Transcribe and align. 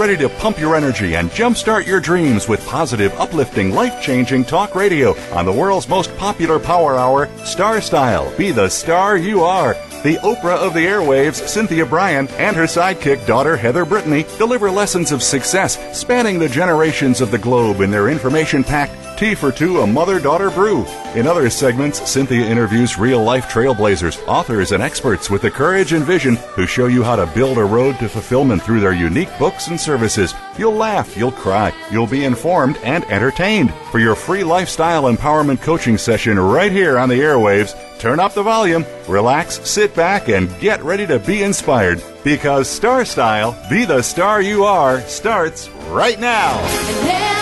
Ready 0.00 0.16
to 0.16 0.30
pump 0.30 0.58
your 0.58 0.76
energy 0.76 1.16
and 1.16 1.28
jumpstart 1.28 1.84
your 1.84 2.00
dreams 2.00 2.48
with 2.48 2.66
positive, 2.66 3.12
uplifting, 3.20 3.74
life 3.74 4.02
changing 4.02 4.46
talk 4.46 4.74
radio 4.74 5.14
on 5.34 5.44
the 5.44 5.52
world's 5.52 5.90
most 5.90 6.16
popular 6.16 6.58
power 6.58 6.96
hour, 6.96 7.28
Star 7.44 7.82
Style. 7.82 8.34
Be 8.38 8.50
the 8.50 8.70
star 8.70 9.18
you 9.18 9.42
are. 9.42 9.74
The 10.02 10.16
Oprah 10.22 10.56
of 10.56 10.72
the 10.72 10.86
airwaves, 10.86 11.46
Cynthia 11.46 11.84
Brian, 11.84 12.28
and 12.38 12.56
her 12.56 12.64
sidekick 12.64 13.26
daughter 13.26 13.58
Heather 13.58 13.84
Brittany 13.84 14.24
deliver 14.38 14.70
lessons 14.70 15.12
of 15.12 15.22
success 15.22 15.76
spanning 15.94 16.38
the 16.38 16.48
generations 16.48 17.20
of 17.20 17.30
the 17.30 17.36
globe 17.36 17.82
in 17.82 17.90
their 17.90 18.08
information 18.08 18.64
packed 18.64 18.94
Tea 19.20 19.34
for 19.34 19.52
Two, 19.52 19.82
a 19.82 19.86
mother 19.86 20.18
daughter 20.18 20.48
brew. 20.50 20.86
In 21.14 21.26
other 21.26 21.50
segments, 21.50 22.10
Cynthia 22.10 22.46
interviews 22.46 22.96
real 22.96 23.22
life 23.22 23.48
trailblazers, 23.50 24.18
authors, 24.26 24.72
and 24.72 24.82
experts 24.82 25.28
with 25.28 25.42
the 25.42 25.50
courage 25.50 25.92
and 25.92 26.02
vision 26.02 26.36
who 26.54 26.66
show 26.66 26.86
you 26.86 27.02
how 27.02 27.16
to 27.16 27.26
build 27.34 27.58
a 27.58 27.62
road 27.62 27.98
to 27.98 28.08
fulfillment 28.08 28.62
through 28.62 28.80
their 28.80 28.94
unique 28.94 29.28
books 29.38 29.68
and 29.68 29.78
services. 29.78 30.32
You'll 30.56 30.72
laugh, 30.72 31.18
you'll 31.18 31.32
cry, 31.32 31.70
you'll 31.90 32.06
be 32.06 32.24
informed 32.24 32.78
and 32.78 33.04
entertained. 33.10 33.74
For 33.90 33.98
your 33.98 34.14
free 34.14 34.42
lifestyle 34.42 35.02
empowerment 35.02 35.60
coaching 35.60 35.98
session 35.98 36.40
right 36.40 36.72
here 36.72 36.98
on 36.98 37.10
the 37.10 37.20
airwaves, 37.20 37.76
turn 37.98 38.20
up 38.20 38.32
the 38.32 38.42
volume, 38.42 38.86
relax, 39.06 39.60
sit 39.68 39.94
back, 39.94 40.30
and 40.30 40.48
get 40.60 40.82
ready 40.82 41.06
to 41.06 41.18
be 41.18 41.42
inspired. 41.42 42.02
Because 42.24 42.70
Star 42.70 43.04
Style, 43.04 43.54
be 43.68 43.84
the 43.84 44.00
star 44.00 44.40
you 44.40 44.64
are, 44.64 45.02
starts 45.02 45.68
right 45.90 46.18
now. 46.18 47.39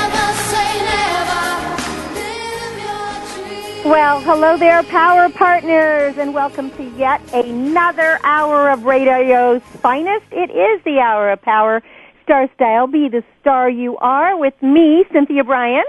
Well, 3.88 4.20
hello 4.20 4.58
there, 4.58 4.82
Power 4.82 5.30
Partners, 5.30 6.18
and 6.18 6.34
welcome 6.34 6.70
to 6.72 6.84
yet 6.98 7.22
another 7.32 8.18
hour 8.22 8.68
of 8.68 8.84
radio's 8.84 9.62
finest. 9.80 10.26
It 10.30 10.50
is 10.50 10.84
the 10.84 10.98
hour 10.98 11.30
of 11.30 11.40
power. 11.40 11.82
Star 12.22 12.50
Style, 12.54 12.86
be 12.86 13.08
the 13.08 13.24
star 13.40 13.70
you 13.70 13.96
are 13.96 14.36
with 14.38 14.52
me, 14.62 15.06
Cynthia 15.10 15.42
Brian. 15.42 15.84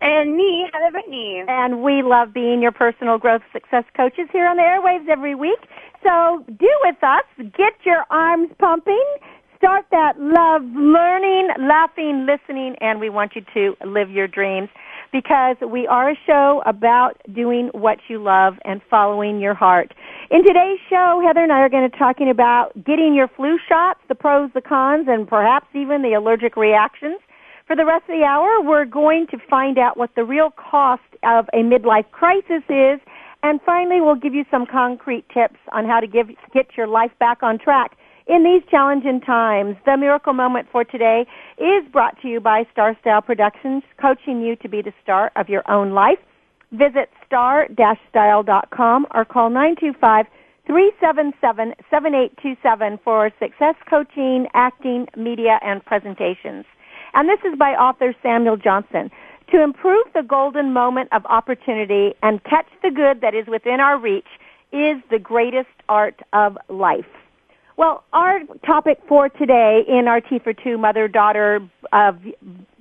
And 0.00 0.36
me, 0.36 0.68
Heather 0.72 0.90
Brittany. 0.90 1.44
And 1.46 1.80
we 1.84 2.02
love 2.02 2.34
being 2.34 2.60
your 2.60 2.72
personal 2.72 3.18
growth 3.18 3.42
success 3.52 3.84
coaches 3.96 4.28
here 4.32 4.48
on 4.48 4.56
the 4.56 4.64
airwaves 4.64 5.08
every 5.08 5.36
week. 5.36 5.60
So 6.02 6.44
do 6.48 6.78
with 6.82 7.04
us, 7.04 7.24
get 7.56 7.74
your 7.84 8.04
arms 8.10 8.50
pumping, 8.58 9.06
start 9.56 9.86
that 9.92 10.18
love 10.18 10.62
learning, 10.74 11.50
laughing, 11.60 12.26
listening, 12.26 12.74
and 12.80 12.98
we 12.98 13.10
want 13.10 13.36
you 13.36 13.44
to 13.54 13.76
live 13.86 14.10
your 14.10 14.26
dreams 14.26 14.70
because 15.12 15.56
we 15.66 15.86
are 15.86 16.10
a 16.10 16.14
show 16.26 16.62
about 16.66 17.20
doing 17.32 17.70
what 17.72 17.98
you 18.08 18.22
love 18.22 18.54
and 18.64 18.80
following 18.90 19.40
your 19.40 19.54
heart. 19.54 19.94
In 20.30 20.44
today's 20.44 20.78
show, 20.90 21.22
Heather 21.26 21.42
and 21.42 21.52
I 21.52 21.60
are 21.60 21.68
going 21.68 21.84
to 21.84 21.90
be 21.90 21.98
talking 21.98 22.30
about 22.30 22.72
getting 22.84 23.14
your 23.14 23.28
flu 23.28 23.58
shots, 23.68 24.00
the 24.08 24.14
pros, 24.14 24.50
the 24.54 24.60
cons, 24.60 25.06
and 25.08 25.26
perhaps 25.26 25.66
even 25.74 26.02
the 26.02 26.14
allergic 26.14 26.56
reactions. 26.56 27.18
For 27.66 27.76
the 27.76 27.84
rest 27.84 28.04
of 28.08 28.18
the 28.18 28.24
hour, 28.24 28.62
we're 28.62 28.84
going 28.84 29.26
to 29.30 29.38
find 29.48 29.78
out 29.78 29.96
what 29.96 30.10
the 30.16 30.24
real 30.24 30.50
cost 30.50 31.02
of 31.22 31.46
a 31.52 31.58
midlife 31.58 32.10
crisis 32.12 32.64
is. 32.68 33.00
And 33.42 33.60
finally, 33.64 34.00
we'll 34.00 34.16
give 34.16 34.34
you 34.34 34.44
some 34.50 34.66
concrete 34.66 35.24
tips 35.32 35.58
on 35.72 35.84
how 35.84 36.00
to 36.00 36.06
give, 36.06 36.28
get 36.52 36.76
your 36.76 36.86
life 36.86 37.12
back 37.20 37.42
on 37.42 37.58
track 37.58 37.96
in 38.28 38.44
these 38.44 38.62
challenging 38.70 39.20
times. 39.20 39.76
The 39.86 39.96
miracle 39.96 40.34
moment 40.34 40.68
for 40.70 40.84
today 40.84 41.26
is 41.56 41.84
brought 41.90 42.20
to 42.22 42.28
you 42.28 42.40
by 42.40 42.66
Star 42.70 42.96
Style 43.00 43.22
Productions, 43.22 43.82
coaching 44.00 44.42
you 44.42 44.54
to 44.56 44.68
be 44.68 44.82
the 44.82 44.92
star 45.02 45.32
of 45.34 45.48
your 45.48 45.68
own 45.70 45.92
life. 45.92 46.18
Visit 46.70 47.08
star-style.com 47.26 49.06
or 49.14 49.24
call 49.24 49.48
925 49.48 50.26
377 50.66 51.74
7827 51.90 52.98
for 53.02 53.30
success 53.40 53.74
coaching, 53.88 54.46
acting, 54.52 55.06
media, 55.16 55.58
and 55.62 55.82
presentations. 55.84 56.66
And 57.14 57.26
this 57.26 57.40
is 57.50 57.58
by 57.58 57.70
author 57.72 58.14
Samuel 58.22 58.58
Johnson. 58.58 59.10
To 59.52 59.62
improve 59.62 60.04
the 60.14 60.22
golden 60.22 60.74
moment 60.74 61.08
of 61.12 61.24
opportunity 61.24 62.14
and 62.22 62.44
catch 62.44 62.68
the 62.82 62.90
good 62.90 63.22
that 63.22 63.34
is 63.34 63.46
within 63.46 63.80
our 63.80 63.98
reach 63.98 64.28
is 64.72 65.00
the 65.10 65.18
greatest 65.18 65.70
art 65.88 66.20
of 66.34 66.58
life. 66.68 67.06
Well, 67.78 68.02
our 68.12 68.40
topic 68.66 68.98
for 69.06 69.28
today 69.28 69.82
in 69.86 70.08
our 70.08 70.20
Tea 70.20 70.40
for 70.42 70.52
Two 70.52 70.78
mother 70.78 71.06
daughter 71.06 71.60
uh, 71.92 72.10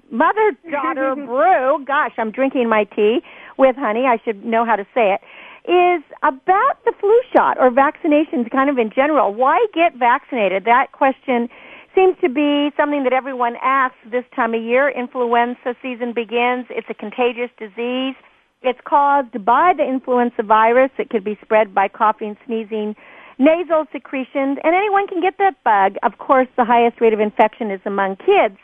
mother 0.10 0.58
daughter 0.72 1.14
brew. 1.16 1.86
Gosh, 1.86 2.14
I'm 2.18 2.32
drinking 2.32 2.68
my 2.68 2.84
tea 2.84 3.20
with 3.60 3.76
honey. 3.76 4.06
I 4.08 4.18
should 4.26 4.44
know 4.44 4.66
how 4.66 4.76
to 4.76 4.86
say 4.96 5.14
it. 5.14 5.22
Is 5.70 6.02
about 6.24 6.84
the 6.84 6.94
flu 7.00 7.14
shot 7.32 7.60
or 7.60 7.70
vaccinations, 7.70 8.50
kind 8.52 8.72
of 8.72 8.80
in 8.80 8.90
general. 8.90 9.36
Why 9.36 9.64
get 9.72 9.94
vaccinated? 10.00 10.66
That 10.66 10.94
question 10.94 11.48
seems 11.94 12.16
to 12.22 12.30
be 12.30 12.72
something 12.76 13.04
that 13.04 13.14
everyone 13.14 13.54
asks 13.62 13.98
this 14.12 14.26
time 14.36 14.56
of 14.56 14.64
year. 14.64 14.90
Influenza 14.90 15.76
season 15.80 16.12
begins. 16.12 16.66
It's 16.72 16.88
a 16.90 16.96
contagious 16.96 17.52
disease. 17.60 18.16
It's 18.64 18.80
caused 18.84 19.46
by 19.46 19.74
the 19.78 19.84
influenza 19.84 20.42
virus. 20.42 20.90
It 20.98 21.12
could 21.12 21.24
be 21.24 21.38
spread 21.44 21.76
by 21.76 21.88
coughing, 21.88 22.36
sneezing 22.48 22.96
nasal 23.38 23.86
secretions, 23.92 24.58
and 24.64 24.74
anyone 24.76 25.08
can 25.08 25.22
get 25.22 25.38
that 25.38 25.56
bug. 25.64 25.98
Of 26.04 26.18
course, 26.18 26.48
the 26.58 26.66
highest 26.66 27.00
rate 27.02 27.14
of 27.14 27.20
infection 27.20 27.72
is 27.72 27.82
among 27.86 28.18
kids. 28.18 28.58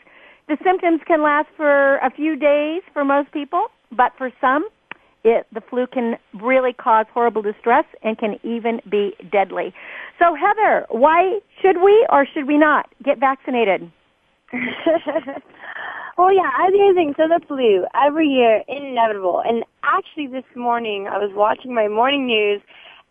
The 0.48 0.56
symptoms 0.62 1.00
can 1.06 1.22
last 1.22 1.48
for 1.56 1.96
a 1.98 2.10
few 2.10 2.36
days 2.36 2.82
for 2.92 3.04
most 3.04 3.32
people, 3.32 3.68
but 3.90 4.12
for 4.18 4.30
some, 4.40 4.68
it, 5.24 5.46
the 5.52 5.62
flu 5.62 5.86
can 5.86 6.16
really 6.42 6.72
cause 6.74 7.06
horrible 7.12 7.40
distress 7.40 7.84
and 8.02 8.18
can 8.18 8.38
even 8.42 8.80
be 8.90 9.14
deadly. 9.32 9.72
So 10.18 10.34
Heather, 10.34 10.86
why 10.90 11.40
should 11.62 11.82
we 11.82 12.06
or 12.10 12.26
should 12.26 12.46
we 12.46 12.58
not 12.58 12.90
get 13.02 13.18
vaccinated? 13.18 13.90
well, 16.18 16.32
yeah, 16.32 16.50
I 16.52 16.70
think 16.94 17.16
so. 17.16 17.24
The 17.26 17.40
flu 17.48 17.86
every 17.94 18.28
year, 18.28 18.62
inevitable. 18.68 19.42
And 19.44 19.64
actually, 19.82 20.26
this 20.26 20.44
morning 20.54 21.08
I 21.10 21.16
was 21.16 21.30
watching 21.34 21.74
my 21.74 21.88
morning 21.88 22.26
news 22.26 22.60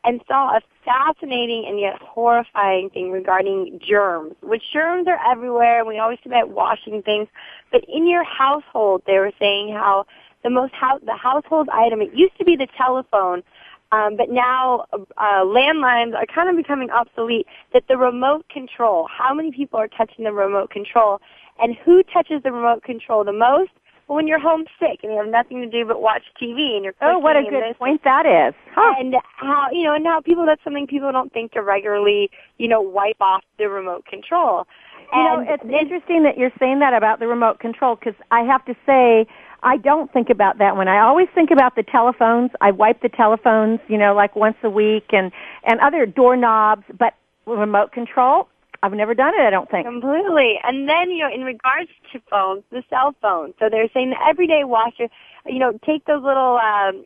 and 0.03 0.21
saw 0.27 0.57
a 0.57 0.61
fascinating 0.83 1.65
and 1.67 1.79
yet 1.79 2.01
horrifying 2.01 2.89
thing 2.89 3.11
regarding 3.11 3.79
germs, 3.85 4.35
which 4.41 4.63
germs 4.71 5.07
are 5.07 5.19
everywhere 5.25 5.79
and 5.79 5.87
we 5.87 5.97
always 5.97 6.19
about 6.25 6.49
washing 6.49 7.01
things. 7.01 7.27
But 7.71 7.85
in 7.87 8.07
your 8.07 8.23
household, 8.23 9.03
they 9.07 9.17
were 9.17 9.31
saying 9.39 9.73
how 9.73 10.05
the 10.43 10.49
most 10.49 10.73
house, 10.73 11.01
the 11.05 11.15
household 11.15 11.69
item, 11.69 12.01
it 12.01 12.13
used 12.13 12.37
to 12.37 12.45
be 12.45 12.55
the 12.55 12.67
telephone, 12.77 13.43
um, 13.91 14.17
but 14.17 14.29
now 14.29 14.85
uh, 14.91 15.43
landlines 15.43 16.15
are 16.15 16.25
kind 16.25 16.49
of 16.49 16.55
becoming 16.55 16.89
obsolete. 16.89 17.47
That 17.73 17.87
the 17.87 17.97
remote 17.97 18.47
control, 18.49 19.07
how 19.07 19.33
many 19.33 19.51
people 19.51 19.79
are 19.79 19.87
touching 19.87 20.25
the 20.25 20.33
remote 20.33 20.69
control, 20.69 21.21
and 21.61 21.75
who 21.85 22.03
touches 22.03 22.43
the 22.43 22.51
remote 22.51 22.83
control 22.83 23.23
the 23.23 23.33
most? 23.33 23.71
When 24.13 24.27
you're 24.27 24.39
homesick 24.39 25.03
and 25.03 25.13
you 25.13 25.17
have 25.17 25.27
nothing 25.27 25.61
to 25.61 25.69
do 25.69 25.85
but 25.85 26.01
watch 26.01 26.23
TV 26.41 26.75
and 26.75 26.83
you're 26.83 26.93
oh, 27.01 27.19
what 27.19 27.35
a 27.35 27.43
good 27.43 27.77
point 27.77 28.03
that 28.03 28.25
is. 28.25 28.53
Huh. 28.73 28.95
And 28.99 29.15
how 29.37 29.67
you 29.71 29.83
know, 29.83 29.93
and 29.93 30.05
how 30.05 30.21
people 30.21 30.45
that's 30.45 30.63
something 30.63 30.87
people 30.87 31.11
don't 31.11 31.31
think 31.33 31.51
to 31.53 31.61
regularly, 31.61 32.29
you 32.57 32.67
know, 32.67 32.81
wipe 32.81 33.21
off 33.21 33.43
the 33.57 33.69
remote 33.69 34.05
control. 34.05 34.65
You 35.11 35.19
and 35.19 35.45
know, 35.45 35.53
it's 35.53 35.63
interesting 35.63 36.23
that 36.23 36.37
you're 36.37 36.53
saying 36.59 36.79
that 36.79 36.93
about 36.93 37.19
the 37.19 37.27
remote 37.27 37.59
control 37.59 37.95
because 37.95 38.15
I 38.31 38.41
have 38.41 38.65
to 38.65 38.75
say 38.85 39.27
I 39.63 39.77
don't 39.77 40.11
think 40.11 40.29
about 40.29 40.57
that 40.57 40.75
one. 40.75 40.87
I 40.87 40.99
always 40.99 41.27
think 41.33 41.49
about 41.51 41.75
the 41.75 41.83
telephones. 41.83 42.51
I 42.59 42.71
wipe 42.71 43.01
the 43.01 43.09
telephones, 43.09 43.79
you 43.87 43.97
know, 43.97 44.13
like 44.13 44.35
once 44.35 44.57
a 44.63 44.69
week 44.69 45.05
and 45.11 45.31
and 45.63 45.79
other 45.79 46.05
doorknobs, 46.05 46.83
but 46.97 47.13
remote 47.45 47.91
control, 47.91 48.47
I've 48.83 48.91
never 48.91 49.13
done 49.13 49.33
it, 49.33 49.41
I 49.41 49.49
don't 49.49 49.71
think. 49.71 49.87
Completely. 49.87 50.59
And 50.61 50.89
then, 50.89 51.09
you 51.09 51.19
know, 51.19 51.33
in 51.33 51.45
regards 51.45 51.89
to 52.11 52.19
phones, 52.29 52.63
the 52.69 52.83
cell 52.89 53.15
phone. 53.21 53.53
So 53.57 53.69
they're 53.69 53.87
saying 53.93 54.09
the 54.09 54.27
everyday 54.27 54.65
washer, 54.65 55.07
you 55.45 55.57
know, 55.57 55.79
take 55.85 56.03
those 56.03 56.21
little, 56.21 56.57
um, 56.57 57.05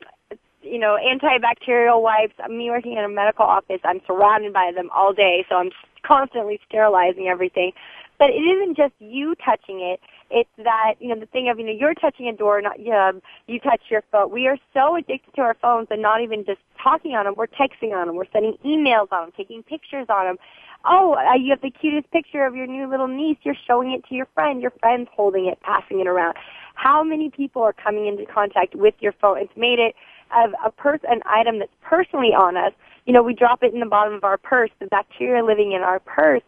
you 0.64 0.80
know, 0.80 0.98
antibacterial 0.98 2.02
wipes. 2.02 2.34
Me 2.50 2.72
working 2.72 2.94
in 2.94 3.04
a 3.04 3.08
medical 3.10 3.46
office, 3.46 3.80
I'm 3.84 4.02
surrounded 4.08 4.54
by 4.54 4.72
them 4.76 4.90
all 4.92 5.14
day, 5.14 5.46
so 5.48 5.56
I'm 5.58 5.70
constantly 6.02 6.60
sterilizing 6.68 7.28
everything. 7.28 7.74
But 8.18 8.32
it 8.32 8.42
isn't 8.42 8.76
just 8.76 8.94
you 8.98 9.36
touching 9.36 9.80
it. 9.82 10.00
It's 10.32 10.50
that, 10.58 10.96
you 11.00 11.10
know, 11.10 11.20
the 11.20 11.28
thing 11.28 11.48
of, 11.48 11.60
you 11.60 11.66
know, 11.68 11.72
you're 11.72 11.94
touching 11.94 12.28
a 12.28 12.34
door, 12.34 12.60
not 12.60 12.80
um, 12.88 13.22
you 13.46 13.60
touch 13.60 13.82
your 13.92 14.04
phone. 14.12 14.32
We 14.32 14.48
are 14.48 14.58
so 14.74 14.96
addicted 14.96 15.36
to 15.36 15.42
our 15.42 15.54
phones 15.62 15.90
and 15.92 16.02
not 16.02 16.22
even 16.22 16.44
just 16.44 16.60
talking 16.82 17.14
on 17.14 17.26
them. 17.26 17.36
We're 17.38 17.46
texting 17.46 17.94
on 17.94 18.08
them. 18.08 18.16
We're 18.16 18.26
sending 18.34 18.58
emails 18.66 19.12
on 19.12 19.26
them, 19.26 19.32
taking 19.38 19.62
pictures 19.62 20.08
on 20.10 20.26
them. 20.26 20.38
Oh, 20.86 21.16
uh, 21.16 21.36
you 21.36 21.52
have 21.52 21.62
the 21.62 21.72
cutest 21.72 22.10
picture 22.12 22.46
of 22.46 22.56
your 22.56 22.68
new 22.68 22.90
little 22.90 23.08
niece. 23.08 23.38
You're 23.44 23.56
showing 23.68 23.92
it 23.92 24.06
to 24.10 24.16
your 24.16 24.28
friend. 24.34 24.62
Your 24.62 24.72
friend's 24.80 25.10
holding 25.14 25.48
it, 25.48 25.60
passing 25.62 26.00
it 26.00 26.08
around. 26.08 26.36
How 26.76 27.04
many 27.04 27.30
people 27.30 27.62
are 27.64 27.74
coming 27.74 28.08
into 28.08 28.26
contact 28.26 28.76
with 28.76 28.94
your 29.00 29.14
phone? 29.14 29.40
It's 29.40 29.58
made 29.58 29.80
it 29.80 29.96
of 30.36 30.52
a 30.64 30.72
person, 30.72 31.10
an 31.10 31.22
item 31.26 31.60
that's 31.60 31.72
personally 31.82 32.34
on 32.34 32.56
us. 32.58 32.74
You 33.06 33.14
know, 33.14 33.24
we 33.24 33.34
drop 33.34 33.64
it 33.64 33.74
in 33.74 33.80
the 33.80 33.86
bottom 33.86 34.14
of 34.14 34.24
our 34.24 34.38
purse, 34.38 34.70
the 34.80 34.88
bacteria 34.88 35.44
living 35.44 35.72
in 35.72 35.82
our 35.82 36.00
purse. 36.00 36.44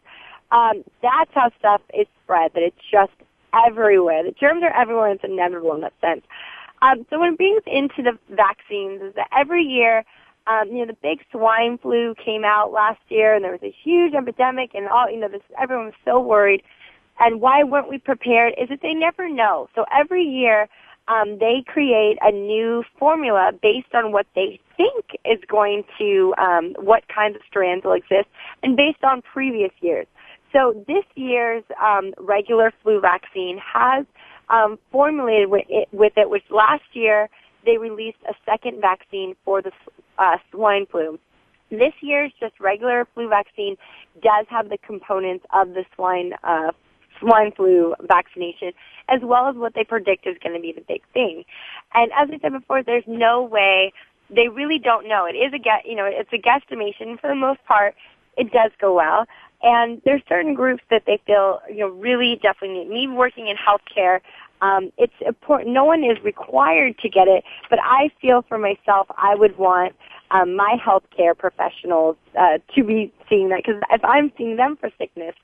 Um, 0.51 0.83
that's 1.01 1.31
how 1.33 1.51
stuff 1.59 1.81
is 1.93 2.07
spread, 2.23 2.51
that 2.53 2.63
it's 2.63 2.81
just 2.91 3.11
everywhere. 3.53 4.23
The 4.23 4.31
germs 4.31 4.63
are 4.63 4.75
everywhere, 4.75 5.11
it's 5.11 5.23
inevitable 5.23 5.73
in 5.75 5.81
that 5.81 5.93
sense. 6.01 6.21
Um, 6.81 7.05
so 7.09 7.19
when 7.19 7.33
it 7.33 7.37
brings 7.37 7.61
into 7.65 8.03
the 8.03 8.17
vaccines 8.35 9.01
is 9.01 9.15
that 9.15 9.27
every 9.35 9.63
year, 9.63 10.03
um, 10.49 10.69
you 10.69 10.79
know, 10.79 10.87
the 10.87 10.97
big 11.01 11.19
swine 11.31 11.77
flu 11.77 12.15
came 12.23 12.43
out 12.43 12.71
last 12.71 13.01
year, 13.09 13.35
and 13.35 13.43
there 13.43 13.51
was 13.51 13.63
a 13.63 13.75
huge 13.83 14.13
epidemic, 14.13 14.71
and 14.73 14.87
all, 14.87 15.09
you 15.09 15.19
know, 15.19 15.27
this, 15.27 15.41
everyone 15.61 15.87
was 15.87 15.95
so 16.03 16.19
worried. 16.19 16.63
And 17.19 17.39
why 17.39 17.63
weren't 17.63 17.89
we 17.89 17.97
prepared? 17.99 18.53
Is 18.59 18.69
that 18.69 18.79
they 18.81 18.93
never 18.93 19.29
know. 19.29 19.67
So 19.75 19.85
every 19.93 20.23
year, 20.23 20.67
um, 21.07 21.37
they 21.39 21.63
create 21.67 22.17
a 22.21 22.31
new 22.31 22.83
formula 22.97 23.51
based 23.61 23.93
on 23.93 24.11
what 24.11 24.25
they 24.35 24.59
think 24.77 25.05
is 25.25 25.39
going 25.47 25.83
to, 25.97 26.33
um, 26.37 26.75
what 26.79 27.03
kinds 27.13 27.35
of 27.35 27.41
strands 27.47 27.83
will 27.83 27.93
exist, 27.93 28.27
and 28.63 28.75
based 28.75 29.03
on 29.03 29.21
previous 29.21 29.71
years. 29.81 30.07
So 30.53 30.83
this 30.87 31.03
year's 31.15 31.63
um, 31.83 32.13
regular 32.17 32.73
flu 32.81 32.99
vaccine 33.01 33.59
has 33.61 34.05
um, 34.49 34.79
formulated 34.91 35.49
with 35.49 35.65
it, 35.69 35.87
with 35.91 36.13
it, 36.15 36.29
which 36.29 36.43
last 36.49 36.83
year 36.93 37.29
they 37.65 37.77
released 37.77 38.17
a 38.27 38.33
second 38.45 38.81
vaccine 38.81 39.35
for 39.45 39.61
the 39.61 39.71
uh, 40.19 40.38
swine 40.51 40.86
flu. 40.86 41.18
This 41.71 41.94
year's 42.01 42.31
just 42.39 42.60
regular 42.60 43.07
flu 43.13 43.30
vaccine 43.30 43.75
does 44.21 44.45
have 44.50 44.69
the 44.69 44.77
components 44.77 45.45
of 45.54 45.69
the 45.69 45.86
swine 45.95 46.33
uh, 46.44 46.71
swine 47.19 47.51
flu 47.51 47.95
vaccination, 48.01 48.71
as 49.07 49.21
well 49.24 49.48
as 49.48 49.56
what 49.56 49.74
they 49.75 49.83
predict 49.83 50.25
is 50.25 50.38
going 50.42 50.56
to 50.56 50.62
be 50.62 50.71
the 50.71 50.83
big 50.88 51.01
thing. 51.13 51.44
And 51.94 52.12
as 52.13 52.30
I 52.31 52.39
said 52.39 52.54
before, 52.54 52.83
there's 52.83 53.04
no 53.07 53.44
way 53.44 53.92
they 54.30 54.48
really 54.48 54.80
don't 54.80 55.07
know. 55.07 55.25
It 55.25 55.36
is 55.36 55.54
a 55.54 55.60
get, 55.60 55.86
you 55.86 55.95
know, 55.95 56.06
it's 56.06 56.31
a 56.31 56.38
guesstimation 56.38 57.19
for 57.19 57.27
the 57.27 57.36
most 57.36 57.63
part. 57.66 57.95
It 58.38 58.51
does 58.51 58.71
go 58.80 58.94
well. 58.94 59.25
And 59.62 60.01
there's 60.06 60.21
certain 60.30 60.54
groups 60.54 60.83
that 60.89 61.04
they 61.06 61.19
feel, 61.25 61.60
you 61.69 61.80
know, 61.80 61.89
really 61.89 62.39
definitely 62.42 62.86
need. 62.86 62.89
Me 62.89 63.07
working 63.07 63.48
in 63.48 63.57
healthcare, 63.57 64.21
um, 64.61 64.91
it's 64.97 65.13
important. 65.25 65.73
No 65.73 65.85
one 65.85 66.03
is 66.03 66.17
required 66.23 66.97
to 67.00 67.09
get 67.09 67.27
it, 67.27 67.44
but 67.69 67.79
I 67.81 68.09
feel 68.21 68.44
for 68.47 68.57
myself, 68.57 69.07
I 69.17 69.35
would 69.35 69.57
want 69.57 69.95
um, 70.31 70.56
my 70.56 70.75
healthcare 70.85 71.38
professionals 71.38 72.17
uh, 72.39 72.59
to 72.75 72.83
be 72.83 73.11
seeing 73.29 73.50
that 73.50 73.61
because 73.65 73.81
if 73.91 74.03
I'm 74.03 74.31
seeing 74.38 74.57
them 74.57 74.77
for 74.79 74.89
sickness, 74.97 75.35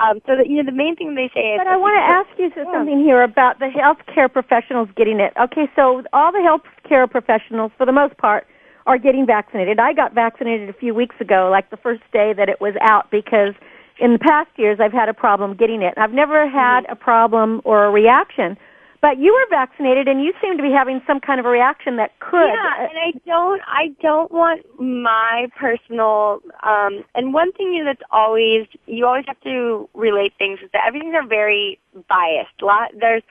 um, 0.00 0.20
so 0.26 0.36
that 0.36 0.48
you 0.48 0.62
know 0.62 0.64
the 0.64 0.76
main 0.76 0.94
thing 0.94 1.14
they 1.14 1.30
say 1.34 1.54
is. 1.54 1.58
But 1.58 1.66
I 1.66 1.76
want 1.76 1.96
to 1.96 2.14
ask 2.14 2.28
you 2.38 2.50
something 2.72 3.00
here 3.00 3.22
about 3.22 3.58
the 3.58 3.66
healthcare 3.66 4.32
professionals 4.32 4.88
getting 4.96 5.18
it. 5.18 5.32
Okay, 5.40 5.68
so 5.74 6.02
all 6.12 6.30
the 6.30 6.38
healthcare 6.38 7.10
professionals, 7.10 7.72
for 7.76 7.84
the 7.84 7.92
most 7.92 8.16
part, 8.16 8.46
are 8.86 8.98
getting 8.98 9.26
vaccinated. 9.26 9.80
I 9.80 9.92
got 9.92 10.14
vaccinated 10.14 10.68
a 10.68 10.72
few 10.72 10.94
weeks 10.94 11.16
ago, 11.20 11.48
like 11.50 11.70
the 11.70 11.76
first 11.76 12.02
day 12.12 12.32
that 12.32 12.48
it 12.48 12.60
was 12.60 12.74
out, 12.80 13.10
because 13.10 13.54
in 13.98 14.12
the 14.12 14.18
past 14.18 14.50
years 14.56 14.78
I've 14.80 14.92
had 14.92 15.08
a 15.08 15.14
problem 15.14 15.54
getting 15.54 15.82
it. 15.82 15.94
I've 15.96 16.12
never 16.12 16.48
had 16.48 16.84
mm-hmm. 16.84 16.92
a 16.92 16.96
problem 16.96 17.60
or 17.64 17.84
a 17.84 17.90
reaction. 17.90 18.56
But 19.00 19.18
you 19.18 19.32
were 19.32 19.46
vaccinated, 19.48 20.08
and 20.08 20.20
you 20.24 20.32
seem 20.42 20.56
to 20.56 20.62
be 20.62 20.72
having 20.72 21.00
some 21.06 21.20
kind 21.20 21.38
of 21.38 21.46
a 21.46 21.48
reaction 21.48 21.96
that 21.98 22.18
could. 22.18 22.48
Yeah, 22.48 22.88
and 22.88 22.98
I 22.98 23.12
don't, 23.24 23.62
I 23.64 23.94
don't 24.02 24.32
want 24.32 24.66
my 24.80 25.46
personal. 25.56 26.40
Um, 26.64 27.04
and 27.14 27.32
one 27.32 27.52
thing 27.52 27.84
that's 27.84 28.02
always, 28.10 28.66
you 28.86 29.06
always 29.06 29.24
have 29.28 29.40
to 29.42 29.88
relate 29.94 30.32
things 30.36 30.58
is 30.64 30.70
that 30.72 30.82
everything's 30.84 31.14
are 31.14 31.24
very 31.24 31.78
biased. 32.08 32.60
Lot, 32.60 32.90
There's, 32.98 33.22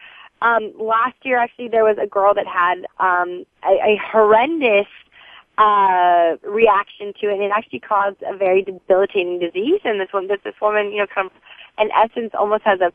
um, 0.41 0.71
last 0.79 1.17
year 1.23 1.37
actually 1.37 1.67
there 1.67 1.83
was 1.83 1.97
a 2.01 2.07
girl 2.07 2.33
that 2.33 2.47
had 2.47 2.85
um, 2.99 3.45
a, 3.63 3.73
a 3.73 4.01
horrendous 4.09 4.87
uh, 5.57 6.37
reaction 6.43 7.13
to 7.19 7.29
it, 7.29 7.33
and 7.33 7.43
it 7.43 7.51
actually 7.55 7.79
caused 7.79 8.17
a 8.21 8.35
very 8.37 8.61
debilitating 8.61 9.39
disease. 9.39 9.81
And 9.83 9.99
this 9.99 10.09
one, 10.11 10.27
this 10.27 10.39
this 10.43 10.53
woman, 10.61 10.91
you 10.91 10.99
know, 10.99 11.07
kind 11.13 11.27
of, 11.27 11.33
in 11.79 11.89
essence, 11.91 12.31
almost 12.37 12.63
has 12.63 12.79
a 12.81 12.91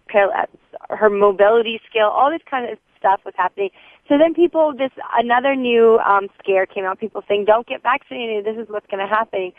her 0.94 1.11
mobility 1.11 1.81
skill, 1.88 2.09
all 2.09 2.31
this 2.31 2.43
kind 2.49 2.70
of 2.70 2.79
stuff 2.99 3.20
was 3.25 3.35
happening. 3.37 3.70
So 4.09 4.17
then 4.17 4.35
people, 4.35 4.73
this 4.76 4.93
another 5.17 5.56
new 5.56 5.99
um, 5.99 6.29
scare 6.38 6.67
came 6.67 6.85
out. 6.85 7.00
People 7.00 7.23
saying, 7.29 7.47
"Don't 7.47 7.67
get 7.67 7.82
vaccinated. 7.82 8.44
This 8.44 8.56
is 8.62 8.69
what's 8.69 8.87
going 8.87 9.06
to 9.06 9.12
happen." 9.12 9.53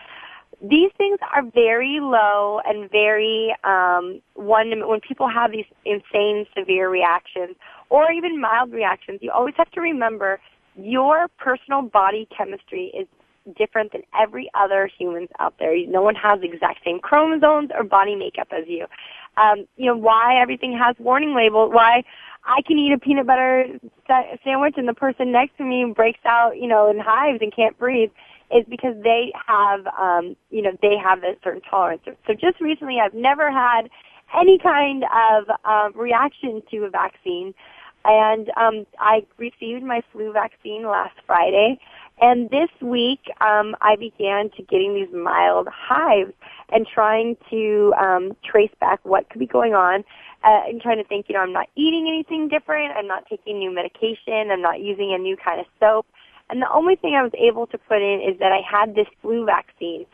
These 0.62 0.92
things 0.98 1.20
are 1.36 1.44
very 1.44 2.00
low 2.00 2.62
and 2.66 2.90
very 2.90 3.54
um, 3.66 4.22
one. 4.36 4.88
When 4.88 5.02
people 5.02 5.28
have 5.28 5.52
these 5.52 5.66
insane, 5.84 6.46
severe 6.58 6.90
reactions, 6.90 7.56
or 7.90 8.12
even 8.12 8.40
mild 8.40 8.72
reactions, 8.72 9.20
you 9.22 9.32
always 9.32 9.56
have 9.58 9.70
to 9.72 9.82
remember 9.82 10.40
your 10.76 11.28
personal 11.38 11.82
body 11.82 12.28
chemistry 12.36 12.92
is 12.98 13.08
different 13.58 13.92
than 13.92 14.02
every 14.20 14.50
other 14.54 14.90
humans 14.98 15.30
out 15.40 15.54
there. 15.60 15.76
No 15.88 16.02
one 16.02 16.16
has 16.16 16.40
the 16.42 16.48
exact 16.48 16.84
same 16.86 17.00
chromosomes 17.00 17.70
or 17.76 17.84
body 17.84 18.16
makeup 18.16 18.48
as 18.52 18.64
you. 18.68 18.86
Um, 19.36 19.66
you 19.76 19.88
know, 19.88 19.98
why 19.98 20.40
everything 20.40 20.78
has 20.78 20.96
warning 21.00 21.36
labels, 21.36 21.72
why 21.74 22.04
I 22.46 22.62
can 22.66 22.78
eat 22.78 22.94
a 22.94 23.00
peanut 23.00 23.26
butter 23.26 23.68
sandwich 24.44 24.76
and 24.78 24.88
the 24.88 24.94
person 24.94 25.32
next 25.32 25.58
to 25.58 25.64
me 25.64 25.92
breaks 25.96 26.20
out, 26.26 26.58
you 26.58 26.68
know, 26.68 26.90
in 26.90 27.00
hives 27.00 27.40
and 27.42 27.54
can't 27.54 27.78
breathe 27.78 28.12
is 28.56 28.66
because 28.70 28.96
they 29.04 29.32
have, 29.48 29.88
um, 30.00 30.36
you 30.52 30.62
know, 30.62 30.72
they 30.82 30.98
have 30.98 31.24
a 31.24 31.36
certain 31.44 31.62
tolerance. 31.62 32.02
So 32.06 32.34
just 32.34 32.62
recently 32.62 33.00
I've 33.00 33.14
never 33.14 33.52
had 33.52 33.90
any 34.38 34.58
kind 34.58 35.04
of 35.04 35.46
um, 35.66 36.00
reaction 36.00 36.62
to 36.72 36.86
a 36.86 36.90
vaccine. 36.90 37.54
And 38.06 38.50
um, 38.58 38.86
I 39.00 39.26
received 39.38 39.84
my 39.84 40.02
flu 40.12 40.34
vaccine 40.34 40.84
last 40.84 41.16
Friday, 41.26 41.80
and 42.20 42.50
this 42.50 42.70
week 42.82 43.22
um, 43.42 43.76
I 43.82 43.96
began 43.96 44.50
to 44.58 44.64
getting 44.64 44.94
these 44.94 45.14
mild 45.14 45.68
hives 45.72 46.34
and 46.72 46.86
trying 46.88 47.38
to 47.50 47.94
um, 48.00 48.34
trace 48.44 48.72
back 48.80 49.00
what 49.04 49.30
could 49.30 49.40
be 49.40 49.48
going 49.48 49.74
on. 49.74 50.04
Uh, 50.44 50.68
and 50.68 50.82
trying 50.82 50.98
to 50.98 51.06
think, 51.06 51.28
you 51.30 51.36
know, 51.36 51.40
I'm 51.40 51.54
not 51.54 51.70
eating 51.78 52.06
anything 52.10 52.50
different. 52.50 52.92
I'm 52.98 53.08
not 53.08 53.24
taking 53.30 53.60
new 53.60 53.74
medication. 53.74 54.52
I'm 54.52 54.62
not 54.62 54.82
using 54.82 55.14
a 55.14 55.18
new 55.18 55.38
kind 55.38 55.62
of 55.62 55.66
soap. 55.80 56.06
And 56.50 56.62
the 56.62 56.70
only 56.70 56.98
thing 56.98 57.16
I 57.16 57.24
was 57.24 57.32
able 57.40 57.66
to 57.68 57.78
put 57.78 58.02
in 58.02 58.20
is 58.22 58.38
that 58.40 58.52
I 58.52 58.60
had 58.60 58.94
this 58.94 59.08
flu 59.22 59.46
vaccine 59.46 60.06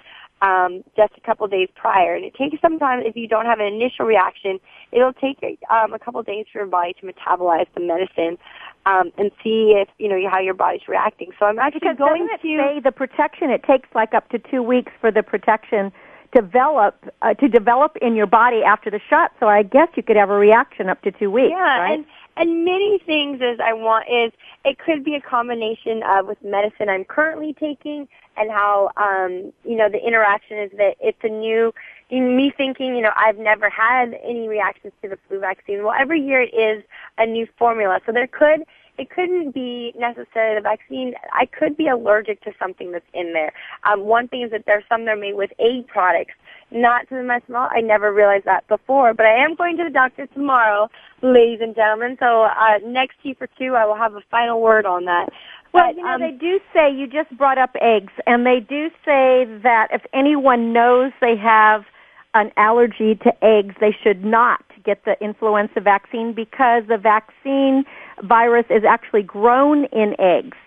um, 0.41 0.83
just 0.95 1.13
a 1.17 1.21
couple 1.21 1.47
days 1.47 1.69
prior. 1.75 2.15
And 2.15 2.23
it 2.25 2.33
takes 2.35 2.59
some 2.61 2.79
time 2.79 3.01
if 3.01 3.15
you 3.15 3.27
don't 3.27 3.45
have 3.45 3.59
an 3.59 3.67
initial 3.67 4.05
reaction. 4.05 4.59
It'll 4.91 5.13
take 5.13 5.37
um, 5.69 5.93
a 5.93 5.99
couple 5.99 6.21
days 6.23 6.45
for 6.51 6.59
your 6.59 6.67
body 6.67 6.93
to 7.01 7.05
metabolize 7.05 7.67
the 7.75 7.81
medicine 7.81 8.37
um, 8.85 9.11
and 9.17 9.31
see 9.43 9.73
if 9.75 9.89
you 9.97 10.07
know 10.07 10.29
how 10.29 10.39
your 10.39 10.53
body's 10.53 10.87
reacting. 10.87 11.31
So 11.39 11.45
I'm 11.45 11.59
actually 11.59 11.81
because 11.81 11.97
going 11.97 12.27
doesn't 12.27 12.49
to 12.49 12.57
say 12.57 12.79
the 12.79 12.91
protection. 12.91 13.49
It 13.49 13.63
takes 13.63 13.89
like 13.93 14.13
up 14.13 14.29
to 14.29 14.39
two 14.39 14.63
weeks 14.63 14.91
for 14.99 15.11
the 15.11 15.23
protection 15.23 15.91
develop 16.33 16.95
uh, 17.21 17.33
to 17.33 17.47
develop 17.47 17.97
in 18.01 18.15
your 18.15 18.27
body 18.27 18.61
after 18.63 18.91
the 18.91 18.99
shot. 19.09 19.31
So 19.39 19.47
I 19.47 19.63
guess 19.63 19.87
you 19.95 20.03
could 20.03 20.15
have 20.15 20.29
a 20.29 20.37
reaction 20.37 20.89
up 20.89 21.01
to 21.01 21.11
two 21.11 21.31
weeks. 21.31 21.51
Yeah, 21.51 21.79
right? 21.79 21.93
and 21.93 22.05
and 22.39 22.65
many 22.65 22.99
things 23.05 23.41
as 23.43 23.59
I 23.63 23.73
want 23.73 24.07
is 24.09 24.31
it 24.65 24.79
could 24.79 25.03
be 25.03 25.13
a 25.13 25.21
combination 25.21 26.01
of 26.03 26.25
with 26.25 26.41
medicine 26.43 26.89
I'm 26.89 27.03
currently 27.03 27.53
taking 27.59 28.07
and 28.37 28.49
how 28.49 28.89
um 28.97 29.53
you 29.63 29.75
know 29.77 29.89
the 29.89 29.99
interaction 30.03 30.57
is 30.57 30.71
that 30.77 30.95
it's 30.99 31.19
a 31.23 31.29
new 31.29 31.73
me 32.09 32.51
thinking 32.55 32.95
you 32.95 33.01
know 33.01 33.11
I've 33.15 33.37
never 33.37 33.69
had 33.69 34.17
any 34.23 34.47
reactions 34.47 34.93
to 35.03 35.09
the 35.09 35.17
flu 35.27 35.39
vaccine. 35.39 35.83
Well, 35.83 35.93
every 35.99 36.21
year 36.21 36.41
it 36.41 36.55
is 36.55 36.83
a 37.17 37.25
new 37.25 37.47
formula, 37.57 37.99
so 38.05 38.11
there 38.11 38.27
could 38.27 38.63
it 38.99 39.09
couldn't 39.09 39.51
be 39.53 39.93
necessarily 39.97 40.55
the 40.55 40.61
vaccine. 40.61 41.13
I 41.33 41.45
could 41.45 41.77
be 41.77 41.87
allergic 41.87 42.41
to 42.41 42.51
something 42.59 42.91
that's 42.91 43.11
in 43.13 43.33
there. 43.33 43.53
Um, 43.87 44.01
one 44.01 44.27
thing 44.27 44.41
is 44.43 44.51
that 44.51 44.63
there's 44.65 44.83
some 44.89 45.05
that 45.05 45.11
are 45.11 45.15
made 45.15 45.35
with 45.35 45.51
egg 45.59 45.87
products, 45.87 46.33
not 46.71 47.07
to 47.09 47.15
the 47.15 47.21
methanol. 47.21 47.69
I 47.71 47.81
never 47.81 48.13
realized 48.13 48.45
that 48.45 48.67
before, 48.67 49.13
but 49.13 49.25
I 49.25 49.43
am 49.43 49.55
going 49.55 49.77
to 49.77 49.85
the 49.85 49.89
doctor 49.89 50.27
tomorrow, 50.27 50.89
ladies 51.21 51.61
and 51.61 51.75
gentlemen. 51.75 52.17
So 52.19 52.43
uh, 52.43 52.77
next 52.85 53.15
Tea 53.23 53.33
for 53.33 53.47
two, 53.57 53.75
I 53.75 53.85
will 53.85 53.95
have 53.95 54.15
a 54.15 54.21
final 54.29 54.61
word 54.61 54.85
on 54.85 55.05
that. 55.05 55.29
Well, 55.71 55.85
but, 55.87 55.95
you 55.95 56.03
know, 56.03 56.15
um, 56.15 56.21
they 56.21 56.31
do 56.31 56.59
say, 56.73 56.91
you 56.91 57.05
just 57.07 57.35
brought 57.37 57.59
up 57.59 57.75
eggs, 57.79 58.13
and 58.25 58.45
they 58.45 58.59
do 58.59 58.89
say 59.05 59.45
that 59.63 59.89
if 59.91 60.01
anyone 60.13 60.73
knows 60.73 61.11
they 61.21 61.37
have 61.37 61.85
an 62.33 62.51
allergy 62.57 63.15
to 63.15 63.31
eggs, 63.43 63.75
they 63.79 63.95
should 64.03 64.23
not 64.23 64.63
get 64.83 65.03
the 65.05 65.15
influenza 65.21 65.79
vaccine 65.81 66.33
because 66.33 66.83
the 66.87 66.97
vaccine 66.97 67.83
virus 68.23 68.65
is 68.69 68.83
actually 68.87 69.23
grown 69.23 69.85
in 69.85 70.15
eggs. 70.19 70.57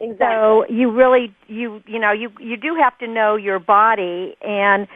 Exactly. 0.00 0.26
So 0.26 0.66
you 0.68 0.90
really, 0.90 1.34
you, 1.46 1.82
you 1.86 1.98
know, 1.98 2.12
you, 2.12 2.30
you 2.40 2.56
do 2.56 2.74
have 2.80 2.96
to 2.98 3.06
know 3.06 3.36
your 3.36 3.58
body 3.58 4.34
and 4.40 4.88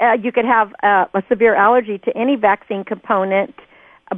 uh, 0.00 0.12
you 0.12 0.30
could 0.30 0.44
have 0.44 0.72
uh, 0.82 1.06
a 1.12 1.22
severe 1.28 1.54
allergy 1.54 1.98
to 1.98 2.16
any 2.16 2.36
vaccine 2.36 2.84
component 2.84 3.54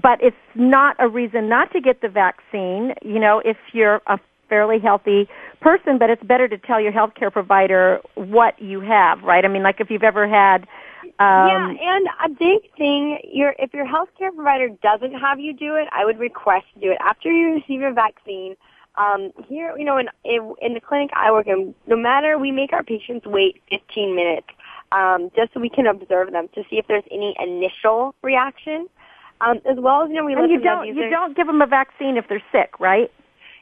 but 0.02 0.22
it's 0.22 0.36
not 0.54 0.96
a 0.98 1.08
reason 1.08 1.48
not 1.48 1.72
to 1.72 1.80
get 1.80 2.02
the 2.02 2.08
vaccine. 2.08 2.92
You 3.02 3.18
know, 3.18 3.40
if 3.44 3.56
you're 3.72 4.02
a 4.06 4.18
fairly 4.48 4.78
healthy 4.78 5.28
person, 5.60 5.98
but 5.98 6.10
it's 6.10 6.22
better 6.22 6.48
to 6.48 6.58
tell 6.58 6.80
your 6.80 6.92
healthcare 6.92 7.32
provider 7.32 8.00
what 8.14 8.60
you 8.60 8.80
have, 8.80 9.22
right? 9.22 9.44
I 9.44 9.48
mean, 9.48 9.62
like 9.62 9.80
if 9.80 9.90
you've 9.90 10.02
ever 10.02 10.28
had. 10.28 10.66
Um, 11.18 11.48
yeah, 11.48 11.74
and 11.80 12.06
a 12.24 12.28
big 12.28 12.70
thing, 12.76 13.18
your 13.24 13.54
if 13.58 13.72
your 13.74 13.86
healthcare 13.86 14.34
provider 14.34 14.68
doesn't 14.82 15.14
have 15.14 15.40
you 15.40 15.52
do 15.52 15.74
it, 15.76 15.88
I 15.92 16.04
would 16.04 16.18
request 16.18 16.66
to 16.74 16.80
do 16.80 16.90
it 16.90 16.98
after 17.00 17.30
you 17.30 17.54
receive 17.54 17.80
your 17.80 17.92
vaccine. 17.92 18.56
Um, 18.96 19.30
here, 19.48 19.76
you 19.78 19.84
know, 19.84 19.98
in, 19.98 20.08
in 20.24 20.54
in 20.60 20.74
the 20.74 20.80
clinic 20.80 21.10
I 21.14 21.30
work 21.30 21.46
in, 21.46 21.74
no 21.86 21.96
matter 21.96 22.38
we 22.38 22.50
make 22.50 22.72
our 22.72 22.82
patients 22.82 23.26
wait 23.26 23.62
15 23.70 24.14
minutes 24.14 24.48
um, 24.92 25.30
just 25.36 25.52
so 25.54 25.60
we 25.60 25.70
can 25.70 25.86
observe 25.86 26.32
them 26.32 26.48
to 26.54 26.62
see 26.70 26.76
if 26.76 26.86
there's 26.88 27.04
any 27.10 27.36
initial 27.38 28.14
reaction. 28.22 28.88
Um, 29.40 29.58
as 29.70 29.78
well 29.78 30.02
as 30.02 30.08
you 30.08 30.16
know, 30.16 30.24
we 30.24 30.34
and 30.34 30.50
you 30.50 30.60
don't 30.60 30.86
you 30.88 31.08
don't 31.10 31.36
give 31.36 31.46
them 31.46 31.62
a 31.62 31.66
vaccine 31.66 32.16
if 32.16 32.26
they're 32.28 32.42
sick, 32.50 32.80
right? 32.80 33.10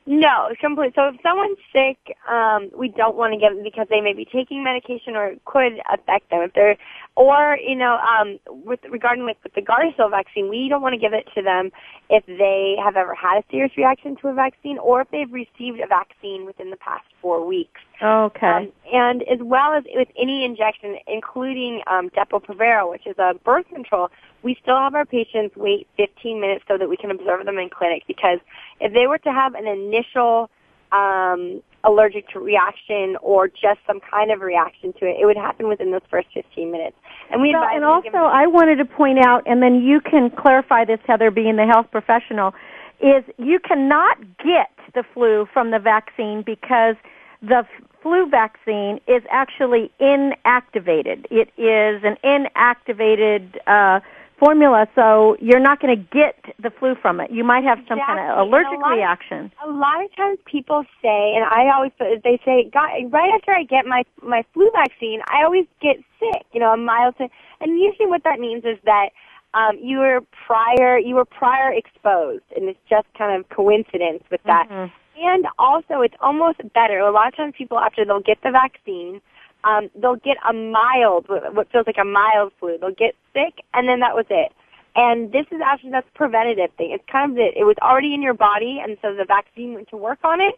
No, 0.06 0.50
complete. 0.60 0.94
So 0.94 1.08
if 1.08 1.16
someone's 1.20 1.58
sick, 1.72 1.98
um, 2.30 2.70
we 2.78 2.88
don't 2.88 3.16
want 3.16 3.34
to 3.34 3.40
give 3.40 3.54
them 3.54 3.64
because 3.64 3.88
they 3.90 4.00
may 4.00 4.12
be 4.12 4.24
taking 4.24 4.62
medication 4.62 5.16
or 5.16 5.26
it 5.26 5.44
could 5.44 5.80
affect 5.92 6.30
them. 6.30 6.42
If 6.42 6.52
they're, 6.54 6.76
or 7.16 7.58
you 7.66 7.74
know, 7.74 7.96
um, 7.96 8.38
with 8.46 8.80
regarding 8.90 9.24
with, 9.24 9.38
with 9.42 9.54
the 9.54 9.62
Gardasil 9.62 10.10
vaccine, 10.10 10.48
we 10.48 10.68
don't 10.68 10.82
want 10.82 10.92
to 10.92 10.98
give 10.98 11.14
it 11.14 11.26
to 11.34 11.42
them 11.42 11.72
if 12.10 12.24
they 12.26 12.76
have 12.82 12.96
ever 12.96 13.14
had 13.14 13.38
a 13.38 13.44
serious 13.50 13.72
reaction 13.76 14.16
to 14.20 14.28
a 14.28 14.34
vaccine 14.34 14.78
or 14.78 15.00
if 15.00 15.10
they've 15.10 15.32
received 15.32 15.80
a 15.80 15.86
vaccine 15.86 16.44
within 16.44 16.70
the 16.70 16.76
past 16.76 17.04
four 17.20 17.44
weeks. 17.44 17.80
Okay. 18.02 18.46
Um, 18.46 18.72
and 18.92 19.22
as 19.22 19.38
well 19.40 19.72
as 19.72 19.84
with 19.94 20.08
any 20.20 20.44
injection, 20.44 20.96
including 21.06 21.80
um, 21.86 22.10
Depo-Provera, 22.10 22.88
which 22.88 23.06
is 23.06 23.16
a 23.18 23.34
birth 23.44 23.66
control, 23.68 24.10
we 24.42 24.56
still 24.62 24.76
have 24.76 24.94
our 24.94 25.06
patients 25.06 25.56
wait 25.56 25.88
15 25.96 26.40
minutes 26.40 26.64
so 26.68 26.76
that 26.76 26.88
we 26.88 26.96
can 26.98 27.10
observe 27.10 27.46
them 27.46 27.58
in 27.58 27.70
clinic 27.70 28.02
because 28.06 28.38
if 28.80 28.92
they 28.92 29.06
were 29.06 29.18
to 29.18 29.32
have 29.32 29.54
an 29.54 29.66
initial 29.66 30.50
um, 30.92 31.62
allergic 31.86 32.28
to 32.30 32.40
reaction 32.40 33.16
or 33.22 33.48
just 33.48 33.78
some 33.86 34.00
kind 34.00 34.30
of 34.30 34.40
reaction 34.40 34.92
to 34.94 35.06
it, 35.06 35.16
it 35.20 35.24
would 35.24 35.36
happen 35.36 35.68
within 35.68 35.92
those 35.92 36.02
first 36.10 36.26
15 36.34 36.70
minutes. 36.70 36.96
And 37.30 37.40
we 37.40 37.54
well, 37.54 37.68
and 37.70 37.84
also 37.84 38.18
I 38.18 38.46
wanted 38.46 38.76
to 38.76 38.84
point 38.84 39.24
out, 39.24 39.42
and 39.46 39.62
then 39.62 39.82
you 39.82 40.00
can 40.00 40.30
clarify 40.30 40.84
this, 40.84 40.98
Heather, 41.06 41.30
being 41.30 41.56
the 41.56 41.66
health 41.66 41.86
professional, 41.90 42.52
is 43.00 43.24
you 43.38 43.58
cannot 43.60 44.18
get 44.38 44.70
the 44.94 45.04
flu 45.14 45.46
from 45.52 45.70
the 45.70 45.78
vaccine 45.78 46.42
because 46.44 46.96
the 47.42 47.64
flu 48.02 48.28
vaccine 48.28 49.00
is 49.06 49.22
actually 49.30 49.90
inactivated. 50.00 51.26
It 51.30 51.48
is 51.58 52.02
an 52.04 52.16
inactivated 52.24 53.56
uh, 53.66 54.00
formula, 54.38 54.86
so 54.94 55.36
you're 55.40 55.60
not 55.60 55.80
going 55.80 55.96
to 55.96 56.02
get 56.12 56.36
the 56.62 56.70
flu 56.70 56.94
from 57.00 57.20
it. 57.20 57.30
You 57.30 57.44
might 57.44 57.64
have 57.64 57.78
some 57.88 57.98
exactly. 57.98 58.16
kind 58.16 58.32
of 58.32 58.46
allergic 58.46 58.78
a 58.84 58.94
reaction. 58.94 59.52
Of, 59.62 59.70
a 59.70 59.72
lot 59.72 60.04
of 60.04 60.14
times 60.16 60.38
people 60.44 60.84
say, 61.02 61.34
and 61.34 61.44
I 61.44 61.74
always 61.74 61.92
they 61.98 62.38
say, 62.44 62.70
God, 62.72 62.90
right 63.10 63.30
after 63.34 63.52
I 63.52 63.64
get 63.64 63.86
my 63.86 64.04
my 64.22 64.44
flu 64.52 64.70
vaccine, 64.72 65.20
I 65.28 65.44
always 65.44 65.66
get 65.80 65.96
sick. 66.20 66.44
You 66.52 66.60
know, 66.60 66.72
a 66.72 66.76
mild, 66.76 67.14
and 67.18 67.80
usually 67.80 68.06
what 68.06 68.24
that 68.24 68.38
means 68.38 68.64
is 68.64 68.78
that 68.84 69.10
um, 69.54 69.78
you 69.80 69.98
were 69.98 70.20
prior 70.46 70.98
you 70.98 71.14
were 71.14 71.24
prior 71.24 71.72
exposed, 71.72 72.44
and 72.54 72.68
it's 72.68 72.80
just 72.88 73.06
kind 73.16 73.38
of 73.38 73.48
coincidence 73.48 74.22
with 74.30 74.42
that. 74.44 74.68
Mm-hmm. 74.70 74.92
And 75.18 75.46
also, 75.58 76.02
it's 76.02 76.14
almost 76.20 76.60
better. 76.74 76.98
A 76.98 77.10
lot 77.10 77.28
of 77.28 77.36
times, 77.36 77.54
people 77.56 77.78
after 77.78 78.04
they'll 78.04 78.20
get 78.20 78.38
the 78.42 78.50
vaccine 78.50 79.22
um, 79.64 79.90
they'll 80.00 80.16
get 80.16 80.36
a 80.48 80.52
mild, 80.52 81.26
what 81.28 81.70
feels 81.70 81.86
like 81.86 81.98
a 82.00 82.04
mild 82.04 82.52
flu. 82.58 82.78
They'll 82.78 82.90
get 82.90 83.14
sick, 83.32 83.64
and 83.74 83.88
then 83.88 84.00
that 84.00 84.14
was 84.14 84.26
it. 84.30 84.52
And 84.94 85.30
this 85.30 85.46
is 85.50 85.60
actually 85.64 85.90
that's 85.90 86.08
preventative 86.14 86.70
thing. 86.78 86.92
It's 86.92 87.04
kind 87.10 87.32
of 87.32 87.38
it. 87.38 87.54
It 87.56 87.64
was 87.64 87.76
already 87.82 88.14
in 88.14 88.22
your 88.22 88.34
body, 88.34 88.80
and 88.82 88.96
so 89.02 89.14
the 89.14 89.24
vaccine 89.26 89.74
went 89.74 89.88
to 89.90 89.96
work 89.96 90.18
on 90.24 90.40
it. 90.40 90.54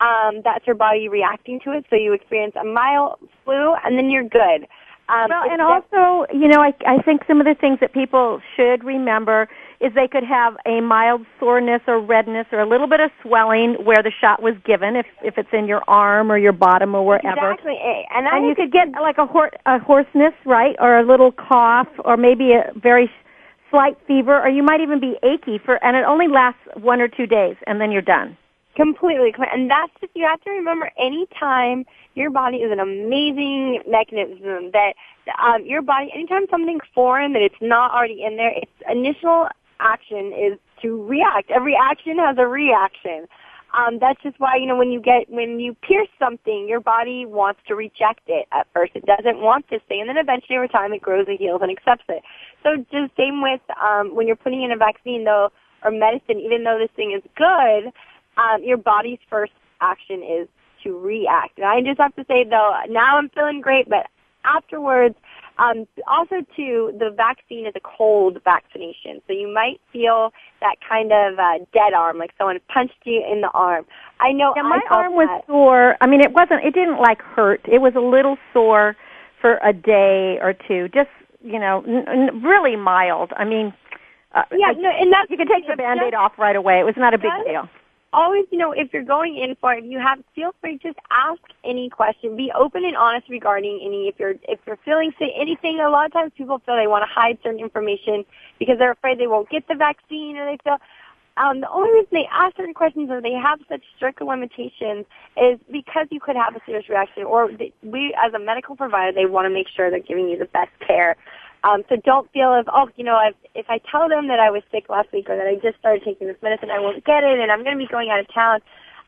Um, 0.00 0.42
that's 0.44 0.66
your 0.66 0.76
body 0.76 1.08
reacting 1.08 1.58
to 1.64 1.72
it. 1.72 1.86
So 1.90 1.96
you 1.96 2.12
experience 2.12 2.54
a 2.60 2.64
mild 2.64 3.18
flu, 3.44 3.74
and 3.84 3.96
then 3.96 4.10
you're 4.10 4.28
good. 4.28 4.66
Um, 5.08 5.26
well, 5.30 5.50
and 5.50 5.62
also, 5.62 6.26
you 6.32 6.48
know, 6.48 6.60
I, 6.60 6.74
I 6.86 7.00
think 7.02 7.22
some 7.26 7.40
of 7.40 7.46
the 7.46 7.54
things 7.58 7.78
that 7.80 7.94
people 7.94 8.40
should 8.56 8.84
remember 8.84 9.48
is 9.80 9.92
they 9.94 10.08
could 10.08 10.24
have 10.24 10.56
a 10.66 10.80
mild 10.80 11.24
soreness 11.40 11.80
or 11.86 12.00
redness 12.00 12.46
or 12.52 12.60
a 12.60 12.68
little 12.68 12.88
bit 12.88 13.00
of 13.00 13.10
swelling 13.22 13.74
where 13.84 14.02
the 14.02 14.12
shot 14.20 14.42
was 14.42 14.54
given, 14.66 14.96
if 14.96 15.06
if 15.22 15.38
it's 15.38 15.48
in 15.52 15.66
your 15.66 15.82
arm 15.88 16.30
or 16.30 16.36
your 16.36 16.52
bottom 16.52 16.94
or 16.94 17.06
wherever. 17.06 17.52
Exactly, 17.52 17.78
and, 18.14 18.26
and 18.26 18.46
you 18.46 18.54
could 18.54 18.72
get 18.72 18.88
like 19.00 19.16
a, 19.18 19.26
hor- 19.26 19.52
a 19.66 19.78
hoarseness, 19.78 20.34
right, 20.44 20.76
or 20.78 20.98
a 20.98 21.06
little 21.06 21.32
cough, 21.32 21.88
or 22.04 22.16
maybe 22.16 22.52
a 22.52 22.72
very 22.78 23.10
slight 23.70 23.96
fever, 24.06 24.38
or 24.40 24.48
you 24.48 24.62
might 24.62 24.80
even 24.80 25.00
be 25.00 25.16
achy 25.22 25.58
for, 25.64 25.82
and 25.82 25.96
it 25.96 26.04
only 26.04 26.28
lasts 26.28 26.60
one 26.74 27.00
or 27.00 27.08
two 27.08 27.26
days, 27.26 27.56
and 27.66 27.80
then 27.80 27.90
you're 27.92 28.02
done. 28.02 28.36
Completely, 28.78 29.34
and 29.52 29.68
that's 29.68 29.90
just 30.00 30.12
you 30.14 30.24
have 30.24 30.40
to 30.42 30.50
remember. 30.50 30.88
Anytime 30.96 31.84
your 32.14 32.30
body 32.30 32.58
is 32.58 32.70
an 32.70 32.78
amazing 32.78 33.82
mechanism 33.88 34.70
that 34.70 34.92
um, 35.42 35.66
your 35.66 35.82
body, 35.82 36.12
anytime 36.14 36.46
something's 36.48 36.86
foreign 36.94 37.32
that 37.32 37.42
it's 37.42 37.60
not 37.60 37.90
already 37.90 38.22
in 38.22 38.36
there, 38.36 38.52
its 38.54 38.70
initial 38.88 39.48
action 39.80 40.32
is 40.32 40.60
to 40.82 41.02
react. 41.06 41.50
Every 41.50 41.74
action 41.74 42.18
has 42.18 42.36
a 42.38 42.46
reaction. 42.46 43.26
Um, 43.76 43.98
that's 43.98 44.22
just 44.22 44.38
why, 44.38 44.54
you 44.54 44.66
know, 44.66 44.76
when 44.76 44.92
you 44.92 45.00
get, 45.02 45.28
when 45.28 45.58
you 45.58 45.74
pierce 45.82 46.08
something, 46.16 46.68
your 46.68 46.78
body 46.78 47.26
wants 47.26 47.58
to 47.66 47.74
reject 47.74 48.22
it 48.28 48.46
at 48.52 48.68
first. 48.72 48.92
It 48.94 49.06
doesn't 49.06 49.40
want 49.40 49.68
to 49.70 49.80
stay, 49.86 49.98
and 49.98 50.08
then 50.08 50.18
eventually 50.18 50.56
over 50.56 50.68
time 50.68 50.92
it 50.92 51.02
grows 51.02 51.26
and 51.26 51.36
heals 51.36 51.62
and 51.62 51.70
accepts 51.72 52.04
it. 52.08 52.22
So 52.62 52.76
just 52.92 53.16
same 53.16 53.42
with, 53.42 53.60
um, 53.82 54.14
when 54.14 54.28
you're 54.28 54.36
putting 54.36 54.62
in 54.62 54.70
a 54.70 54.76
vaccine 54.76 55.24
though, 55.24 55.50
or 55.82 55.90
medicine, 55.90 56.38
even 56.38 56.62
though 56.62 56.78
this 56.78 56.90
thing 56.94 57.10
is 57.10 57.22
good, 57.36 57.92
um, 58.38 58.62
your 58.62 58.78
body's 58.78 59.18
first 59.28 59.52
action 59.80 60.22
is 60.22 60.48
to 60.84 60.98
react. 60.98 61.58
And 61.58 61.66
I 61.66 61.80
just 61.80 62.00
have 62.00 62.14
to 62.16 62.24
say 62.28 62.44
though, 62.44 62.72
now 62.88 63.18
I'm 63.18 63.28
feeling 63.30 63.60
great, 63.60 63.88
but 63.88 64.06
afterwards, 64.44 65.16
um, 65.58 65.86
also, 66.06 66.36
too, 66.54 66.94
the 66.98 67.10
vaccine 67.10 67.66
is 67.66 67.74
a 67.74 67.80
cold 67.80 68.38
vaccination, 68.44 69.20
so 69.26 69.32
you 69.32 69.52
might 69.52 69.80
feel 69.92 70.30
that 70.60 70.76
kind 70.88 71.10
of 71.10 71.38
uh, 71.38 71.64
dead 71.72 71.94
arm, 71.96 72.16
like 72.18 72.30
someone 72.38 72.60
punched 72.72 73.02
you 73.04 73.24
in 73.28 73.40
the 73.40 73.50
arm. 73.54 73.84
I 74.20 74.30
know. 74.30 74.52
Yeah, 74.54 74.62
my 74.62 74.80
arm 74.90 75.14
was 75.14 75.26
that. 75.28 75.46
sore. 75.48 75.96
I 76.00 76.06
mean, 76.06 76.20
it 76.20 76.32
wasn't. 76.32 76.64
It 76.64 76.74
didn't 76.74 77.00
like 77.00 77.20
hurt. 77.20 77.60
It 77.66 77.80
was 77.80 77.94
a 77.96 78.00
little 78.00 78.38
sore 78.52 78.94
for 79.40 79.58
a 79.64 79.72
day 79.72 80.38
or 80.40 80.54
two. 80.54 80.88
Just 80.94 81.10
you 81.42 81.58
know, 81.58 81.82
n- 81.86 82.06
n- 82.06 82.42
really 82.42 82.76
mild. 82.76 83.32
I 83.36 83.44
mean. 83.44 83.74
Uh, 84.32 84.42
yeah, 84.52 84.70
no, 84.76 84.90
and 84.90 85.10
that's 85.12 85.28
you 85.30 85.38
can 85.38 85.48
take 85.48 85.66
the 85.66 85.74
band-aid 85.74 86.12
off 86.14 86.32
right 86.38 86.54
away. 86.54 86.78
It 86.78 86.84
was 86.84 86.94
not 86.98 87.14
a 87.14 87.18
big 87.18 87.32
deal 87.46 87.66
always, 88.12 88.46
you 88.50 88.58
know, 88.58 88.72
if 88.72 88.92
you're 88.92 89.04
going 89.04 89.36
in 89.36 89.56
for 89.60 89.74
it, 89.74 89.84
you 89.84 89.98
have 89.98 90.18
feel 90.34 90.54
free 90.60 90.78
to 90.78 90.88
just 90.88 90.98
ask 91.10 91.40
any 91.64 91.88
question. 91.90 92.36
Be 92.36 92.52
open 92.54 92.84
and 92.84 92.96
honest 92.96 93.28
regarding 93.28 93.80
any 93.84 94.08
if 94.08 94.16
you're 94.18 94.34
if 94.48 94.60
you're 94.66 94.78
feeling 94.84 95.12
sick, 95.18 95.30
anything. 95.36 95.80
A 95.80 95.90
lot 95.90 96.06
of 96.06 96.12
times 96.12 96.32
people 96.36 96.60
feel 96.64 96.76
they 96.76 96.86
want 96.86 97.02
to 97.02 97.12
hide 97.12 97.38
certain 97.42 97.60
information 97.60 98.24
because 98.58 98.78
they're 98.78 98.92
afraid 98.92 99.18
they 99.18 99.26
won't 99.26 99.50
get 99.50 99.66
the 99.68 99.74
vaccine, 99.74 100.36
or 100.36 100.46
they 100.46 100.58
feel. 100.62 100.78
Um, 101.36 101.60
the 101.60 101.70
only 101.70 101.92
reason 101.92 102.08
they 102.10 102.28
ask 102.32 102.56
certain 102.56 102.74
questions 102.74 103.10
or 103.10 103.20
they 103.20 103.32
have 103.32 103.60
such 103.68 103.82
strict 103.94 104.20
limitations 104.20 105.06
is 105.40 105.60
because 105.70 106.08
you 106.10 106.18
could 106.18 106.34
have 106.34 106.56
a 106.56 106.60
serious 106.66 106.88
reaction, 106.88 107.22
or 107.22 107.48
we, 107.84 108.12
as 108.20 108.34
a 108.34 108.40
medical 108.40 108.74
provider, 108.74 109.12
they 109.12 109.26
want 109.26 109.46
to 109.46 109.50
make 109.50 109.68
sure 109.68 109.88
they're 109.88 110.00
giving 110.00 110.28
you 110.28 110.36
the 110.36 110.46
best 110.46 110.72
care. 110.84 111.14
Um, 111.64 111.82
so 111.88 111.96
don't 112.04 112.30
feel 112.32 112.54
if 112.54 112.66
oh 112.72 112.88
you 112.96 113.04
know 113.04 113.16
I've, 113.16 113.34
if 113.54 113.66
I 113.68 113.80
tell 113.90 114.08
them 114.08 114.28
that 114.28 114.38
I 114.38 114.50
was 114.50 114.62
sick 114.70 114.88
last 114.88 115.12
week 115.12 115.28
or 115.28 115.36
that 115.36 115.46
I 115.46 115.54
just 115.54 115.78
started 115.78 116.02
taking 116.04 116.26
this 116.26 116.36
medicine 116.42 116.70
I 116.70 116.78
won't 116.78 117.04
get 117.04 117.24
it 117.24 117.38
and 117.38 117.50
I'm 117.50 117.64
going 117.64 117.76
to 117.76 117.84
be 117.84 117.90
going 117.90 118.10
out 118.10 118.20
of 118.20 118.32
town. 118.32 118.60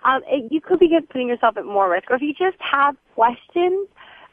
Um, 0.03 0.23
it, 0.27 0.51
you 0.51 0.61
could 0.61 0.79
be 0.79 0.89
putting 1.11 1.29
yourself 1.29 1.57
at 1.57 1.65
more 1.65 1.91
risk. 1.91 2.11
Or 2.11 2.17
if 2.17 2.23
you 2.23 2.33
just 2.33 2.57
have 2.61 2.97
questions, 3.15 3.87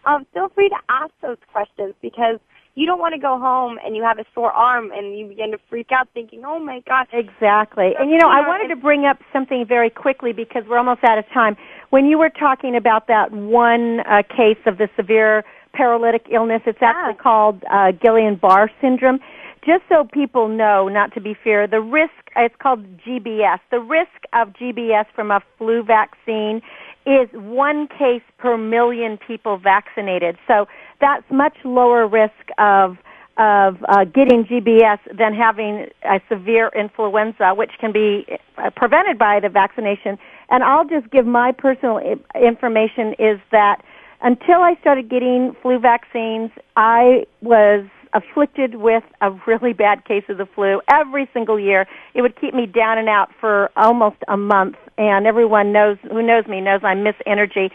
um, 0.05 0.25
feel 0.33 0.50
free 0.50 0.69
to 0.69 0.77
ask 0.89 1.12
those 1.21 1.38
questions 1.51 1.93
because 2.01 2.39
you 2.75 2.86
don't 2.86 3.00
want 3.00 3.13
to 3.15 3.19
go 3.19 3.39
home 3.39 3.79
and 3.83 3.95
you 3.95 4.03
have 4.03 4.19
a 4.19 4.25
sore 4.36 4.51
arm 4.51 4.91
and 4.91 5.17
you 5.17 5.27
begin 5.27 5.50
to 5.50 5.57
freak 5.67 5.91
out 5.91 6.07
thinking, 6.13 6.43
oh 6.45 6.59
my 6.59 6.79
God. 6.88 7.07
Exactly. 7.12 7.93
And 8.00 8.12
you 8.12 8.19
know, 8.19 8.29
I 8.29 8.47
wanted 8.47 8.67
to 8.67 8.75
bring 8.75 9.05
up 9.05 9.17
something 9.33 9.65
very 9.67 9.89
quickly 9.89 10.31
because 10.31 10.63
we're 10.69 10.77
almost 10.77 11.03
out 11.03 11.17
of 11.17 11.25
time. 11.33 11.57
When 11.89 12.05
you 12.05 12.19
were 12.19 12.29
talking 12.29 12.75
about 12.75 13.07
that 13.07 13.31
one 13.31 14.01
uh, 14.01 14.21
case 14.29 14.59
of 14.67 14.77
the 14.77 14.88
severe 14.95 15.43
paralytic 15.77 16.25
illness. 16.31 16.62
It's 16.65 16.81
actually 16.81 17.13
yeah. 17.13 17.24
called 17.24 17.63
uh, 17.69 17.91
Guillain-Barré 18.03 18.69
syndrome. 18.81 19.19
Just 19.65 19.84
so 19.89 20.05
people 20.12 20.48
know, 20.48 20.88
not 20.88 21.13
to 21.13 21.22
be 21.22 21.36
fair, 21.43 21.67
the 21.67 21.81
risk, 21.81 22.13
it's 22.36 22.55
called 22.62 22.84
GBS. 23.00 23.60
The 23.69 23.79
risk 23.79 24.17
of 24.34 24.53
GBS 24.53 25.05
from 25.13 25.29
a 25.29 25.41
flu 25.57 25.84
vaccine 25.84 26.62
is 27.05 27.27
one 27.34 27.88
case 27.88 28.24
per 28.38 28.57
million 28.57 29.17
people 29.17 29.57
vaccinated. 29.57 30.38
So 30.48 30.67
that's 31.00 31.24
much 31.29 31.55
lower 31.63 32.07
risk 32.07 32.50
of 32.57 32.98
of 33.38 33.77
uh, 33.88 34.03
getting 34.05 34.46
GBS 34.46 34.98
than 35.15 35.34
having 35.36 35.86
a 36.03 36.19
severe 36.27 36.72
influenza, 36.75 37.53
which 37.53 37.69
can 37.79 37.91
be 37.91 38.25
uh, 38.57 38.72
prevented 38.75 39.19
by 39.19 39.39
the 39.39 39.48
vaccination. 39.48 40.17
And 40.50 40.63
I'll 40.63 40.88
just 40.88 41.12
give 41.12 41.27
my 41.27 41.51
personal 41.51 42.00
information 42.34 43.13
is 43.19 43.39
that 43.51 43.84
until 44.21 44.62
I 44.62 44.75
started 44.81 45.09
getting 45.09 45.55
flu 45.62 45.79
vaccines, 45.79 46.51
I 46.75 47.25
was 47.41 47.86
afflicted 48.13 48.75
with 48.75 49.03
a 49.21 49.31
really 49.45 49.74
bad 49.74 50.05
case 50.05 50.24
of 50.29 50.38
the 50.38 50.45
flu 50.45 50.81
every 50.91 51.29
single 51.33 51.59
year. 51.59 51.86
It 52.13 52.21
would 52.21 52.39
keep 52.39 52.53
me 52.53 52.65
down 52.65 52.97
and 52.97 53.09
out 53.09 53.29
for 53.39 53.69
almost 53.75 54.17
a 54.27 54.38
month, 54.38 54.75
and 54.97 55.27
everyone 55.27 55.71
knows 55.71 55.97
who 56.09 56.21
knows 56.21 56.47
me 56.47 56.62
knows 56.62 56.81
I 56.83 56.95
miss 56.95 57.15
energy. 57.25 57.69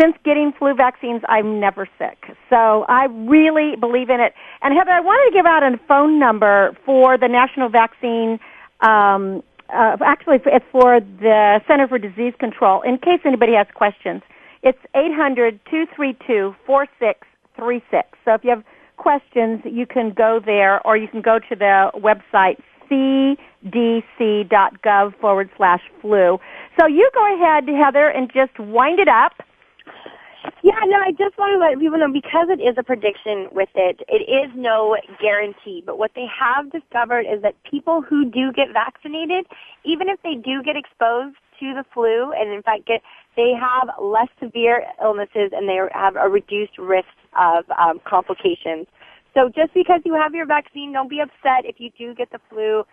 Since 0.00 0.16
getting 0.24 0.52
flu 0.58 0.72
vaccines, 0.74 1.20
I'm 1.28 1.60
never 1.60 1.86
sick. 1.98 2.34
So 2.48 2.86
I 2.88 3.08
really 3.10 3.76
believe 3.76 4.08
in 4.08 4.20
it. 4.20 4.32
And 4.62 4.72
Heather, 4.72 4.90
I 4.90 5.00
wanted 5.00 5.30
to 5.30 5.36
give 5.36 5.44
out 5.44 5.62
a 5.62 5.78
phone 5.86 6.18
number 6.18 6.74
for 6.86 7.18
the 7.18 7.28
National 7.28 7.68
Vaccine 7.68 8.40
um, 8.82 9.42
uh, 9.72 9.96
actually, 10.04 10.38
it's 10.44 10.64
for 10.70 11.00
the 11.00 11.60
Center 11.66 11.88
for 11.88 11.98
Disease 11.98 12.34
Control. 12.38 12.82
In 12.82 12.98
case 12.98 13.20
anybody 13.24 13.54
has 13.54 13.66
questions, 13.74 14.22
it's 14.62 14.78
eight 14.94 15.12
hundred 15.14 15.60
two 15.70 15.86
three 15.94 16.16
two 16.26 16.54
four 16.66 16.86
six 16.98 17.26
three 17.56 17.82
six. 17.90 18.08
So 18.24 18.34
if 18.34 18.44
you 18.44 18.50
have 18.50 18.64
questions, 18.96 19.60
you 19.64 19.86
can 19.86 20.12
go 20.16 20.40
there, 20.44 20.80
or 20.86 20.96
you 20.96 21.08
can 21.08 21.22
go 21.22 21.38
to 21.38 21.56
the 21.56 21.90
website 21.96 22.58
cdc.gov 22.90 23.36
forward 25.20 25.50
slash 25.56 25.80
flu. 26.00 26.38
So 26.78 26.86
you 26.86 27.10
go 27.14 27.34
ahead, 27.34 27.68
Heather, 27.68 28.08
and 28.08 28.30
just 28.32 28.58
wind 28.58 29.00
it 29.00 29.08
up. 29.08 29.32
Yeah, 30.62 30.78
no, 30.86 30.96
I 30.98 31.12
just 31.12 31.38
want 31.38 31.54
to 31.54 31.58
let 31.58 31.78
people 31.78 31.98
know 31.98 32.12
because 32.12 32.48
it 32.50 32.60
is 32.60 32.74
a 32.76 32.82
prediction 32.82 33.48
with 33.52 33.68
it, 33.74 34.00
it 34.08 34.28
is 34.28 34.50
no 34.56 34.96
guarantee. 35.20 35.82
But 35.86 35.98
what 35.98 36.12
they 36.14 36.26
have 36.26 36.70
discovered 36.70 37.26
is 37.26 37.42
that 37.42 37.54
people 37.68 38.02
who 38.02 38.24
do 38.24 38.52
get 38.52 38.72
vaccinated, 38.72 39.46
even 39.84 40.08
if 40.08 40.20
they 40.22 40.34
do 40.34 40.62
get 40.62 40.76
exposed 40.76 41.36
to 41.62 41.74
the 41.74 41.84
flu, 41.94 42.32
and 42.32 42.52
in 42.52 42.62
fact 42.62 42.86
get, 42.86 43.02
they 43.36 43.52
have 43.54 43.94
less 44.02 44.28
severe 44.42 44.82
illnesses 45.00 45.54
and 45.54 45.68
they 45.68 45.78
have 45.94 46.16
a 46.16 46.28
reduced 46.28 46.76
risk 46.78 47.14
of 47.38 47.64
um, 47.78 48.00
complications. 48.04 48.86
So 49.34 49.48
just 49.48 49.72
because 49.72 50.00
you 50.04 50.14
have 50.14 50.34
your 50.34 50.46
vaccine, 50.46 50.92
don't 50.92 51.08
be 51.08 51.20
upset 51.20 51.64
if 51.64 51.76
you 51.78 51.90
do 51.96 52.14
get 52.14 52.30
the 52.30 52.40
flu 52.50 52.84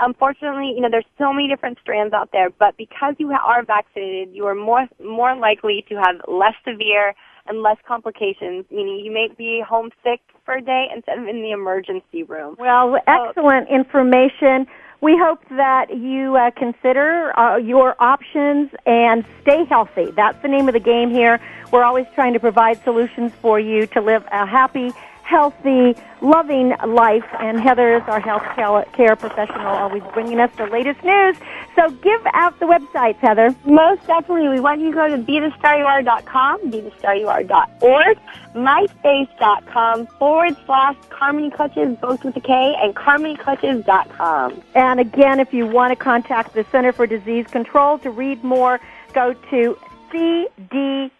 unfortunately, 0.00 0.72
you 0.74 0.80
know, 0.80 0.88
there's 0.90 1.06
so 1.18 1.32
many 1.32 1.48
different 1.48 1.78
strands 1.80 2.12
out 2.14 2.30
there, 2.32 2.50
but 2.50 2.76
because 2.76 3.14
you 3.18 3.30
are 3.32 3.64
vaccinated, 3.64 4.34
you 4.34 4.46
are 4.46 4.54
more 4.54 4.86
more 5.04 5.36
likely 5.36 5.84
to 5.88 5.96
have 5.96 6.16
less 6.28 6.54
severe 6.66 7.14
and 7.46 7.62
less 7.62 7.76
complications, 7.86 8.64
meaning 8.70 9.02
you 9.04 9.12
may 9.12 9.28
be 9.36 9.62
homesick 9.66 10.20
for 10.44 10.54
a 10.54 10.62
day 10.62 10.86
instead 10.94 11.18
of 11.18 11.26
in 11.26 11.42
the 11.42 11.50
emergency 11.50 12.22
room. 12.22 12.56
Well, 12.58 12.96
excellent 13.06 13.68
information. 13.68 14.66
We 15.02 15.18
hope 15.18 15.40
that 15.50 15.96
you 15.96 16.36
uh, 16.36 16.52
consider 16.52 17.36
uh, 17.36 17.56
your 17.56 17.96
options 17.98 18.70
and 18.86 19.24
stay 19.40 19.64
healthy. 19.64 20.12
That's 20.12 20.40
the 20.42 20.48
name 20.48 20.68
of 20.68 20.74
the 20.74 20.80
game 20.80 21.10
here. 21.10 21.40
We're 21.72 21.82
always 21.82 22.06
trying 22.14 22.34
to 22.34 22.38
provide 22.38 22.80
solutions 22.84 23.32
for 23.42 23.58
you 23.58 23.88
to 23.88 24.00
live 24.00 24.24
a 24.30 24.46
happy, 24.46 24.92
healthy, 25.32 25.96
loving 26.20 26.74
life. 26.86 27.24
And 27.40 27.58
Heather 27.58 27.96
is 27.96 28.02
our 28.06 28.20
health 28.20 28.44
care 28.92 29.16
professional, 29.16 29.66
always 29.66 30.02
bringing 30.12 30.38
us 30.38 30.50
the 30.58 30.66
latest 30.66 31.02
news. 31.02 31.36
So 31.74 31.90
give 31.90 32.20
out 32.34 32.60
the 32.60 32.66
websites, 32.66 33.16
Heather. 33.16 33.54
Most 33.64 34.06
definitely. 34.06 34.50
We 34.50 34.60
want 34.60 34.82
you 34.82 34.90
to 34.90 34.94
go 34.94 35.08
to 35.08 35.16
BeTheStarYouAre.com, 35.16 36.70
BeTheStarYouAre.org, 36.70 38.18
MySpace.com 38.54 40.06
forward 40.18 40.56
slash 40.66 40.96
Karmony 41.08 41.50
Clutches, 41.50 41.98
both 41.98 42.22
with 42.24 42.36
a 42.36 42.40
K, 42.40 42.76
and 42.82 42.94
CarmonyClutches.com. 42.94 44.62
And 44.74 45.00
again, 45.00 45.40
if 45.40 45.54
you 45.54 45.66
want 45.66 45.92
to 45.92 45.96
contact 45.96 46.52
the 46.52 46.64
Center 46.70 46.92
for 46.92 47.06
Disease 47.06 47.46
Control 47.46 47.98
to 48.00 48.10
read 48.10 48.44
more, 48.44 48.80
go 49.14 49.32
to 49.32 49.78
cdc.gov 50.12 51.10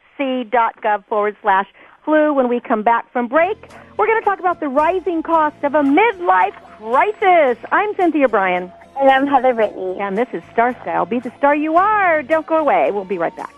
forward 1.07 1.37
slash 1.41 1.67
flu 2.05 2.33
when 2.33 2.49
we 2.49 2.61
come 2.61 2.83
back 2.83 3.11
from 3.13 3.29
break. 3.29 3.59
We're 3.97 4.07
going 4.07 4.21
to 4.21 4.25
talk 4.25 4.41
about 4.41 4.61
the 4.61 4.69
rising 4.69 5.23
cost 5.23 5.63
of 5.63 5.75
a 5.75 5.83
midlife 5.83 6.55
crisis. 6.79 7.65
I'm 7.71 7.95
Cynthia 7.95 8.29
Brian. 8.29 8.73
And 9.01 9.11
I'm 9.11 9.27
Heather 9.27 9.55
Brittany. 9.55 9.99
And 10.01 10.17
this 10.19 10.29
is 10.33 10.43
Star 10.53 10.73
Style. 10.83 11.07
Be 11.07 11.19
the 11.19 11.33
star 11.39 11.55
you 11.57 11.77
are. 11.77 12.23
Don't 12.23 12.47
go 12.47 12.57
away. 12.57 12.91
We'll 12.91 13.05
be 13.05 13.19
right 13.19 13.35
back. 13.37 13.55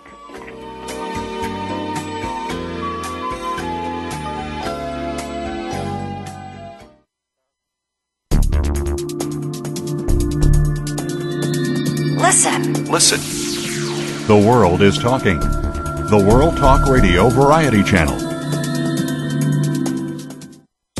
Listen. 12.21 12.85
Listen. 12.91 14.27
The 14.27 14.37
world 14.37 14.83
is 14.83 14.99
talking. 14.99 15.39
The 15.39 16.25
World 16.29 16.57
Talk 16.57 16.87
Radio 16.89 17.29
Variety 17.29 17.83
Channel. 17.83 18.34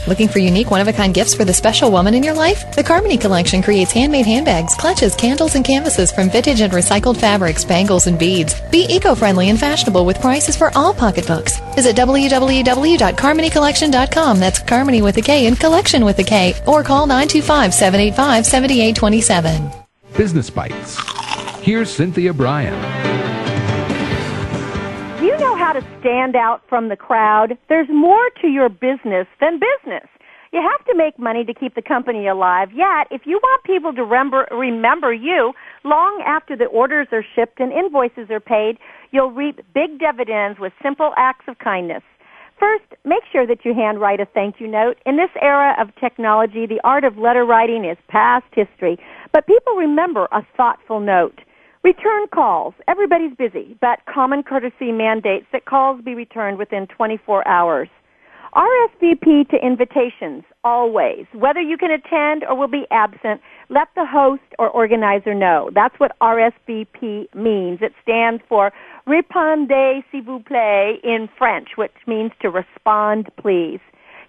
Looking 0.07 0.29
for 0.29 0.39
unique, 0.39 0.71
one 0.71 0.83
of 0.83 0.89
a 0.89 0.93
kind 0.93 1.15
gifts 1.15 1.35
for 1.35 1.47
the 1.47 1.55
special 1.55 1.91
woman 1.91 2.13
in 2.13 2.23
your 2.23 2.35
life? 2.35 2.77
The 2.77 2.85
Karmony 2.85 3.19
Collection 3.19 3.63
creates 3.63 3.91
handmade 3.91 4.27
handbags, 4.27 4.75
clutches, 4.75 5.15
candles, 5.15 5.55
and 5.55 5.65
canvases 5.65 6.13
from 6.13 6.29
vintage 6.29 6.61
and 6.61 6.71
recycled 6.73 7.17
fabrics, 7.17 7.65
bangles, 7.65 8.07
and 8.07 8.19
beads. 8.19 8.61
Be 8.71 8.85
eco 8.89 9.15
friendly 9.15 9.49
and 9.49 9.59
fashionable 9.59 10.05
with 10.05 10.21
prices 10.21 10.57
for 10.57 10.71
all 10.77 10.93
pocketbooks. 10.93 11.59
Visit 11.75 11.97
www.carmonycollection.com. 11.97 14.39
That's 14.39 14.61
Karmony 14.61 15.03
with 15.03 15.17
a 15.17 15.23
K 15.23 15.47
and 15.47 15.59
collection 15.59 16.05
with 16.05 16.19
a 16.19 16.25
K. 16.25 16.53
Or 16.67 16.83
call 16.83 17.07
925 17.07 17.73
785 17.73 18.45
7827. 18.45 19.71
Business 20.17 20.51
Bites. 20.51 20.99
Here's 21.63 21.91
Cynthia 21.91 22.35
Brian 22.35 22.75
stand 26.05 26.37
out 26.37 26.61
from 26.69 26.91
the 26.91 26.97
crowd? 26.97 27.57
There's 27.71 27.89
more 27.89 28.29
to 28.43 28.49
your 28.49 28.69
business 28.69 29.27
than 29.41 29.59
business. 29.59 30.05
You 30.53 30.61
have 30.61 30.87
to 30.87 30.95
make 30.95 31.19
money 31.19 31.45
to 31.45 31.55
keep 31.55 31.75
the 31.75 31.83
company 31.83 32.29
alive. 32.29 32.69
Yet, 32.73 33.09
if 33.11 33.23
you 33.25 33.41
want 33.43 33.65
people 33.65 33.93
to 33.95 34.05
remember, 34.05 34.47
remember 34.53 35.13
you 35.13 35.53
long 35.83 36.23
after 36.25 36.57
the 36.57 36.67
orders 36.67 37.09
are 37.11 37.25
shipped 37.35 37.59
and 37.59 37.73
invoices 37.73 38.31
are 38.31 38.39
paid, 38.39 38.79
you'll 39.11 39.33
reap 39.33 39.61
big 39.75 39.99
dividends 39.99 40.61
with 40.61 40.73
simple 40.83 41.13
acts 41.17 41.47
of 41.49 41.59
kindness. 41.59 42.03
First, 42.61 42.85
make 43.05 43.25
sure 43.33 43.47
that 43.49 43.65
you 43.65 43.75
handwrite 43.75 44.21
a 44.21 44.27
thank 44.27 44.61
you 44.61 44.69
note. 44.69 44.99
In 45.07 45.17
this 45.17 45.31
era 45.43 45.75
of 45.81 45.89
technology, 45.97 46.67
the 46.67 46.81
art 46.85 47.03
of 47.03 47.19
letter 47.19 47.45
writing 47.45 47.85
is 47.85 47.99
past 48.09 48.47
history, 48.53 48.97
but 49.33 49.47
people 49.49 49.75
remember 49.75 50.29
a 50.31 50.47
thoughtful 50.57 51.01
note. 51.01 51.41
Return 51.85 52.27
calls. 52.33 52.73
Everybody's 52.89 53.37
busy, 53.37 53.77
but 53.79 53.99
common 54.13 54.43
courtesy 54.43 54.91
mandates 54.91 55.45
that 55.53 55.67
calls 55.67 56.01
be 56.03 56.15
returned 56.15 56.57
within 56.57 56.87
24 56.87 57.47
hours. 57.47 57.89
RSVP 58.55 59.51
to 59.51 59.57
invitations, 59.63 60.45
always. 60.63 61.27
Whether 61.35 61.61
you 61.61 61.77
can 61.77 61.91
attend 61.91 62.43
or 62.49 62.57
will 62.57 62.69
be 62.69 62.87
absent, 62.91 63.43
let 63.69 63.89
the 63.97 64.07
host 64.07 64.41
or 64.59 64.71
organizer 64.71 65.35
know. 65.35 65.69
That's 65.75 65.95
what 65.99 66.17
RSVP 66.23 67.35
means. 67.35 67.81
It 67.83 67.93
stands 68.03 68.43
for 68.49 68.73
Répondez 69.07 70.05
s'il 70.11 70.23
vous 70.23 70.43
plaît 70.43 71.05
in 71.05 71.29
French, 71.37 71.77
which 71.77 71.93
means 72.07 72.31
to 72.41 72.49
respond 72.49 73.29
please. 73.37 73.81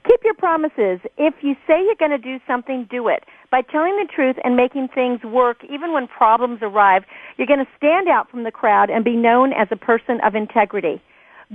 Keep 0.08 0.22
your 0.24 0.36
promises. 0.36 1.00
If 1.18 1.34
you 1.42 1.56
say 1.66 1.82
you're 1.84 1.96
going 1.98 2.12
to 2.12 2.18
do 2.20 2.38
something, 2.46 2.88
do 2.92 3.08
it. 3.08 3.24
By 3.50 3.62
telling 3.62 3.98
the 3.98 4.08
truth 4.14 4.36
and 4.44 4.56
making 4.56 4.90
things 4.94 5.24
work, 5.24 5.58
even 5.68 5.94
when 5.94 6.08
problems 6.08 6.60
arrive, 6.62 7.04
you're 7.38 7.48
going 7.48 7.66
to 7.66 7.72
stand 7.78 8.08
out 8.08 8.30
from 8.30 8.44
the 8.44 8.52
crowd 8.52 8.92
and 8.92 9.04
be 9.04 9.16
known 9.16 9.52
as 9.52 9.68
a 9.72 9.76
person 9.76 10.20
of 10.24 10.36
integrity. 10.36 11.02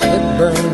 that 0.00 0.38
burns 0.38 0.73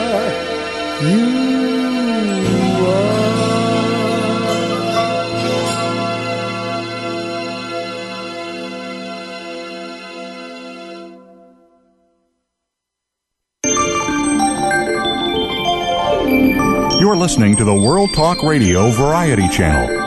listening 17.21 17.55
to 17.55 17.63
the 17.63 17.73
World 17.73 18.13
Talk 18.13 18.43
Radio 18.43 18.89
Variety 18.91 19.47
Channel. 19.47 20.00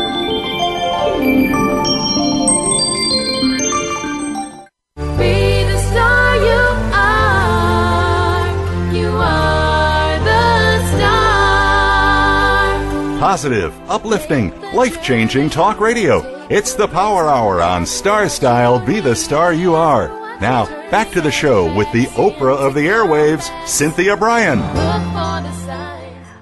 Positive, 13.24 13.74
uplifting, 13.88 14.50
life 14.74 15.02
changing 15.02 15.48
talk 15.48 15.80
radio. 15.80 16.46
It's 16.50 16.74
the 16.74 16.86
Power 16.86 17.26
Hour 17.26 17.62
on 17.62 17.86
Star 17.86 18.28
Style 18.28 18.78
Be 18.78 19.00
the 19.00 19.16
Star 19.16 19.54
You 19.54 19.74
Are. 19.74 20.08
Now, 20.42 20.66
back 20.90 21.10
to 21.12 21.22
the 21.22 21.30
show 21.30 21.74
with 21.74 21.90
the 21.92 22.04
Oprah 22.18 22.54
of 22.54 22.74
the 22.74 22.86
airwaves, 22.86 23.48
Cynthia 23.66 24.14
Brian. 24.14 24.58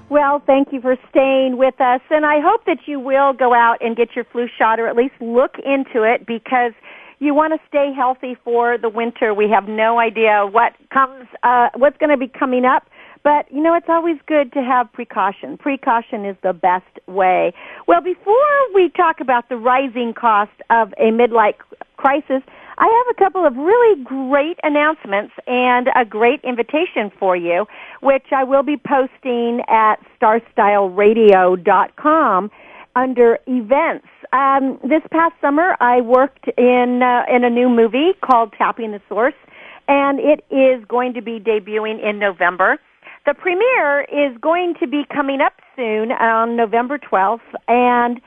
Well, 0.09 0.43
thank 0.45 0.73
you 0.73 0.81
for 0.81 0.97
staying 1.09 1.55
with 1.55 1.79
us, 1.79 2.01
and 2.09 2.25
I 2.25 2.41
hope 2.41 2.65
that 2.65 2.79
you 2.85 2.99
will 2.99 3.31
go 3.31 3.53
out 3.53 3.77
and 3.79 3.95
get 3.95 4.13
your 4.13 4.25
flu 4.25 4.49
shot, 4.57 4.77
or 4.77 4.89
at 4.89 4.97
least 4.97 5.13
look 5.21 5.55
into 5.59 6.03
it, 6.03 6.25
because 6.27 6.73
you 7.19 7.33
want 7.33 7.53
to 7.53 7.65
stay 7.65 7.93
healthy 7.95 8.35
for 8.43 8.77
the 8.77 8.89
winter. 8.89 9.33
We 9.33 9.49
have 9.49 9.69
no 9.69 9.99
idea 9.99 10.45
what 10.51 10.73
comes, 10.93 11.27
uh, 11.43 11.69
what's 11.75 11.95
going 11.99 12.09
to 12.09 12.17
be 12.17 12.27
coming 12.27 12.65
up, 12.65 12.89
but 13.23 13.51
you 13.51 13.61
know 13.61 13.73
it's 13.73 13.89
always 13.89 14.17
good 14.27 14.53
to 14.53 14.61
have 14.61 14.93
precaution. 14.93 15.57
Precaution 15.57 16.23
is 16.25 16.37
the 16.43 16.53
best 16.53 16.99
way. 17.07 17.53
Well, 17.87 18.01
before 18.01 18.35
we 18.73 18.89
talk 18.89 19.19
about 19.19 19.49
the 19.49 19.57
rising 19.57 20.13
cost 20.13 20.51
of 20.69 20.93
a 20.97 21.11
midlife 21.11 21.55
crisis, 21.97 22.43
I 22.77 22.85
have 22.85 23.07
a 23.15 23.19
couple 23.23 23.45
of 23.45 23.55
really 23.55 24.03
great 24.03 24.59
announcements 24.63 25.33
and 25.47 25.89
a 25.95 26.03
great 26.05 26.41
invitation 26.43 27.11
for 27.19 27.35
you, 27.35 27.67
which 28.01 28.25
I 28.35 28.43
will 28.43 28.63
be 28.63 28.77
posting 28.77 29.61
at 29.69 29.97
starstyleradio.com 30.19 32.49
under 32.95 33.39
events. 33.47 34.07
Um, 34.33 34.77
this 34.83 35.01
past 35.11 35.33
summer, 35.39 35.77
I 35.79 36.01
worked 36.01 36.47
in 36.57 37.01
uh, 37.03 37.23
in 37.33 37.43
a 37.43 37.49
new 37.49 37.69
movie 37.69 38.11
called 38.23 38.53
Tapping 38.57 38.91
the 38.91 39.01
Source, 39.07 39.33
and 39.87 40.19
it 40.19 40.43
is 40.49 40.83
going 40.85 41.13
to 41.13 41.21
be 41.21 41.39
debuting 41.39 42.03
in 42.03 42.19
November. 42.19 42.79
The 43.25 43.33
premiere 43.33 44.01
is 44.03 44.37
going 44.39 44.75
to 44.79 44.87
be 44.87 45.03
coming 45.13 45.41
up 45.41 45.53
soon 45.75 46.11
on 46.11 46.55
November 46.55 46.97
12th, 46.97 47.39
and 47.67 48.21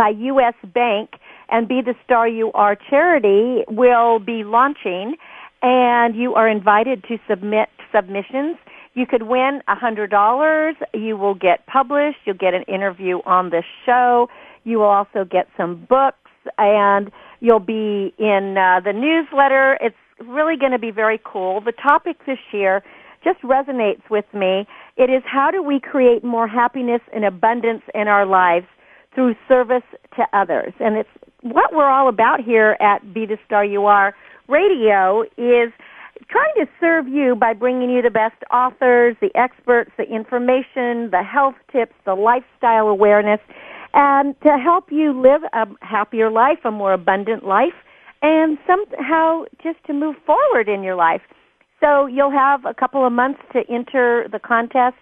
by 0.00 0.08
U.S. 0.18 0.54
Bank 0.72 1.10
and 1.50 1.68
Be 1.68 1.82
the 1.84 1.94
Star 2.06 2.26
You 2.26 2.50
Are 2.52 2.74
charity 2.74 3.64
will 3.68 4.18
be 4.18 4.44
launching 4.44 5.14
and 5.60 6.16
you 6.16 6.34
are 6.36 6.48
invited 6.48 7.04
to 7.08 7.18
submit 7.28 7.68
submissions. 7.94 8.56
You 8.94 9.04
could 9.04 9.24
win 9.24 9.60
a 9.68 9.74
hundred 9.74 10.08
dollars. 10.10 10.76
You 10.94 11.18
will 11.18 11.34
get 11.34 11.66
published. 11.66 12.16
You'll 12.24 12.38
get 12.38 12.54
an 12.54 12.62
interview 12.62 13.18
on 13.26 13.50
the 13.50 13.62
show. 13.84 14.30
You 14.64 14.78
will 14.78 14.86
also 14.86 15.26
get 15.30 15.48
some 15.58 15.86
books 15.86 16.30
and 16.56 17.10
you'll 17.40 17.60
be 17.60 18.14
in 18.18 18.56
uh, 18.56 18.80
the 18.82 18.94
newsletter. 18.94 19.76
It's 19.82 19.94
really 20.26 20.56
going 20.56 20.72
to 20.72 20.78
be 20.78 20.92
very 20.92 21.20
cool. 21.22 21.60
The 21.60 21.72
topic 21.72 22.16
this 22.26 22.38
year 22.54 22.82
just 23.22 23.42
resonates 23.42 24.08
with 24.08 24.24
me. 24.32 24.66
It 24.96 25.10
is 25.10 25.22
how 25.26 25.50
do 25.50 25.62
we 25.62 25.78
create 25.78 26.24
more 26.24 26.48
happiness 26.48 27.02
and 27.12 27.26
abundance 27.26 27.82
in 27.94 28.08
our 28.08 28.24
lives 28.24 28.64
through 29.14 29.34
service 29.48 29.82
to 30.16 30.24
others. 30.32 30.72
And 30.80 30.96
it's 30.96 31.08
what 31.42 31.72
we're 31.72 31.90
all 31.90 32.08
about 32.08 32.40
here 32.40 32.76
at 32.80 33.14
Be 33.14 33.26
the 33.26 33.38
Star 33.46 33.64
You 33.64 33.86
Are 33.86 34.14
Radio 34.48 35.22
is 35.36 35.72
trying 36.28 36.54
to 36.56 36.66
serve 36.78 37.08
you 37.08 37.34
by 37.34 37.52
bringing 37.54 37.90
you 37.90 38.02
the 38.02 38.10
best 38.10 38.36
authors, 38.52 39.16
the 39.20 39.30
experts, 39.34 39.90
the 39.96 40.04
information, 40.04 41.10
the 41.10 41.22
health 41.22 41.54
tips, 41.72 41.94
the 42.04 42.14
lifestyle 42.14 42.88
awareness, 42.88 43.40
and 43.94 44.34
to 44.42 44.56
help 44.58 44.86
you 44.90 45.18
live 45.18 45.42
a 45.52 45.66
happier 45.84 46.30
life, 46.30 46.58
a 46.64 46.70
more 46.70 46.92
abundant 46.92 47.44
life, 47.44 47.74
and 48.22 48.58
somehow 48.66 49.44
just 49.62 49.78
to 49.86 49.92
move 49.92 50.16
forward 50.26 50.68
in 50.68 50.82
your 50.82 50.94
life. 50.94 51.22
So 51.80 52.06
you'll 52.06 52.30
have 52.30 52.64
a 52.66 52.74
couple 52.74 53.06
of 53.06 53.12
months 53.12 53.40
to 53.52 53.60
enter 53.72 54.28
the 54.30 54.38
contest 54.38 54.98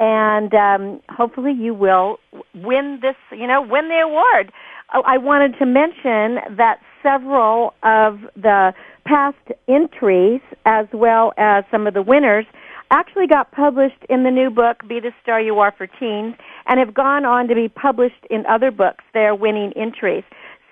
and 0.00 0.52
um, 0.54 1.00
hopefully 1.10 1.52
you 1.52 1.74
will 1.74 2.18
win 2.54 2.98
this, 3.02 3.16
you 3.30 3.46
know, 3.46 3.60
win 3.60 3.88
the 3.88 4.00
award. 4.02 4.50
Oh, 4.94 5.02
I 5.06 5.18
wanted 5.18 5.56
to 5.58 5.66
mention 5.66 6.56
that 6.56 6.80
several 7.02 7.74
of 7.82 8.20
the 8.34 8.72
past 9.04 9.36
entries, 9.68 10.40
as 10.64 10.86
well 10.92 11.32
as 11.36 11.64
some 11.70 11.86
of 11.86 11.94
the 11.94 12.02
winners, 12.02 12.46
actually 12.90 13.26
got 13.26 13.52
published 13.52 14.02
in 14.08 14.24
the 14.24 14.30
new 14.30 14.50
book, 14.50 14.82
Be 14.88 15.00
the 15.00 15.12
Star 15.22 15.40
You 15.40 15.58
Are 15.60 15.72
for 15.76 15.86
Teens, 15.86 16.34
and 16.66 16.80
have 16.80 16.94
gone 16.94 17.24
on 17.24 17.46
to 17.48 17.54
be 17.54 17.68
published 17.68 18.26
in 18.30 18.44
other 18.46 18.70
books, 18.70 19.04
their 19.14 19.34
winning 19.34 19.72
entries. 19.76 20.24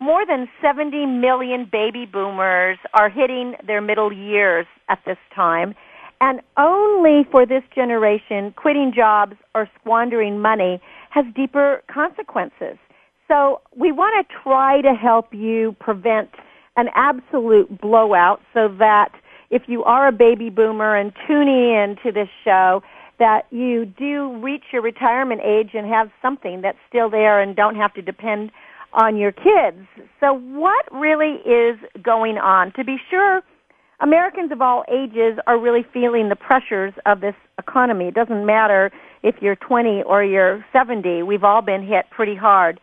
More 0.00 0.24
than 0.26 0.48
70 0.62 1.06
million 1.06 1.68
baby 1.70 2.06
boomers 2.06 2.78
are 2.94 3.10
hitting 3.10 3.54
their 3.66 3.80
middle 3.80 4.12
years 4.12 4.66
at 4.88 4.98
this 5.06 5.18
time. 5.34 5.74
And 6.20 6.40
only 6.58 7.26
for 7.30 7.46
this 7.46 7.62
generation, 7.74 8.52
quitting 8.56 8.92
jobs 8.94 9.34
or 9.54 9.68
squandering 9.80 10.40
money 10.40 10.80
has 11.10 11.24
deeper 11.34 11.82
consequences. 11.92 12.76
So 13.30 13.60
we 13.76 13.92
want 13.92 14.26
to 14.26 14.34
try 14.42 14.80
to 14.82 14.92
help 14.92 15.32
you 15.32 15.76
prevent 15.78 16.30
an 16.76 16.86
absolute 16.96 17.80
blowout 17.80 18.40
so 18.52 18.66
that 18.80 19.10
if 19.50 19.62
you 19.68 19.84
are 19.84 20.08
a 20.08 20.12
baby 20.12 20.50
boomer 20.50 20.96
and 20.96 21.12
tuning 21.28 21.70
in 21.70 21.96
to 22.02 22.10
this 22.10 22.28
show, 22.44 22.82
that 23.20 23.42
you 23.50 23.84
do 23.84 24.36
reach 24.42 24.64
your 24.72 24.82
retirement 24.82 25.42
age 25.44 25.70
and 25.74 25.86
have 25.86 26.10
something 26.20 26.60
that's 26.62 26.78
still 26.88 27.08
there 27.08 27.40
and 27.40 27.54
don't 27.54 27.76
have 27.76 27.94
to 27.94 28.02
depend 28.02 28.50
on 28.94 29.16
your 29.16 29.30
kids. 29.30 29.86
So 30.18 30.32
what 30.32 30.90
really 30.90 31.36
is 31.46 31.78
going 32.02 32.36
on? 32.36 32.72
To 32.72 32.84
be 32.84 32.96
sure, 33.10 33.42
Americans 34.00 34.50
of 34.50 34.60
all 34.60 34.82
ages 34.90 35.38
are 35.46 35.60
really 35.60 35.84
feeling 35.92 36.30
the 36.30 36.36
pressures 36.36 36.94
of 37.06 37.20
this 37.20 37.34
economy. 37.58 38.06
It 38.06 38.14
doesn't 38.14 38.44
matter 38.44 38.90
if 39.22 39.36
you're 39.40 39.56
20 39.56 40.02
or 40.04 40.24
you're 40.24 40.64
70. 40.72 41.22
We've 41.22 41.44
all 41.44 41.62
been 41.62 41.86
hit 41.86 42.06
pretty 42.10 42.34
hard. 42.34 42.80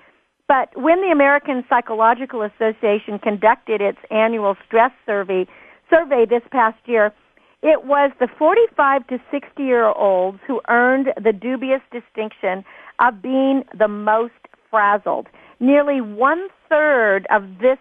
But 0.48 0.70
when 0.76 1.02
the 1.02 1.12
American 1.12 1.66
Psychological 1.70 2.42
Association 2.42 3.20
conducted 3.20 3.82
its 3.82 3.98
annual 4.10 4.56
stress 4.66 4.92
survey, 5.06 5.46
survey 5.90 6.26
this 6.26 6.44
past 6.52 6.78
year, 6.86 7.14
it 7.62 7.86
was 7.86 8.12
the 8.20 8.28
45 8.38 9.08
to 9.08 9.18
60 9.32 9.64
year 9.64 9.88
olds 9.88 10.40
who 10.48 10.62
earned 10.70 11.08
the 11.22 11.34
dubious 11.34 11.82
distinction 11.92 12.64
of 13.00 13.22
being 13.22 13.64
the 13.78 13.88
most 13.88 14.34
frazzled. 14.70 15.28
Nearly 15.60 16.02
one 16.02 16.48
third 16.70 17.26
of 17.30 17.44
this 17.60 17.80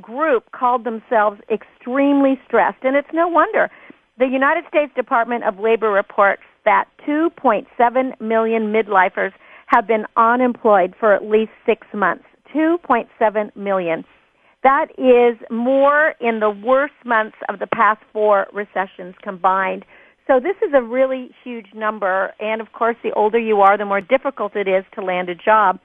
group 0.00 0.52
called 0.52 0.84
themselves 0.84 1.40
extremely 1.50 2.38
stressed, 2.46 2.82
and 2.82 2.96
it's 2.96 3.08
no 3.12 3.26
wonder. 3.26 3.70
The 4.18 4.26
United 4.26 4.64
States 4.68 4.92
Department 4.94 5.44
of 5.44 5.58
Labor 5.58 5.90
reports 5.90 6.42
that 6.64 6.86
2.7 7.06 8.20
million 8.20 8.72
midlifers 8.72 9.32
have 9.66 9.86
been 9.86 10.04
unemployed 10.16 10.94
for 10.98 11.14
at 11.14 11.24
least 11.24 11.52
six 11.66 11.86
months. 11.92 12.24
2.7 12.54 13.56
million. 13.56 14.04
That 14.62 14.86
is 14.96 15.38
more 15.50 16.14
in 16.20 16.40
the 16.40 16.50
worst 16.50 16.94
months 17.04 17.36
of 17.48 17.58
the 17.58 17.66
past 17.66 18.00
four 18.12 18.46
recessions 18.52 19.14
combined. 19.22 19.84
So 20.26 20.40
this 20.40 20.56
is 20.66 20.72
a 20.74 20.82
really 20.82 21.30
huge 21.44 21.66
number, 21.74 22.32
and 22.40 22.62
of 22.62 22.72
course, 22.72 22.96
the 23.02 23.12
older 23.12 23.38
you 23.38 23.60
are, 23.60 23.76
the 23.76 23.84
more 23.84 24.00
difficult 24.00 24.56
it 24.56 24.66
is 24.66 24.84
to 24.94 25.02
land 25.04 25.28
a 25.28 25.34
job. 25.34 25.78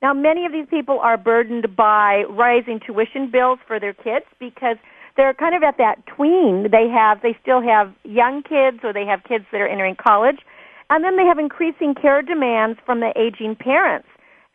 Now, 0.00 0.14
many 0.14 0.46
of 0.46 0.52
these 0.52 0.66
people 0.70 1.00
are 1.00 1.18
burdened 1.18 1.76
by 1.76 2.24
rising 2.30 2.80
tuition 2.84 3.30
bills 3.30 3.58
for 3.66 3.78
their 3.78 3.92
kids 3.92 4.24
because 4.40 4.76
they're 5.16 5.34
kind 5.34 5.54
of 5.54 5.62
at 5.62 5.76
that 5.78 6.04
tween. 6.06 6.68
They 6.70 6.88
have, 6.88 7.20
they 7.22 7.36
still 7.42 7.60
have 7.60 7.92
young 8.04 8.42
kids 8.42 8.78
or 8.82 8.92
they 8.92 9.04
have 9.04 9.22
kids 9.24 9.44
that 9.52 9.60
are 9.60 9.68
entering 9.68 9.96
college, 9.96 10.38
and 10.94 11.02
then 11.02 11.16
they 11.16 11.24
have 11.24 11.40
increasing 11.40 11.92
care 11.92 12.22
demands 12.22 12.78
from 12.86 13.00
the 13.00 13.10
aging 13.18 13.56
parents. 13.56 14.06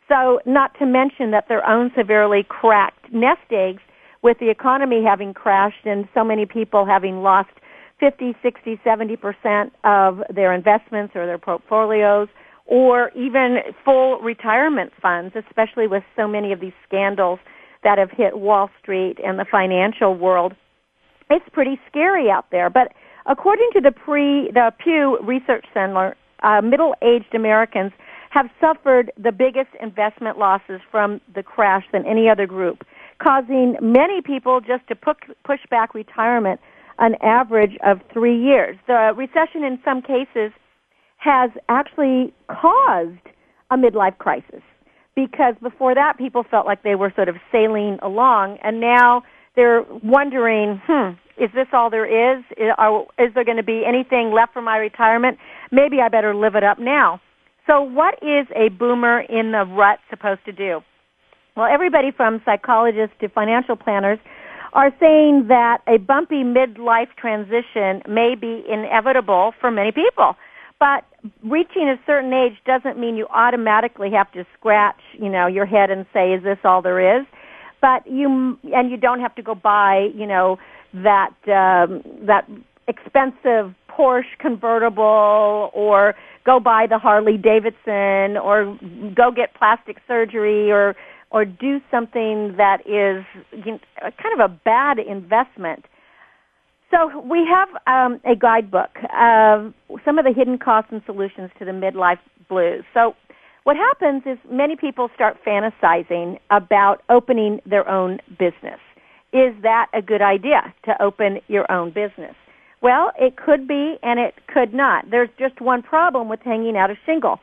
So, 0.08 0.40
not 0.46 0.72
to 0.80 0.86
mention 0.86 1.32
that 1.32 1.50
their 1.50 1.68
own 1.68 1.92
severely 1.98 2.46
cracked 2.48 3.12
nest 3.12 3.52
eggs 3.52 3.82
with 4.24 4.40
the 4.40 4.50
economy 4.50 5.04
having 5.06 5.34
crashed 5.34 5.86
and 5.86 6.08
so 6.14 6.24
many 6.24 6.46
people 6.46 6.86
having 6.86 7.22
lost 7.24 7.50
50, 8.00 8.38
60, 8.42 8.80
70% 8.86 9.72
of 9.84 10.24
their 10.34 10.54
investments 10.54 11.14
or 11.14 11.26
their 11.26 11.38
portfolios 11.38 12.30
or 12.66 13.10
even 13.18 13.58
full 13.84 14.20
retirement 14.22 14.94
funds, 15.02 15.36
especially 15.36 15.88
with 15.88 16.04
so 16.16 16.26
many 16.26 16.54
of 16.54 16.62
these 16.62 16.74
scandals 16.88 17.40
that 17.84 17.98
have 17.98 18.12
hit 18.12 18.40
Wall 18.40 18.70
Street 18.82 19.18
and 19.22 19.38
the 19.38 19.46
financial 19.52 20.16
world. 20.16 20.54
It's 21.30 21.46
pretty 21.52 21.82
scary 21.90 22.30
out 22.30 22.46
there. 22.50 22.70
But 22.70 22.94
according 23.26 23.72
to 23.74 23.82
the 23.82 23.92
pre 23.92 24.50
the 24.54 24.72
Pew 24.82 25.20
Research 25.22 25.66
Center, 25.74 26.16
uh, 26.44 26.62
middle-aged 26.62 27.34
Americans 27.34 27.92
have 28.30 28.50
suffered 28.62 29.12
the 29.18 29.32
biggest 29.32 29.70
investment 29.82 30.38
losses 30.38 30.82
from 30.92 31.20
the 31.34 31.44
crash 31.44 31.84
than 31.92 32.06
any 32.06 32.30
other 32.30 32.46
group, 32.46 32.84
causing 33.22 33.76
many 33.82 34.22
people 34.22 34.62
just 34.62 34.88
to 34.88 34.96
push 34.96 35.60
back 35.70 35.94
retirement 35.94 36.60
an 37.00 37.16
average 37.22 37.78
of 37.86 38.02
three 38.14 38.38
years. 38.38 38.78
The 38.88 39.14
recession 39.16 39.64
in 39.64 39.80
some 39.84 40.02
cases 40.02 40.52
has 41.18 41.50
actually 41.70 42.34
caused 42.48 43.18
a 43.72 43.78
midlife 43.78 44.18
crisis 44.18 44.62
because 45.16 45.56
before 45.62 45.96
that 45.96 46.18
people 46.18 46.44
felt 46.50 46.66
like 46.66 46.84
they 46.84 46.96
were 46.96 47.12
sort 47.16 47.30
of 47.30 47.36
sailing 47.52 48.00
along 48.02 48.58
and 48.64 48.80
now 48.80 49.24
they're 49.56 49.84
wondering, 50.04 50.82
hmm, 50.86 51.12
is 51.40 51.50
this 51.54 51.68
all 51.74 51.90
there 51.90 52.06
is? 52.06 52.44
Is, 52.58 53.34
there 53.34 53.46
going 53.46 53.58
to 53.58 53.64
be 53.64 53.84
anything 53.88 54.32
left 54.34 54.54
for 54.54 54.62
my 54.62 54.78
retirement? 54.78 55.38
Maybe 55.72 55.98
I 56.02 56.10
better 56.10 56.36
live 56.36 56.56
it 56.56 56.64
up 56.64 56.80
now. 56.80 57.22
So 57.68 57.82
what 57.82 58.16
is 58.22 58.48
a 58.56 58.70
boomer 58.70 59.22
in 59.22 59.52
the 59.52 59.64
rut 59.66 60.00
supposed 60.10 60.44
to 60.46 60.52
do? 60.52 60.82
Well, 61.56 61.68
everybody 61.72 62.12
from 62.16 62.42
psychologists 62.46 63.16
to 63.22 63.30
financial 63.30 63.76
planners 63.76 64.20
are 64.74 64.92
saying 65.00 65.46
that 65.48 65.80
a 65.88 65.98
bumpy 65.98 66.44
midlife 66.44 67.10
transition 67.18 68.02
may 68.08 68.36
be 68.40 68.64
inevitable 68.70 69.54
for 69.60 69.72
many 69.72 69.92
people. 69.92 70.36
But 70.80 71.04
reaching 71.44 71.90
a 71.90 72.00
certain 72.06 72.34
age 72.34 72.54
doesn't 72.66 72.98
mean 72.98 73.16
you 73.16 73.28
automatically 73.28 74.12
have 74.12 74.32
to 74.32 74.46
scratch, 74.58 75.00
you 75.20 75.30
know, 75.30 75.48
your 75.48 75.66
head 75.66 75.90
and 75.90 76.06
say, 76.14 76.34
is 76.34 76.44
this 76.44 76.58
all 76.64 76.82
there 76.82 77.20
is? 77.20 77.26
But 77.82 78.08
you, 78.08 78.58
and 78.74 78.90
you 78.90 78.98
don't 78.98 79.20
have 79.20 79.36
to 79.36 79.42
go 79.42 79.56
buy, 79.56 80.08
you 80.16 80.26
know, 80.26 80.58
that, 80.94 81.34
um, 81.48 82.04
that 82.26 82.48
expensive 82.88 83.74
Porsche 83.90 84.38
convertible 84.40 85.72
or 85.74 86.16
go 86.46 86.60
buy 86.60 86.88
the 86.88 86.98
Harley 86.98 87.38
Davidson 87.38 88.38
or 88.38 88.78
go 89.16 89.32
get 89.32 89.54
plastic 89.54 89.98
surgery 90.08 90.72
or 90.72 90.96
or 91.32 91.46
do 91.46 91.80
something 91.92 92.56
that 92.58 92.82
is 92.88 93.24
kind 93.54 94.34
of 94.34 94.40
a 94.40 94.48
bad 94.66 94.98
investment. 94.98 95.86
So 96.90 97.20
we 97.20 97.48
have 97.48 97.70
um, 97.86 98.20
a 98.26 98.36
guidebook 98.36 98.90
of 99.16 99.74
some 100.04 100.18
of 100.18 100.26
the 100.26 100.34
hidden 100.36 100.58
costs 100.58 100.90
and 100.92 101.04
solutions 101.06 101.52
to 101.60 101.66
the 101.66 101.72
midlife 101.72 102.18
blues. 102.48 102.84
So 102.96 103.16
what 103.64 103.78
happens 103.78 104.24
is 104.26 104.40
many 104.50 104.76
people 104.76 105.10
start 105.14 105.38
fantasizing 105.46 106.40
about 106.50 107.04
opening 107.10 107.62
their 107.64 107.88
own 107.88 108.20
business. 108.40 108.80
Is 109.32 109.54
that 109.62 109.88
a 109.94 110.02
good 110.02 110.22
idea 110.22 110.74
to 110.86 111.02
open 111.02 111.40
your 111.48 111.72
own 111.72 111.90
business? 111.90 112.36
Well, 112.82 113.12
it 113.20 113.36
could 113.36 113.68
be 113.68 113.98
and 114.02 114.20
it 114.20 114.36
could 114.48 114.74
not. 114.74 115.12
There's 115.12 115.30
just 115.38 115.62
one 115.62 115.84
problem 115.84 116.30
with 116.30 116.40
hanging 116.42 116.78
out 116.78 116.90
a 116.90 116.96
shingle. 117.06 117.40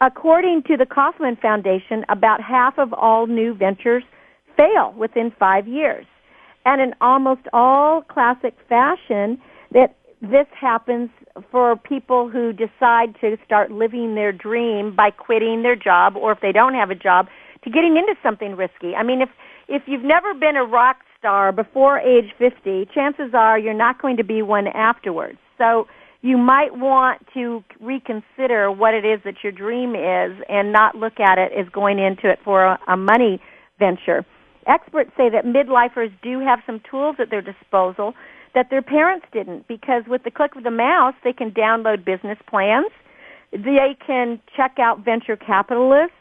According 0.00 0.62
to 0.68 0.76
the 0.76 0.86
Kauffman 0.86 1.36
Foundation, 1.36 2.04
about 2.08 2.40
half 2.40 2.78
of 2.78 2.94
all 2.94 3.26
new 3.26 3.54
ventures 3.54 4.02
fail 4.56 4.94
within 4.96 5.32
five 5.38 5.68
years. 5.68 6.06
And 6.64 6.80
in 6.80 6.94
almost 7.00 7.42
all 7.52 8.02
classic 8.02 8.54
fashion, 8.68 9.40
that 9.72 9.96
this 10.22 10.46
happens 10.58 11.10
for 11.50 11.76
people 11.76 12.28
who 12.28 12.52
decide 12.52 13.14
to 13.20 13.36
start 13.44 13.70
living 13.70 14.14
their 14.14 14.32
dream 14.32 14.94
by 14.94 15.10
quitting 15.10 15.62
their 15.62 15.76
job 15.76 16.16
or 16.16 16.32
if 16.32 16.40
they 16.40 16.52
don't 16.52 16.74
have 16.74 16.90
a 16.90 16.94
job 16.94 17.26
to 17.64 17.70
getting 17.70 17.96
into 17.96 18.14
something 18.22 18.56
risky. 18.56 18.94
I 18.94 19.02
mean, 19.02 19.20
if 19.20 19.28
if 19.68 19.82
you've 19.86 20.02
never 20.02 20.34
been 20.34 20.56
a 20.56 20.64
rock 20.64 20.96
star 21.20 21.52
before 21.52 22.00
age 22.00 22.32
50, 22.38 22.88
chances 22.92 23.32
are 23.34 23.58
you're 23.58 23.74
not 23.74 24.02
going 24.02 24.16
to 24.16 24.24
be 24.24 24.42
one 24.42 24.66
afterwards. 24.66 25.38
So 25.58 25.86
you 26.22 26.36
might 26.36 26.76
want 26.76 27.24
to 27.34 27.62
reconsider 27.80 28.72
what 28.72 28.94
it 28.94 29.04
is 29.04 29.20
that 29.24 29.36
your 29.42 29.52
dream 29.52 29.94
is 29.94 30.42
and 30.48 30.72
not 30.72 30.96
look 30.96 31.20
at 31.20 31.38
it 31.38 31.52
as 31.52 31.68
going 31.72 31.98
into 31.98 32.28
it 32.28 32.38
for 32.42 32.64
a, 32.64 32.78
a 32.88 32.96
money 32.96 33.40
venture. 33.78 34.24
Experts 34.66 35.10
say 35.16 35.28
that 35.30 35.44
midlifers 35.44 36.12
do 36.22 36.40
have 36.40 36.60
some 36.66 36.80
tools 36.90 37.16
at 37.18 37.30
their 37.30 37.42
disposal 37.42 38.14
that 38.54 38.68
their 38.68 38.82
parents 38.82 39.26
didn't 39.32 39.68
because 39.68 40.02
with 40.08 40.24
the 40.24 40.30
click 40.30 40.56
of 40.56 40.64
the 40.64 40.70
mouse 40.70 41.14
they 41.22 41.32
can 41.32 41.50
download 41.52 42.04
business 42.04 42.38
plans, 42.48 42.90
they 43.52 43.96
can 44.06 44.40
check 44.56 44.76
out 44.78 45.04
venture 45.04 45.36
capitalists, 45.36 46.16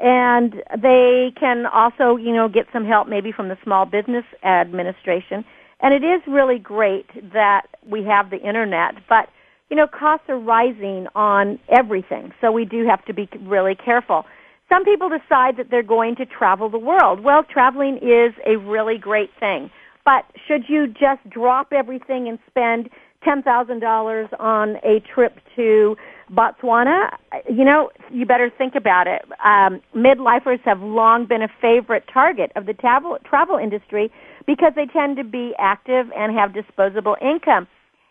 and 0.00 0.54
they 0.80 1.32
can 1.38 1.66
also, 1.66 2.16
you 2.16 2.32
know, 2.32 2.48
get 2.48 2.66
some 2.72 2.84
help 2.84 3.08
maybe 3.08 3.32
from 3.32 3.48
the 3.48 3.58
Small 3.64 3.84
Business 3.84 4.24
Administration. 4.44 5.44
And 5.80 5.94
it 5.94 6.06
is 6.06 6.22
really 6.26 6.58
great 6.58 7.06
that 7.32 7.66
we 7.88 8.04
have 8.04 8.30
the 8.30 8.38
internet, 8.38 8.94
but 9.08 9.28
you 9.70 9.76
know, 9.76 9.86
costs 9.86 10.24
are 10.28 10.38
rising 10.38 11.06
on 11.14 11.58
everything, 11.68 12.32
so 12.40 12.50
we 12.50 12.64
do 12.64 12.86
have 12.86 13.04
to 13.04 13.12
be 13.12 13.28
really 13.42 13.74
careful. 13.74 14.24
Some 14.68 14.84
people 14.84 15.08
decide 15.08 15.56
that 15.56 15.66
they're 15.70 15.82
going 15.82 16.16
to 16.16 16.26
travel 16.26 16.70
the 16.70 16.78
world. 16.78 17.20
Well, 17.22 17.42
traveling 17.42 17.96
is 17.96 18.34
a 18.46 18.56
really 18.56 18.98
great 18.98 19.30
thing. 19.38 19.70
But 20.04 20.24
should 20.46 20.64
you 20.68 20.86
just 20.86 21.28
drop 21.28 21.72
everything 21.72 22.28
and 22.28 22.38
spend 22.48 22.88
$10,000 23.26 24.40
on 24.40 24.76
a 24.76 25.00
trip 25.14 25.38
to 25.56 25.96
Botswana? 26.30 27.10
You 27.48 27.64
know, 27.64 27.90
you 28.10 28.26
better 28.26 28.50
think 28.56 28.74
about 28.74 29.06
it. 29.06 29.22
Um, 29.44 29.80
midlifers 29.94 30.60
have 30.64 30.80
long 30.80 31.26
been 31.26 31.42
a 31.42 31.48
favorite 31.60 32.04
target 32.12 32.52
of 32.56 32.66
the 32.66 32.74
travel, 32.74 33.18
travel 33.24 33.58
industry 33.58 34.10
because 34.46 34.72
they 34.76 34.86
tend 34.86 35.16
to 35.16 35.24
be 35.24 35.52
active 35.58 36.06
and 36.16 36.36
have 36.36 36.54
disposable 36.54 37.16
income. 37.20 37.66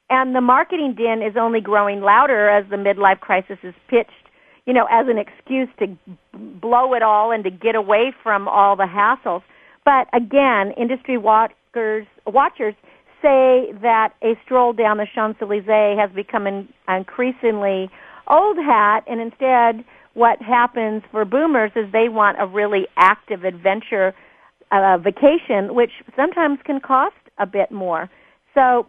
And 0.09 0.35
the 0.35 0.41
marketing 0.41 0.95
din 0.95 1.21
is 1.21 1.35
only 1.37 1.59
growing 1.59 2.01
louder 2.01 2.49
as 2.49 2.65
the 2.69 2.77
midlife 2.77 3.19
crisis 3.19 3.57
is 3.63 3.73
pitched, 3.89 4.11
you 4.65 4.73
know, 4.73 4.87
as 4.89 5.07
an 5.09 5.17
excuse 5.17 5.69
to 5.79 5.97
blow 6.61 6.93
it 6.93 7.03
all 7.03 7.31
and 7.31 7.43
to 7.43 7.49
get 7.49 7.75
away 7.75 8.13
from 8.23 8.47
all 8.47 8.75
the 8.75 8.85
hassles. 8.85 9.43
But 9.83 10.07
again, 10.13 10.71
industry 10.77 11.17
watchers, 11.17 12.05
say 13.19 13.73
that 13.81 14.13
a 14.21 14.33
stroll 14.45 14.73
down 14.73 14.97
the 14.97 15.07
Champs-Elysees 15.13 15.97
has 15.97 16.11
become 16.13 16.45
an 16.45 16.67
increasingly 16.87 17.89
old 18.29 18.57
hat 18.57 19.03
and 19.07 19.19
instead 19.19 19.85
what 20.13 20.41
happens 20.41 21.03
for 21.11 21.25
boomers 21.25 21.71
is 21.75 21.91
they 21.91 22.09
want 22.09 22.37
a 22.39 22.47
really 22.47 22.87
active 22.97 23.43
adventure 23.43 24.13
uh, 24.71 24.97
vacation, 24.97 25.75
which 25.75 25.91
sometimes 26.15 26.59
can 26.65 26.79
cost 26.79 27.15
a 27.37 27.45
bit 27.45 27.71
more. 27.71 28.09
So 28.53 28.87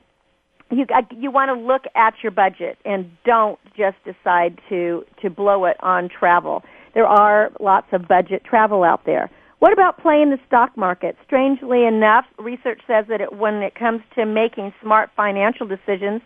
you 0.70 0.87
uh, 0.94 1.03
you 1.14 1.31
want 1.31 1.51
to 1.51 1.55
look 1.55 1.83
at 1.94 2.14
your 2.22 2.33
budget 2.33 2.79
and 2.85 3.11
don't 3.24 3.59
just 3.77 3.96
decide 4.05 4.59
to 4.68 5.05
to 5.22 5.31
blow 5.31 5.66
it 5.66 5.77
on 5.81 6.09
travel. 6.09 6.62
There 6.94 7.07
are 7.07 7.51
lots 7.61 7.87
of 7.92 8.09
budget 8.09 8.42
travel 8.44 8.83
out 8.83 9.05
there. 9.07 9.31
What 9.59 9.72
about 9.72 10.01
playing 10.01 10.31
the 10.31 10.38
stock 10.46 10.77
market? 10.77 11.16
Strangely 11.27 11.85
enough, 11.85 12.24
research 12.38 12.81
says 12.87 13.07
that 13.09 13.20
it, 13.20 13.37
when 13.37 13.55
it 13.57 13.74
comes 13.74 14.03
to 14.14 14.24
making 14.24 14.72
smart 14.81 15.11
financial 15.16 15.66
decisions, 15.66 16.22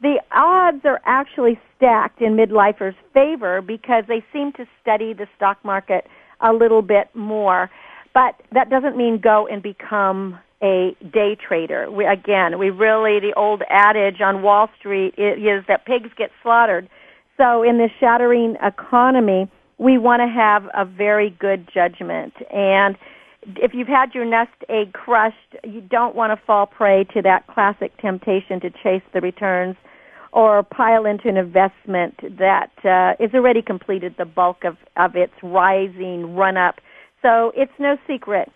the 0.00 0.20
odds 0.32 0.84
are 0.84 1.00
actually 1.04 1.58
stacked 1.76 2.20
in 2.20 2.36
midlifers' 2.36 2.94
favor 3.12 3.60
because 3.60 4.04
they 4.06 4.24
seem 4.32 4.52
to 4.52 4.66
study 4.80 5.12
the 5.12 5.26
stock 5.36 5.58
market 5.64 6.06
a 6.40 6.52
little 6.52 6.82
bit 6.82 7.08
more. 7.14 7.70
But 8.14 8.40
that 8.52 8.70
doesn't 8.70 8.96
mean 8.96 9.20
go 9.22 9.46
and 9.46 9.62
become 9.62 10.38
a 10.62 10.96
day 11.12 11.36
trader. 11.36 11.90
We, 11.90 12.04
again, 12.04 12.58
we 12.58 12.70
really, 12.70 13.20
the 13.20 13.32
old 13.36 13.62
adage 13.68 14.20
on 14.20 14.42
Wall 14.42 14.68
Street 14.78 15.14
is 15.16 15.64
that 15.68 15.84
pigs 15.84 16.10
get 16.16 16.30
slaughtered. 16.42 16.88
So 17.36 17.62
in 17.62 17.78
this 17.78 17.90
shattering 18.00 18.56
economy, 18.62 19.48
we 19.78 19.98
want 19.98 20.20
to 20.20 20.28
have 20.28 20.64
a 20.74 20.84
very 20.84 21.30
good 21.30 21.68
judgment. 21.72 22.34
And 22.52 22.96
if 23.42 23.72
you've 23.74 23.88
had 23.88 24.14
your 24.14 24.24
nest 24.24 24.50
egg 24.68 24.92
crushed, 24.92 25.56
you 25.64 25.80
don't 25.80 26.14
want 26.14 26.38
to 26.38 26.46
fall 26.46 26.66
prey 26.66 27.04
to 27.14 27.22
that 27.22 27.46
classic 27.46 27.96
temptation 27.98 28.60
to 28.60 28.70
chase 28.70 29.02
the 29.14 29.20
returns 29.20 29.76
or 30.32 30.62
pile 30.62 31.06
into 31.06 31.28
an 31.28 31.36
investment 31.36 32.14
that 32.38 32.70
uh, 32.84 33.22
is 33.22 33.32
already 33.34 33.62
completed 33.62 34.14
the 34.18 34.24
bulk 34.24 34.64
of, 34.64 34.76
of 34.96 35.16
its 35.16 35.32
rising 35.42 36.34
run 36.34 36.56
up. 36.56 36.76
So 37.22 37.52
it's 37.56 37.72
no 37.78 37.96
secret 38.06 38.50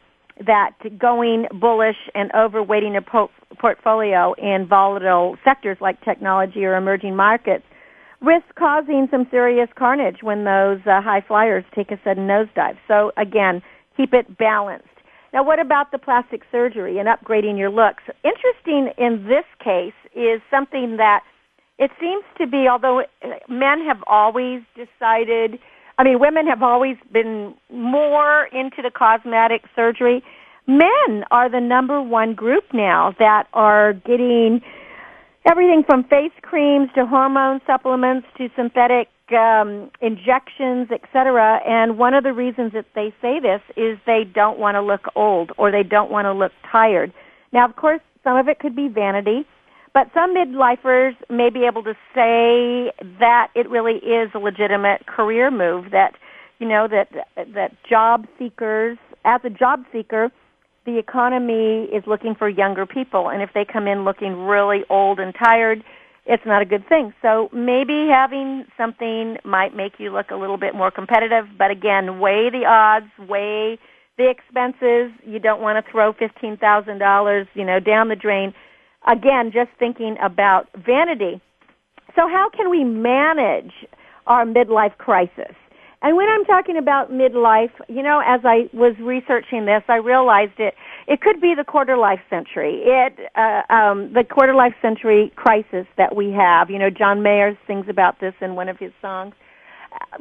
that 0.47 0.73
going 0.99 1.47
bullish 1.61 1.97
and 2.15 2.31
overweighting 2.33 2.97
a 2.97 3.03
po- 3.03 3.31
portfolio 3.59 4.35
in 4.35 4.67
volatile 4.69 5.37
sectors 5.45 5.79
like 5.81 6.03
technology 6.05 6.65
or 6.65 6.77
emerging 6.77 7.17
markets 7.17 7.65
risks 8.23 8.49
causing 8.57 9.09
some 9.11 9.27
serious 9.31 9.69
carnage 9.77 10.19
when 10.23 10.45
those 10.45 10.79
uh, 10.87 11.03
high 11.03 11.23
flyers 11.27 11.65
take 11.75 11.91
a 11.91 11.99
sudden 12.05 12.27
nosedive. 12.27 12.77
So 12.87 13.13
again, 13.17 13.63
keep 13.97 14.13
it 14.13 14.39
balanced. 14.39 14.87
Now 15.33 15.43
what 15.43 15.59
about 15.59 15.93
the 15.93 15.99
plastic 15.99 16.43
surgery 16.51 16.99
and 16.99 17.09
upgrading 17.09 17.59
your 17.59 17.71
looks? 17.71 18.03
Interesting 18.25 18.93
in 18.99 19.27
this 19.27 19.45
case 19.63 19.95
is 20.15 20.41
something 20.51 20.97
that 20.99 21.23
it 21.79 21.91
seems 21.99 22.25
to 22.39 22.47
be, 22.47 22.69
although 22.71 23.03
men 23.49 23.85
have 23.87 24.03
always 24.07 24.63
decided 24.77 25.59
I 25.99 26.05
mean, 26.05 26.19
women 26.19 26.47
have 26.47 26.63
always 26.63 26.97
been 27.13 27.55
more 27.71 28.47
into 28.47 28.83
the 28.83 28.91
cosmetic 28.91 29.63
surgery. 29.77 30.23
Men 30.67 31.25
are 31.31 31.51
the 31.51 31.61
number 31.61 32.01
one 32.01 32.35
group 32.35 32.65
now 32.73 33.15
that 33.19 33.47
are 33.53 33.93
getting 33.93 34.63
everything 35.49 35.83
from 35.85 36.05
face 36.05 36.33
creams 36.43 36.89
to 36.95 37.05
hormone 37.07 37.61
supplements 37.67 38.27
to 38.39 38.49
synthetic 38.57 39.09
um, 39.35 39.91
injections, 40.01 40.89
etc. 40.91 41.61
And 41.67 41.99
one 41.99 42.15
of 42.15 42.25
the 42.25 42.33
reasons 42.33 42.73
that 42.73 42.87
they 42.95 43.15
say 43.21 43.41
this 43.41 43.61
is 43.77 43.99
they 44.07 44.25
don't 44.25 44.59
want 44.59 44.77
to 44.77 44.83
look 44.83 45.07
old 45.15 45.53
or 45.59 45.71
they 45.71 45.83
don't 45.83 46.11
want 46.11 46.27
to 46.27 46.33
look 46.33 46.53
tired. 46.71 47.13
Now, 47.53 47.69
of 47.69 47.77
course, 47.77 48.01
some 48.25 48.37
of 48.37 48.49
it 48.49 48.59
could 48.59 48.77
be 48.77 48.89
vanity. 48.89 49.47
But 49.95 50.09
some 50.15 50.35
midlifers 50.35 51.13
may 51.29 51.51
be 51.51 51.67
able 51.67 51.83
to 51.83 51.93
say 52.15 52.93
that 53.19 53.49
it 53.55 53.69
really 53.69 53.97
is 53.97 54.31
a 54.35 54.39
legitimate 54.39 55.07
career 55.07 55.51
move 55.51 55.91
that, 55.91 56.15
you 56.59 56.69
know, 56.69 56.89
that, 56.89 57.09
that 57.55 57.77
job 57.89 58.27
seekers, 58.39 58.97
as 59.25 59.43
a 59.45 59.51
job 59.51 59.85
seeker, 59.93 60.31
the 60.87 60.99
economy 60.99 61.89
is 61.93 62.03
looking 62.07 62.35
for 62.35 62.49
younger 62.49 62.87
people. 62.87 63.29
And 63.29 63.43
if 63.43 63.51
they 63.55 63.67
come 63.71 63.87
in 63.87 64.05
looking 64.05 64.33
really 64.47 64.81
old 64.89 65.21
and 65.21 65.35
tired, 65.35 65.85
it's 66.25 66.45
not 66.47 66.63
a 66.63 66.65
good 66.65 66.89
thing. 66.89 67.13
So 67.21 67.49
maybe 67.53 68.09
having 68.11 68.65
something 68.77 69.39
might 69.45 69.75
make 69.75 69.95
you 69.99 70.13
look 70.13 70.31
a 70.31 70.37
little 70.37 70.57
bit 70.57 70.75
more 70.75 70.91
competitive. 70.91 71.47
But 71.59 71.71
again, 71.71 72.21
weigh 72.21 72.49
the 72.51 72.65
odds, 72.67 73.11
weigh 73.29 73.79
the 74.19 74.31
expenses. 74.31 75.13
You 75.27 75.39
don't 75.39 75.61
want 75.61 75.85
to 75.85 75.91
throw 75.91 76.13
$15,000, 76.13 77.47
you 77.55 77.65
know, 77.65 77.81
down 77.81 78.09
the 78.09 78.17
drain 78.17 78.55
again, 79.07 79.51
just 79.53 79.71
thinking 79.79 80.17
about 80.23 80.69
vanity. 80.75 81.41
So 82.15 82.29
how 82.29 82.51
can 82.55 82.71
we 82.71 82.85
manage 82.85 83.73
our 84.27 84.45
midlife 84.45 84.97
crisis? 84.99 85.55
And 86.03 86.17
when 86.17 86.29
I'm 86.29 86.45
talking 86.45 86.77
about 86.77 87.13
midlife, 87.13 87.71
you 87.89 88.03
know, 88.03 88.21
as 88.27 88.41
I 88.45 88.69
was 88.73 88.97
researching 88.99 89.67
this, 89.67 89.83
I 89.89 89.97
realized 89.97 90.59
it. 90.59 90.75
It 91.07 91.21
could 91.21 91.41
be 91.41 91.55
the 91.57 91.63
quarter 91.63 91.97
life 91.97 92.19
century. 92.29 92.83
It, 92.85 93.19
uh, 93.37 93.73
um, 93.73 94.13
the 94.13 94.25
quarter 94.25 94.53
life 94.53 94.75
century 94.83 95.33
crisis 95.37 95.87
that 95.97 96.17
we 96.17 96.33
have. 96.33 96.71
You 96.71 96.81
know, 96.81 96.91
John 96.91 97.23
Mayer 97.23 97.57
sings 97.69 97.87
about 97.89 98.19
this 98.19 98.35
in 98.41 98.57
one 98.57 98.69
of 98.69 98.79
his 98.79 98.91
songs. 99.01 99.35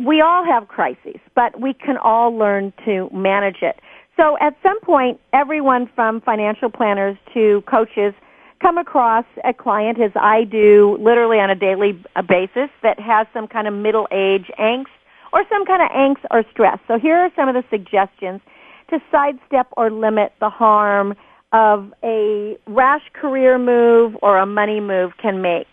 We 0.06 0.22
all 0.22 0.46
have 0.46 0.68
crises, 0.68 1.20
but 1.34 1.60
we 1.60 1.74
can 1.74 1.98
all 1.98 2.38
learn 2.38 2.74
to 2.86 3.10
manage 3.12 3.64
it. 3.64 3.80
So 4.18 4.38
at 4.40 4.56
some 4.62 4.80
point, 4.82 5.20
everyone 5.34 5.90
from 5.96 6.22
financial 6.22 6.70
planners 6.70 7.18
to 7.34 7.64
coaches 7.68 8.14
come 8.62 8.78
across 8.78 9.26
a 9.44 9.54
client, 9.54 10.00
as 10.00 10.12
I 10.16 10.44
do 10.44 10.98
literally 11.00 11.38
on 11.38 11.50
a 11.50 11.56
daily 11.56 11.94
basis, 12.28 12.70
that 12.84 13.00
has 13.00 13.26
some 13.34 13.48
kind 13.48 13.68
of 13.68 13.74
middle 13.74 14.08
age 14.12 14.52
angst 14.60 14.86
or 15.34 15.44
some 15.50 15.66
kind 15.66 15.82
of 15.82 15.90
angst 15.90 16.26
or 16.32 16.44
stress. 16.52 16.80
So 16.88 17.00
here 17.00 17.18
are 17.18 17.30
some 17.36 17.48
of 17.48 17.56
the 17.56 17.64
suggestions 17.70 18.42
to 18.90 19.00
sidestep 19.12 19.68
or 19.78 19.90
limit 19.90 20.34
the 20.40 20.50
harm 20.50 21.16
of 21.54 21.94
a 22.04 22.58
rash 22.68 23.04
career 23.14 23.58
move 23.58 24.16
or 24.22 24.38
a 24.38 24.46
money 24.46 24.80
move 24.80 25.12
can 25.22 25.42
make. 25.42 25.68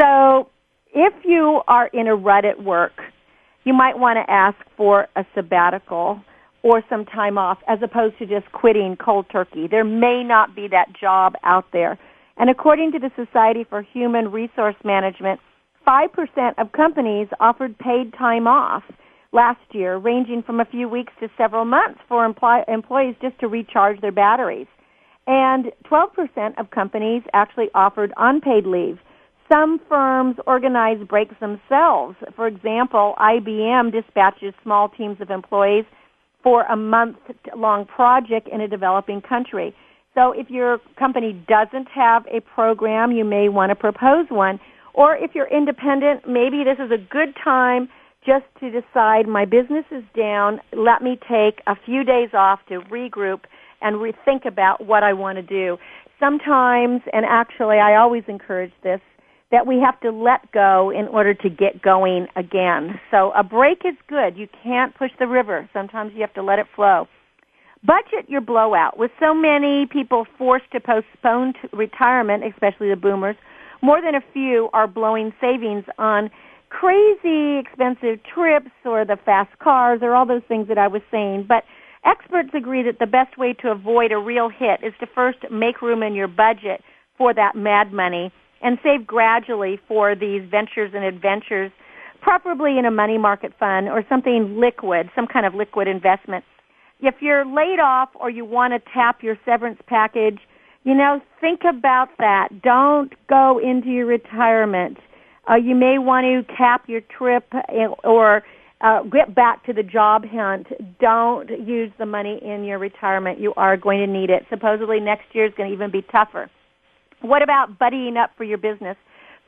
So 0.00 0.48
if 0.94 1.12
you 1.24 1.60
are 1.68 1.86
in 1.88 2.06
a 2.06 2.14
rut 2.14 2.44
at 2.44 2.62
work, 2.62 2.92
you 3.64 3.72
might 3.72 3.98
want 3.98 4.16
to 4.16 4.30
ask 4.30 4.56
for 4.76 5.06
a 5.16 5.24
sabbatical 5.34 6.20
or 6.62 6.82
some 6.88 7.04
time 7.04 7.38
off 7.38 7.58
as 7.68 7.78
opposed 7.82 8.18
to 8.18 8.26
just 8.26 8.50
quitting 8.52 8.96
cold 9.02 9.26
turkey. 9.30 9.66
There 9.70 9.84
may 9.84 10.22
not 10.24 10.54
be 10.54 10.68
that 10.68 10.92
job 10.98 11.34
out 11.42 11.66
there. 11.72 11.98
And 12.36 12.48
according 12.48 12.92
to 12.92 12.98
the 12.98 13.10
Society 13.16 13.64
for 13.68 13.82
Human 13.82 14.30
Resource 14.30 14.76
Management, 14.84 15.40
5% 15.86 16.58
of 16.58 16.72
companies 16.72 17.28
offered 17.40 17.78
paid 17.78 18.12
time 18.14 18.46
off 18.46 18.82
last 19.32 19.60
year, 19.72 19.96
ranging 19.96 20.42
from 20.42 20.60
a 20.60 20.64
few 20.64 20.88
weeks 20.88 21.12
to 21.20 21.28
several 21.36 21.64
months 21.64 22.00
for 22.08 22.24
employ- 22.24 22.64
employees 22.68 23.16
just 23.22 23.38
to 23.40 23.48
recharge 23.48 24.00
their 24.00 24.12
batteries. 24.12 24.66
And 25.26 25.72
12% 25.84 26.58
of 26.58 26.70
companies 26.70 27.22
actually 27.32 27.70
offered 27.74 28.12
unpaid 28.16 28.66
leave. 28.66 28.98
Some 29.50 29.80
firms 29.88 30.36
organize 30.46 30.98
breaks 31.06 31.34
themselves. 31.40 32.16
For 32.36 32.46
example, 32.46 33.14
IBM 33.18 33.92
dispatches 33.92 34.54
small 34.62 34.88
teams 34.88 35.20
of 35.20 35.30
employees 35.30 35.84
for 36.42 36.64
a 36.64 36.76
month 36.76 37.16
long 37.56 37.86
project 37.86 38.48
in 38.48 38.60
a 38.60 38.68
developing 38.68 39.20
country. 39.20 39.74
So 40.14 40.32
if 40.32 40.50
your 40.50 40.78
company 40.98 41.32
doesn't 41.48 41.88
have 41.88 42.26
a 42.26 42.40
program, 42.40 43.12
you 43.12 43.24
may 43.24 43.48
want 43.48 43.70
to 43.70 43.76
propose 43.76 44.26
one. 44.28 44.58
Or 44.94 45.16
if 45.16 45.34
you're 45.34 45.48
independent, 45.48 46.28
maybe 46.28 46.64
this 46.64 46.78
is 46.78 46.90
a 46.90 46.98
good 46.98 47.34
time 47.42 47.88
just 48.24 48.44
to 48.60 48.70
decide 48.70 49.26
my 49.26 49.44
business 49.44 49.84
is 49.90 50.04
down. 50.16 50.60
Let 50.72 51.02
me 51.02 51.18
take 51.28 51.60
a 51.66 51.74
few 51.84 52.04
days 52.04 52.30
off 52.34 52.60
to 52.68 52.80
regroup 52.82 53.40
and 53.80 53.96
rethink 53.96 54.46
about 54.46 54.86
what 54.86 55.02
I 55.02 55.12
want 55.12 55.36
to 55.36 55.42
do. 55.42 55.76
sometimes, 56.22 57.02
and 57.12 57.26
actually 57.28 57.78
I 57.78 57.96
always 57.96 58.22
encourage 58.28 58.72
this, 58.82 59.00
that 59.50 59.66
we 59.66 59.80
have 59.84 59.98
to 60.00 60.10
let 60.10 60.50
go 60.52 60.90
in 60.90 61.08
order 61.08 61.34
to 61.34 61.50
get 61.50 61.82
going 61.82 62.26
again. 62.36 63.00
So 63.10 63.32
a 63.36 63.42
break 63.42 63.78
is 63.84 63.94
good. 64.08 64.36
You 64.36 64.46
can't 64.62 64.96
push 64.96 65.10
the 65.18 65.26
river. 65.26 65.68
Sometimes 65.72 66.12
you 66.14 66.22
have 66.22 66.32
to 66.34 66.42
let 66.42 66.58
it 66.58 66.66
flow. 66.74 67.06
Budget 67.84 68.28
your 68.28 68.40
blowout. 68.40 68.96
With 68.96 69.10
so 69.18 69.34
many 69.34 69.86
people 69.92 70.24
forced 70.38 70.70
to 70.72 70.80
postpone 70.80 71.54
retirement, 71.72 72.44
especially 72.44 72.88
the 72.88 72.96
boomers, 72.96 73.36
more 73.82 74.00
than 74.00 74.14
a 74.14 74.22
few 74.32 74.70
are 74.72 74.86
blowing 74.86 75.32
savings 75.40 75.84
on 75.98 76.30
crazy 76.70 77.58
expensive 77.58 78.20
trips 78.24 78.70
or 78.84 79.04
the 79.04 79.18
fast 79.24 79.50
cars 79.58 80.00
or 80.02 80.14
all 80.14 80.24
those 80.24 80.42
things 80.48 80.68
that 80.68 80.78
I 80.78 80.88
was 80.88 81.02
saying. 81.10 81.44
But 81.46 81.64
experts 82.04 82.50
agree 82.54 82.82
that 82.84 82.98
the 82.98 83.06
best 83.06 83.36
way 83.36 83.52
to 83.60 83.70
avoid 83.70 84.12
a 84.12 84.18
real 84.18 84.48
hit 84.48 84.80
is 84.82 84.94
to 85.00 85.06
first 85.14 85.38
make 85.50 85.82
room 85.82 86.02
in 86.02 86.14
your 86.14 86.28
budget 86.28 86.80
for 87.18 87.34
that 87.34 87.54
mad 87.54 87.92
money 87.92 88.32
and 88.62 88.78
save 88.82 89.06
gradually 89.06 89.78
for 89.88 90.14
these 90.14 90.42
ventures 90.48 90.92
and 90.94 91.04
adventures, 91.04 91.72
preferably 92.20 92.78
in 92.78 92.86
a 92.86 92.90
money 92.90 93.18
market 93.18 93.52
fund 93.58 93.88
or 93.88 94.04
something 94.08 94.58
liquid, 94.58 95.10
some 95.14 95.26
kind 95.26 95.44
of 95.44 95.54
liquid 95.54 95.88
investment. 95.88 96.44
If 97.00 97.16
you're 97.20 97.44
laid 97.44 97.80
off 97.80 98.10
or 98.14 98.30
you 98.30 98.44
want 98.44 98.72
to 98.72 98.92
tap 98.94 99.22
your 99.22 99.36
severance 99.44 99.80
package, 99.88 100.38
you 100.84 100.94
know, 100.94 101.20
think 101.40 101.60
about 101.68 102.08
that. 102.18 102.48
Don't 102.62 103.12
go 103.28 103.58
into 103.58 103.88
your 103.88 104.06
retirement. 104.06 104.98
Uh, 105.48 105.56
you 105.56 105.74
may 105.74 105.98
want 105.98 106.24
to 106.24 106.54
cap 106.54 106.84
your 106.88 107.00
trip 107.00 107.44
or 108.04 108.42
uh, 108.80 109.02
get 109.04 109.34
back 109.34 109.64
to 109.66 109.72
the 109.72 109.82
job 109.82 110.24
hunt. 110.24 110.66
Don't 111.00 111.48
use 111.66 111.92
the 111.98 112.06
money 112.06 112.40
in 112.42 112.64
your 112.64 112.78
retirement. 112.78 113.40
You 113.40 113.54
are 113.56 113.76
going 113.76 113.98
to 113.98 114.06
need 114.06 114.30
it. 114.30 114.44
Supposedly 114.50 114.98
next 115.00 115.26
year 115.32 115.46
is 115.46 115.52
going 115.56 115.68
to 115.68 115.74
even 115.74 115.90
be 115.90 116.02
tougher. 116.10 116.50
What 117.20 117.42
about 117.42 117.78
buddying 117.78 118.22
up 118.22 118.30
for 118.36 118.44
your 118.44 118.58
business? 118.58 118.96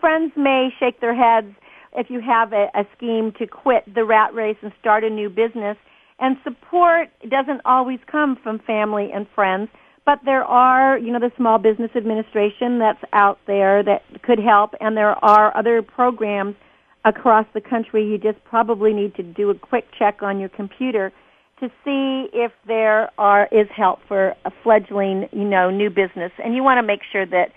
Friends 0.01 0.33
may 0.37 0.69
shake 0.79 1.01
their 1.01 1.15
heads 1.15 1.53
if 1.97 2.11
you 2.11 2.21
have 2.21 2.53
a, 2.53 2.67
a 2.75 2.85
scheme 2.97 3.33
to 3.39 3.47
quit 3.47 3.83
the 3.93 4.05
rat 4.05 4.35
race 4.35 4.57
and 4.63 4.73
start 4.81 5.03
a 5.03 5.11
new 5.11 5.29
business. 5.29 5.77
And 6.21 6.37
support 6.45 7.09
doesn't 7.29 7.61
always 7.65 7.99
come 8.11 8.37
from 8.41 8.61
family 8.61 9.11
and 9.13 9.27
friends, 9.35 9.69
but 10.07 10.21
there 10.25 10.45
are, 10.45 10.99
you 10.99 11.13
know, 11.13 11.19
the 11.19 11.33
Small 11.37 11.59
Business 11.59 11.91
Administration 11.97 12.79
that's 12.79 13.03
out 13.13 13.39
there 13.47 13.83
that 13.83 14.03
could 14.23 14.39
help, 14.39 14.75
and 14.81 14.97
there 14.97 15.13
are 15.25 15.57
other 15.57 15.83
programs 15.83 16.57
across 17.05 17.47
the 17.55 17.61
country. 17.61 18.05
You 18.05 18.19
just 18.19 18.43
probably 18.45 18.93
need 18.93 19.15
to 19.17 19.23
do 19.23 19.51
a 19.51 19.55
quick 19.55 19.85
check 19.99 20.23
on 20.23 20.39
your 20.39 20.49
computer 20.51 21.13
to 21.61 21.69
see 21.85 22.29
if 22.33 22.53
there 22.67 23.11
are 23.19 23.49
is 23.53 23.69
help 23.75 24.01
for 24.09 24.35
a 24.45 24.51
fledgling, 24.63 25.29
you 25.33 25.45
know, 25.45 25.71
new 25.71 25.89
business. 25.89 26.33
And 26.43 26.55
you 26.55 26.63
want 26.63 26.79
to 26.79 26.83
make 26.83 27.01
sure 27.11 27.25
that 27.27 27.53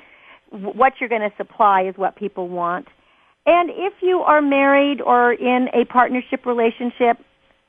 what 0.52 0.93
you're 1.00 1.10
going 1.10 1.30
to 1.30 1.36
supply 1.36 1.84
is 1.84 1.95
what 1.98 2.16
people 2.16 2.48
want. 2.48 2.88
And 3.45 3.70
if 3.70 3.93
you 4.02 4.20
are 4.20 4.41
married 4.41 5.02
or 5.02 5.34
in 5.34 5.68
a 5.74 5.86
partnership 5.86 6.45
relationship, 6.45 7.18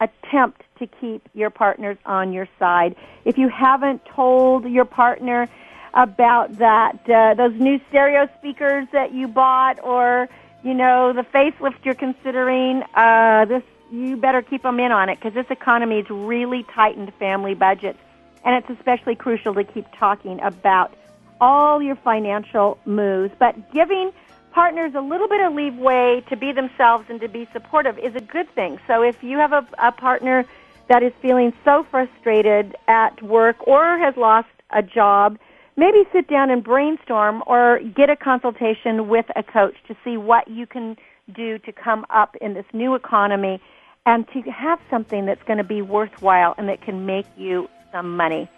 attempt 0.01 0.62
to 0.78 0.86
keep 0.86 1.28
your 1.34 1.51
partners 1.51 1.96
on 2.07 2.32
your 2.32 2.49
side. 2.59 2.94
If 3.24 3.36
you 3.38 3.49
haven't 3.49 4.05
told 4.05 4.64
your 4.64 4.84
partner 4.84 5.49
about 5.94 6.59
that, 6.59 7.09
uh, 7.09 7.34
those 7.34 7.59
new 7.59 7.80
stereo 7.88 8.28
speakers 8.38 8.86
that 8.92 9.12
you 9.12 9.26
bought 9.26 9.82
or, 9.82 10.28
you 10.62 10.74
know, 10.74 11.12
the 11.12 11.22
facelift 11.22 11.84
you're 11.84 11.94
considering, 11.94 12.82
uh, 12.94 13.44
this, 13.46 13.62
you 13.90 14.16
better 14.16 14.42
keep 14.42 14.62
them 14.62 14.78
in 14.78 14.92
on 14.92 15.09
it 15.09 15.16
because 15.16 15.34
this 15.34 15.51
economy 15.51 15.96
has 15.96 16.11
really 16.11 16.64
tightened 16.74 17.12
family 17.14 17.55
budgets. 17.55 17.99
And 18.44 18.55
it's 18.55 18.78
especially 18.78 19.16
crucial 19.16 19.55
to 19.55 19.64
keep 19.64 19.86
talking 19.99 20.40
about 20.40 20.94
all 21.40 21.82
your 21.82 21.96
financial 21.96 22.78
moves, 22.84 23.32
but 23.38 23.72
giving 23.72 24.12
partners 24.59 24.93
a 24.97 25.01
little 25.01 25.29
bit 25.29 25.41
of 25.41 25.55
leeway 25.55 26.21
to 26.29 26.37
be 26.37 26.51
themselves 26.51 27.05
and 27.09 27.21
to 27.21 27.29
be 27.29 27.47
supportive 27.53 27.97
is 27.97 28.13
a 28.17 28.21
good 28.21 28.53
thing. 28.57 28.77
So 28.89 29.03
if 29.03 29.23
you 29.23 29.39
have 29.39 29.53
a, 29.53 29.65
a 29.79 29.93
partner 29.93 30.45
that 30.89 31.01
is 31.01 31.13
feeling 31.23 31.53
so 31.65 31.87
frustrated 31.93 32.75
at 32.89 33.23
work 33.23 33.55
or 33.69 33.97
has 33.99 34.17
lost 34.17 34.49
a 34.71 34.83
job, 34.83 35.39
maybe 35.77 36.03
sit 36.13 36.27
down 36.27 36.51
and 36.51 36.65
brainstorm 36.65 37.45
or 37.47 37.79
get 37.95 38.11
a 38.11 38.17
consultation 38.17 39.07
with 39.07 39.27
a 39.37 39.45
coach 39.45 39.77
to 39.87 39.97
see 40.03 40.17
what 40.17 40.49
you 40.49 40.67
can 40.67 40.97
do 41.33 41.61
to 41.61 41.71
come 41.71 42.05
up 42.11 42.35
in 42.41 42.55
this 42.55 42.67
new 42.73 42.97
economy 42.97 43.61
and 44.07 44.27
to 44.33 44.41
have 44.51 44.81
something 44.91 45.25
that's 45.25 45.45
going 45.45 45.59
to 45.59 45.71
be 45.77 45.83
worthwhile 45.83 46.57
and 46.59 46.69
that 46.69 46.83
can 46.83 47.07
make 47.07 47.27
you 47.37 47.69
some 47.93 48.17
money. 48.17 48.51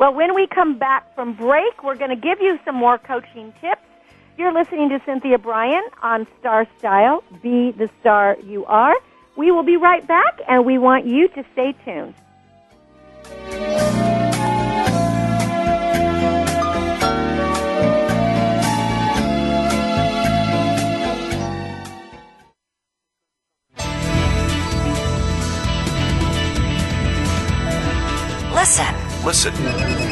Well, 0.00 0.14
when 0.14 0.34
we 0.34 0.46
come 0.46 0.78
back 0.78 1.14
from 1.14 1.36
break, 1.36 1.84
we're 1.84 1.98
going 1.98 2.08
to 2.08 2.16
give 2.16 2.40
you 2.40 2.58
some 2.64 2.76
more 2.76 2.96
coaching 2.96 3.52
tips. 3.60 3.82
You're 4.42 4.52
listening 4.52 4.88
to 4.88 5.00
Cynthia 5.06 5.38
Brian 5.38 5.84
on 6.02 6.26
Star 6.40 6.66
Style. 6.76 7.22
Be 7.44 7.70
the 7.70 7.88
star 8.00 8.36
you 8.42 8.64
are. 8.64 8.96
We 9.36 9.52
will 9.52 9.62
be 9.62 9.76
right 9.76 10.04
back, 10.04 10.40
and 10.48 10.66
we 10.66 10.78
want 10.78 11.06
you 11.06 11.28
to 11.28 11.44
stay 11.52 11.76
tuned. 11.84 12.14
Listen. 28.52 28.94
Listen. 29.24 30.11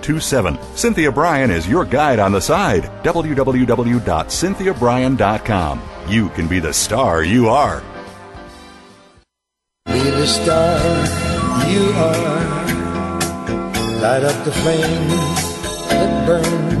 925-377-7827. 0.01 0.77
Cynthia 0.77 1.11
Brian 1.11 1.51
is 1.51 1.67
your 1.67 1.83
guide 1.85 2.19
on 2.19 2.31
the 2.31 2.41
side. 2.41 2.83
www.cynthiabrian.com. 3.03 5.81
You 6.07 6.29
can 6.29 6.47
be 6.47 6.59
the 6.59 6.73
star 6.73 7.23
you 7.23 7.49
are. 7.49 7.83
Be 9.85 9.99
the 9.99 10.25
star 10.27 10.79
you 11.69 11.91
are. 11.93 12.41
Light 14.01 14.23
up 14.23 14.43
the 14.45 14.51
flame 14.51 15.09
that 15.89 16.25
burns. 16.25 16.80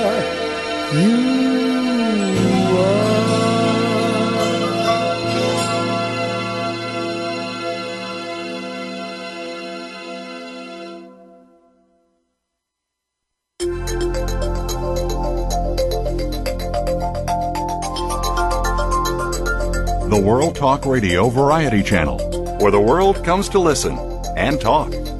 World 20.21 20.55
Talk 20.55 20.85
Radio 20.85 21.29
Variety 21.29 21.83
Channel, 21.83 22.17
where 22.59 22.71
the 22.71 22.81
world 22.81 23.23
comes 23.23 23.47
to 23.49 23.59
listen 23.59 23.97
and 24.35 24.59
talk. 24.59 25.10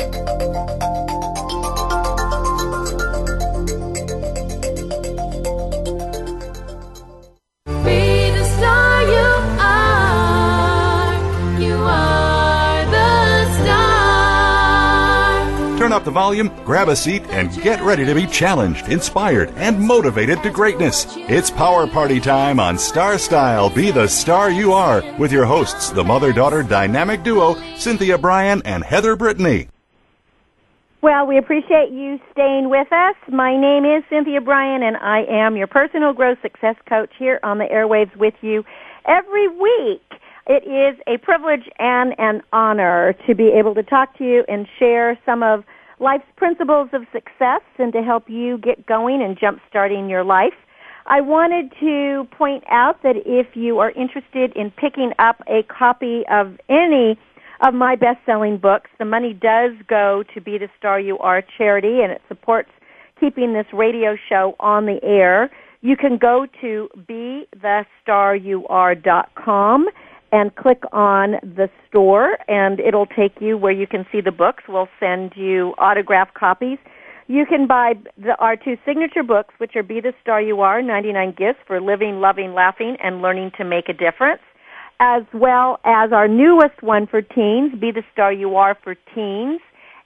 Up 16.01 16.05
the 16.05 16.09
volume, 16.09 16.51
grab 16.65 16.87
a 16.87 16.95
seat, 16.95 17.21
and 17.29 17.53
get 17.61 17.79
ready 17.83 18.03
to 18.05 18.15
be 18.15 18.25
challenged, 18.25 18.89
inspired, 18.89 19.51
and 19.51 19.79
motivated 19.79 20.41
to 20.41 20.49
greatness. 20.49 21.05
It's 21.15 21.51
Power 21.51 21.85
Party 21.85 22.19
time 22.19 22.59
on 22.59 22.79
Star 22.79 23.19
Style 23.19 23.69
Be 23.69 23.91
the 23.91 24.07
Star 24.07 24.49
You 24.49 24.73
Are 24.73 25.03
with 25.19 25.31
your 25.31 25.45
hosts, 25.45 25.91
the 25.91 26.03
mother 26.03 26.33
daughter 26.33 26.63
dynamic 26.63 27.21
duo, 27.21 27.53
Cynthia 27.75 28.17
Brian 28.17 28.63
and 28.65 28.83
Heather 28.83 29.15
Brittany. 29.15 29.67
Well, 31.03 31.27
we 31.27 31.37
appreciate 31.37 31.91
you 31.91 32.19
staying 32.31 32.71
with 32.71 32.91
us. 32.91 33.15
My 33.31 33.55
name 33.55 33.85
is 33.85 34.03
Cynthia 34.09 34.41
Brian, 34.41 34.81
and 34.81 34.97
I 34.97 35.25
am 35.29 35.55
your 35.55 35.67
personal 35.67 36.13
growth 36.13 36.39
success 36.41 36.77
coach 36.89 37.11
here 37.19 37.39
on 37.43 37.59
the 37.59 37.65
airwaves 37.65 38.15
with 38.15 38.33
you 38.41 38.65
every 39.05 39.47
week. 39.49 40.01
It 40.47 40.63
is 40.63 40.99
a 41.05 41.19
privilege 41.19 41.69
and 41.77 42.15
an 42.17 42.41
honor 42.51 43.13
to 43.27 43.35
be 43.35 43.49
able 43.49 43.75
to 43.75 43.83
talk 43.83 44.17
to 44.17 44.23
you 44.23 44.43
and 44.47 44.65
share 44.79 45.15
some 45.27 45.43
of 45.43 45.63
life's 46.01 46.25
principles 46.35 46.89
of 46.93 47.03
success 47.13 47.61
and 47.77 47.93
to 47.93 48.01
help 48.01 48.27
you 48.27 48.57
get 48.57 48.85
going 48.85 49.21
and 49.21 49.37
jump 49.39 49.59
starting 49.69 50.09
your 50.09 50.23
life. 50.23 50.55
I 51.05 51.21
wanted 51.21 51.71
to 51.79 52.27
point 52.35 52.63
out 52.69 53.03
that 53.03 53.15
if 53.25 53.55
you 53.55 53.79
are 53.79 53.91
interested 53.91 54.51
in 54.55 54.71
picking 54.71 55.13
up 55.19 55.41
a 55.47 55.63
copy 55.63 56.23
of 56.29 56.57
any 56.69 57.17
of 57.65 57.73
my 57.73 57.95
best-selling 57.95 58.57
books, 58.57 58.89
the 58.97 59.05
money 59.05 59.33
does 59.33 59.71
go 59.87 60.23
to 60.33 60.41
Be 60.41 60.57
the 60.57 60.67
Star 60.77 60.99
You 60.99 61.17
Are 61.19 61.41
charity 61.57 62.01
and 62.01 62.11
it 62.11 62.21
supports 62.27 62.71
keeping 63.19 63.53
this 63.53 63.67
radio 63.71 64.17
show 64.29 64.55
on 64.59 64.87
the 64.87 64.99
air. 65.03 65.51
You 65.81 65.95
can 65.95 66.17
go 66.17 66.47
to 66.61 66.89
BeTheStarYouAre.com 66.97 69.87
and 70.31 70.55
click 70.55 70.81
on 70.93 71.33
the 71.43 71.69
store 71.87 72.37
and 72.47 72.79
it'll 72.79 73.05
take 73.05 73.41
you 73.41 73.57
where 73.57 73.71
you 73.71 73.85
can 73.85 74.05
see 74.11 74.21
the 74.21 74.31
books. 74.31 74.63
We'll 74.67 74.87
send 74.99 75.33
you 75.35 75.73
autographed 75.77 76.33
copies. 76.33 76.77
You 77.27 77.45
can 77.45 77.67
buy 77.67 77.93
the, 78.17 78.35
our 78.39 78.55
two 78.55 78.77
signature 78.85 79.23
books, 79.23 79.53
which 79.57 79.75
are 79.75 79.83
Be 79.83 80.01
the 80.01 80.13
Star 80.21 80.41
You 80.41 80.61
Are, 80.61 80.81
99 80.81 81.35
Gifts 81.37 81.59
for 81.65 81.79
Living, 81.79 82.19
Loving, 82.19 82.53
Laughing, 82.53 82.97
and 83.01 83.21
Learning 83.21 83.51
to 83.57 83.63
Make 83.63 83.87
a 83.89 83.93
Difference, 83.93 84.41
as 84.99 85.23
well 85.33 85.79
as 85.85 86.11
our 86.11 86.27
newest 86.27 86.81
one 86.81 87.07
for 87.07 87.21
teens, 87.21 87.73
Be 87.79 87.91
the 87.91 88.03
Star 88.11 88.33
You 88.33 88.55
Are 88.55 88.77
for 88.83 88.95
Teens, 89.15 89.61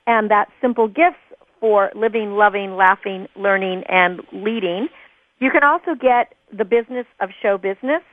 and 0.06 0.30
that 0.30 0.50
Simple 0.62 0.88
Gifts 0.88 1.18
for 1.60 1.92
Living, 1.96 2.34
Loving, 2.34 2.76
Laughing, 2.76 3.28
Learning, 3.36 3.84
and 3.90 4.22
Leading. 4.32 4.88
You 5.40 5.50
can 5.50 5.64
also 5.64 5.96
get 6.00 6.36
The 6.56 6.66
Business 6.66 7.08
of 7.22 7.30
Show 7.42 7.58
Business, 7.58 8.04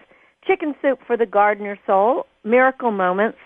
Chicken 0.47 0.75
Soup 0.83 0.99
for 1.07 1.17
the 1.17 1.27
Gardener 1.27 1.79
Soul, 1.87 2.27
Miracle 2.45 2.91
Moments, 2.91 3.39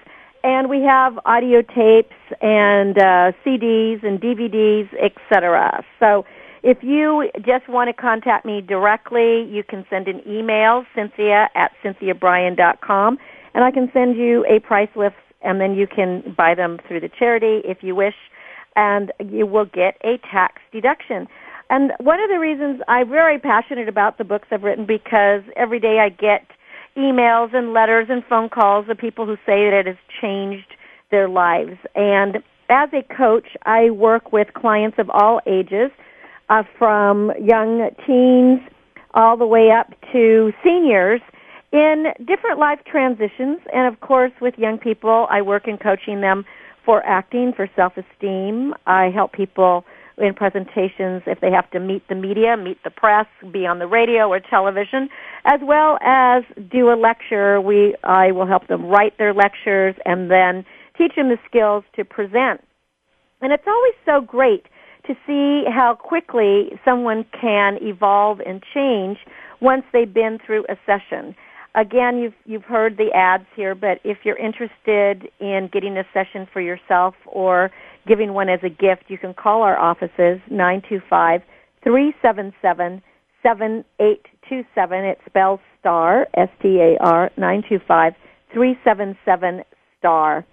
and 0.43 0.71
we 0.71 0.81
have 0.83 1.19
audio 1.27 1.61
tapes 1.61 2.15
and 2.41 2.97
uh, 2.97 3.33
CDs 3.45 4.05
and 4.07 4.21
DVDs, 4.21 4.89
etc. 5.03 5.85
So 6.01 6.25
if 6.63 6.79
you 6.83 7.29
just 7.39 7.69
want 7.69 7.89
to 7.89 7.93
contact 7.93 8.47
me 8.47 8.61
directly, 8.61 9.45
you 9.51 9.63
can 9.63 9.85
send 9.91 10.09
an 10.09 10.23
email, 10.27 10.85
cynthia 10.95 11.49
at 11.55 11.73
cynthiabrian.com, 11.85 13.19
and 13.55 13.65
I 13.65 13.71
can 13.71 13.91
send 13.93 14.17
you 14.17 14.47
a 14.47 14.61
price 14.61 14.89
list, 14.97 15.17
and 15.43 15.61
then 15.61 15.75
you 15.75 15.87
can 15.87 16.35
buy 16.37 16.55
them 16.55 16.79
through 16.89 17.01
the 17.01 17.11
charity 17.19 17.61
if 17.65 17.79
you 17.83 17.95
wish, 17.95 18.17
and 18.75 19.13
you 19.31 19.47
will 19.47 19.67
get 19.67 19.97
a 20.03 20.19
tax 20.31 20.63
deduction. 20.73 21.29
And 21.69 21.93
one 22.01 22.21
of 22.21 22.31
the 22.31 22.39
reasons 22.39 22.81
I'm 22.89 23.09
very 23.09 23.39
passionate 23.39 23.89
about 23.89 24.19
the 24.19 24.25
books 24.25 24.49
I've 24.51 24.63
written 24.63 24.87
because 24.87 25.43
every 25.57 25.81
day 25.81 25.99
I 25.99 26.09
get 26.09 26.47
emails 26.97 27.55
and 27.55 27.73
letters 27.73 28.07
and 28.09 28.25
phone 28.25 28.49
calls 28.49 28.89
of 28.89 28.99
people 28.99 29.27
who 29.27 29.37
say 29.47 29.69
that 29.69 29.85
it 29.85 29.87
has 29.87 29.97
changed 30.21 30.75
their 31.11 31.29
lives. 31.29 31.79
And 31.95 32.37
as 32.69 32.89
a 32.93 33.03
coach, 33.15 33.47
I 33.65 33.91
work 33.91 34.33
with 34.33 34.49
clients 34.55 34.99
of 34.99 35.09
all 35.11 35.41
ages, 35.47 35.91
uh, 36.49 36.63
from 36.79 37.33
young 37.41 37.91
teens 38.07 38.61
all 39.15 39.37
the 39.37 39.47
way 39.47 39.71
up 39.71 39.93
to 40.13 40.53
seniors 40.65 41.21
in 41.73 42.07
different 42.27 42.59
life 42.59 42.81
transitions. 42.87 43.59
And 43.73 43.93
of 43.93 44.01
course, 44.01 44.33
with 44.41 44.55
young 44.59 44.79
people, 44.79 45.27
I 45.31 45.43
work 45.43 45.69
in 45.69 45.79
coaching 45.79 46.21
them 46.21 46.45
for 46.85 47.05
acting, 47.05 47.53
for 47.55 47.69
self-esteem. 47.75 48.75
I 48.87 49.11
help 49.11 49.33
people 49.33 49.85
in 50.19 50.35
presentations 50.35 51.23
if 51.27 51.41
they 51.41 51.51
have 51.51 51.71
to 51.71 51.81
meet 51.81 52.07
the 52.09 52.15
media, 52.15 52.57
meet 52.57 52.79
the 52.85 52.91
press, 52.91 53.27
be 53.53 53.67
on 53.67 53.79
the 53.79 53.87
radio 53.87 54.29
or 54.29 54.41
television, 54.41 55.09
as 55.45 55.61
well 55.63 55.99
as 56.03 56.43
do 56.71 56.91
a 56.91 56.97
lecture. 56.97 57.61
We 57.61 57.95
I 58.03 58.33
will 58.33 58.47
help 58.47 58.67
them 58.69 58.87
write 58.87 59.19
their 59.19 59.35
lectures 59.35 59.95
and 60.05 60.31
then 60.31 60.65
teach 60.97 61.13
them 61.17 61.29
the 61.29 61.39
skills 61.47 61.85
to 61.97 62.05
present. 62.05 62.63
And 63.43 63.53
it's 63.53 63.67
always 63.67 63.95
so 64.05 64.21
great 64.27 64.65
to 65.07 65.15
see 65.27 65.65
how 65.71 65.95
quickly 65.95 66.71
someone 66.85 67.25
can 67.39 67.79
evolve 67.83 68.41
and 68.41 68.63
change 68.75 69.19
once 69.61 69.85
they've 69.93 70.13
been 70.13 70.39
through 70.45 70.65
a 70.69 70.77
session. 70.87 71.35
Again, 71.77 72.19
you've 72.19 72.35
you've 72.47 72.65
heard 72.65 72.97
the 72.97 73.11
ads 73.15 73.45
here, 73.55 73.75
but 73.75 74.01
if 74.03 74.19
you're 74.25 74.39
interested 74.39 75.31
in 75.41 75.69
getting 75.71 75.99
a 75.99 76.05
session 76.15 76.49
for 76.51 76.61
yourself 76.61 77.15
or 77.27 77.71
giving 78.09 78.33
one 78.33 78.49
as 78.49 78.61
a 78.63 78.71
gift, 78.71 79.05
you 79.09 79.19
can 79.19 79.35
call 79.35 79.63
our 79.63 79.79
offices, 79.79 80.41
925 80.51 81.43
377 81.85 83.03
7827. 83.43 85.05
It 85.05 85.19
spells 85.27 85.61
STAR, 85.81 86.27
S-T-A-R, 86.37 87.31
925 87.37 88.13
377 88.53 89.63
STAR. 89.99 90.47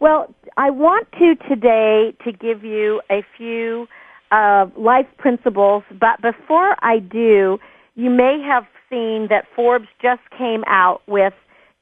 Well, 0.00 0.34
I 0.56 0.70
want 0.70 1.06
to 1.12 1.34
today 1.48 2.12
to 2.24 2.32
give 2.32 2.64
you 2.64 3.00
a 3.10 3.22
few 3.38 3.86
uh, 4.30 4.66
life 4.76 5.06
principles, 5.16 5.84
but 5.90 6.20
before 6.20 6.76
I 6.82 6.98
do, 6.98 7.58
you 7.96 8.10
may 8.10 8.40
have 8.46 8.64
seen 8.88 9.26
that 9.30 9.44
Forbes 9.56 9.88
just 10.00 10.20
came 10.36 10.62
out 10.66 11.00
with 11.08 11.32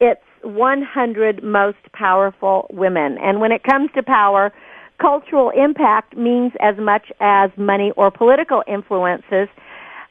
its 0.00 0.22
100 0.42 1.42
most 1.42 1.78
powerful 1.92 2.66
women. 2.72 3.18
And 3.20 3.40
when 3.40 3.52
it 3.52 3.62
comes 3.64 3.90
to 3.94 4.02
power, 4.02 4.52
cultural 5.00 5.50
impact 5.50 6.16
means 6.16 6.52
as 6.60 6.76
much 6.78 7.10
as 7.20 7.50
money 7.56 7.92
or 7.96 8.10
political 8.10 8.62
influences. 8.66 9.48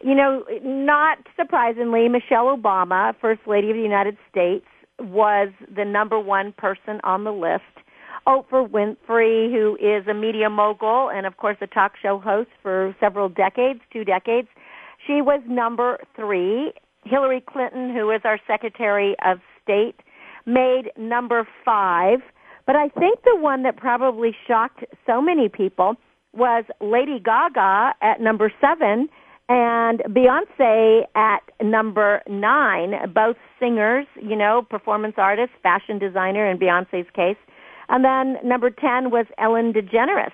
You 0.03 0.15
know, 0.15 0.43
not 0.61 1.19
surprisingly, 1.37 2.09
Michelle 2.09 2.55
Obama, 2.55 3.13
First 3.21 3.41
Lady 3.47 3.69
of 3.69 3.77
the 3.77 3.83
United 3.83 4.17
States, 4.29 4.65
was 4.99 5.49
the 5.73 5.85
number 5.85 6.19
one 6.19 6.53
person 6.53 6.99
on 7.03 7.23
the 7.23 7.31
list. 7.31 7.63
Oprah 8.27 8.69
Winfrey, 8.69 9.51
who 9.51 9.77
is 9.81 10.07
a 10.07 10.13
media 10.13 10.49
mogul 10.49 11.09
and 11.13 11.25
of 11.25 11.35
course 11.37 11.57
a 11.61 11.67
talk 11.67 11.93
show 12.01 12.19
host 12.19 12.49
for 12.61 12.95
several 12.99 13.27
decades, 13.27 13.81
two 13.91 14.05
decades, 14.05 14.47
she 15.05 15.21
was 15.21 15.41
number 15.47 15.99
three. 16.15 16.73
Hillary 17.05 17.43
Clinton, 17.45 17.93
who 17.93 18.09
is 18.11 18.21
our 18.23 18.39
Secretary 18.47 19.15
of 19.25 19.39
State, 19.61 19.95
made 20.45 20.91
number 20.97 21.47
five. 21.65 22.19
But 22.65 22.75
I 22.75 22.87
think 22.87 23.19
the 23.23 23.35
one 23.35 23.63
that 23.63 23.75
probably 23.75 24.35
shocked 24.47 24.85
so 25.05 25.21
many 25.21 25.49
people 25.49 25.95
was 26.33 26.63
Lady 26.79 27.19
Gaga 27.19 27.93
at 28.01 28.21
number 28.21 28.51
seven 28.61 29.09
and 29.49 29.99
Beyonce 30.09 31.01
at 31.15 31.41
number 31.61 32.21
nine, 32.27 32.93
both 33.13 33.35
singers, 33.59 34.07
you 34.21 34.35
know, 34.35 34.65
performance 34.69 35.15
artists, 35.17 35.55
fashion 35.61 35.99
designer 35.99 36.49
in 36.49 36.57
Beyonce's 36.57 37.09
case. 37.13 37.37
And 37.89 38.03
then 38.05 38.37
number 38.43 38.69
10 38.69 39.11
was 39.11 39.25
Ellen 39.37 39.73
DeGeneres. 39.73 40.31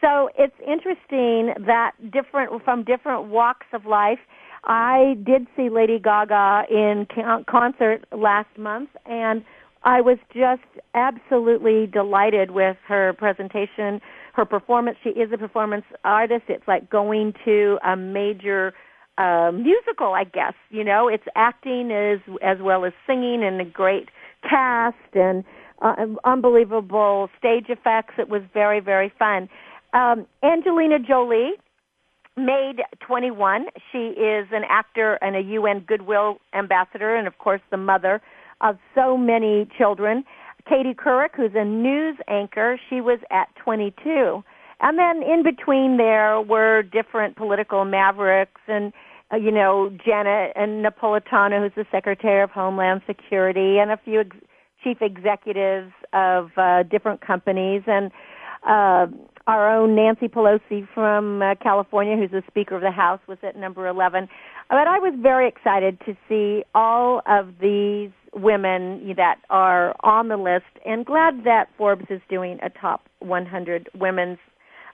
So 0.00 0.30
it's 0.38 0.54
interesting 0.60 1.54
that 1.66 1.92
different, 2.12 2.62
from 2.64 2.84
different 2.84 3.28
walks 3.28 3.66
of 3.72 3.84
life, 3.84 4.20
I 4.64 5.16
did 5.24 5.46
see 5.56 5.70
Lady 5.70 5.98
Gaga 5.98 6.64
in 6.70 7.06
concert 7.48 8.04
last 8.12 8.56
month 8.56 8.90
and 9.06 9.44
I 9.84 10.00
was 10.00 10.18
just 10.34 10.62
absolutely 10.94 11.86
delighted 11.86 12.50
with 12.50 12.76
her 12.86 13.12
presentation, 13.12 14.00
her 14.34 14.44
performance. 14.44 14.98
She 15.02 15.10
is 15.10 15.30
a 15.32 15.38
performance 15.38 15.84
artist. 16.04 16.44
It's 16.48 16.66
like 16.66 16.90
going 16.90 17.32
to 17.44 17.78
a 17.86 17.96
major 17.96 18.74
uh, 19.18 19.52
musical, 19.52 20.14
I 20.14 20.24
guess. 20.24 20.54
You 20.70 20.84
know, 20.84 21.08
it's 21.08 21.24
acting 21.36 21.90
as 21.92 22.18
as 22.42 22.58
well 22.60 22.84
as 22.84 22.92
singing, 23.06 23.42
and 23.44 23.60
a 23.60 23.64
great 23.64 24.08
cast 24.42 24.96
and 25.14 25.44
uh, 25.80 25.94
unbelievable 26.24 27.28
stage 27.38 27.66
effects. 27.68 28.14
It 28.18 28.28
was 28.28 28.42
very 28.52 28.80
very 28.80 29.12
fun. 29.18 29.48
Um, 29.92 30.26
Angelina 30.42 30.98
Jolie 30.98 31.52
made 32.36 32.82
21. 33.00 33.66
She 33.90 33.98
is 33.98 34.46
an 34.52 34.62
actor 34.68 35.18
and 35.20 35.36
a 35.36 35.40
UN 35.40 35.80
Goodwill 35.80 36.38
ambassador, 36.54 37.16
and 37.16 37.26
of 37.26 37.38
course 37.38 37.60
the 37.70 37.76
mother 37.76 38.20
of 38.60 38.76
so 38.94 39.16
many 39.16 39.68
children. 39.76 40.24
Katie 40.68 40.94
Couric, 40.94 41.30
who's 41.34 41.52
a 41.54 41.64
news 41.64 42.16
anchor, 42.28 42.78
she 42.88 43.00
was 43.00 43.18
at 43.30 43.48
22. 43.56 44.42
And 44.80 44.98
then 44.98 45.22
in 45.22 45.42
between 45.42 45.96
there 45.96 46.40
were 46.40 46.82
different 46.82 47.36
political 47.36 47.84
mavericks 47.84 48.60
and, 48.68 48.92
uh, 49.32 49.36
you 49.36 49.50
know, 49.50 49.90
Janet 50.04 50.52
and 50.54 50.84
Napolitano, 50.84 51.62
who's 51.62 51.72
the 51.74 51.86
Secretary 51.90 52.42
of 52.42 52.50
Homeland 52.50 53.02
Security, 53.06 53.78
and 53.78 53.90
a 53.90 53.96
few 53.96 54.20
ex- 54.20 54.36
chief 54.84 54.98
executives 55.00 55.92
of 56.12 56.50
uh, 56.56 56.84
different 56.84 57.20
companies. 57.20 57.82
And 57.86 58.12
uh, 58.66 59.06
our 59.48 59.74
own 59.74 59.96
Nancy 59.96 60.28
Pelosi 60.28 60.86
from 60.94 61.40
uh, 61.40 61.54
California, 61.62 62.16
who's 62.16 62.30
the 62.30 62.42
Speaker 62.46 62.76
of 62.76 62.82
the 62.82 62.90
House, 62.90 63.18
was 63.26 63.38
at 63.42 63.56
number 63.56 63.88
11. 63.88 64.28
But 64.68 64.86
I 64.86 64.98
was 64.98 65.14
very 65.18 65.48
excited 65.48 65.98
to 66.04 66.14
see 66.28 66.64
all 66.74 67.22
of 67.26 67.54
these 67.58 68.10
women 68.34 69.14
that 69.16 69.36
are 69.48 69.96
on 70.04 70.28
the 70.28 70.36
list, 70.36 70.66
and 70.84 71.06
glad 71.06 71.44
that 71.44 71.70
Forbes 71.78 72.04
is 72.10 72.20
doing 72.28 72.58
a 72.62 72.68
top 72.68 73.08
100 73.20 73.88
women's 73.98 74.36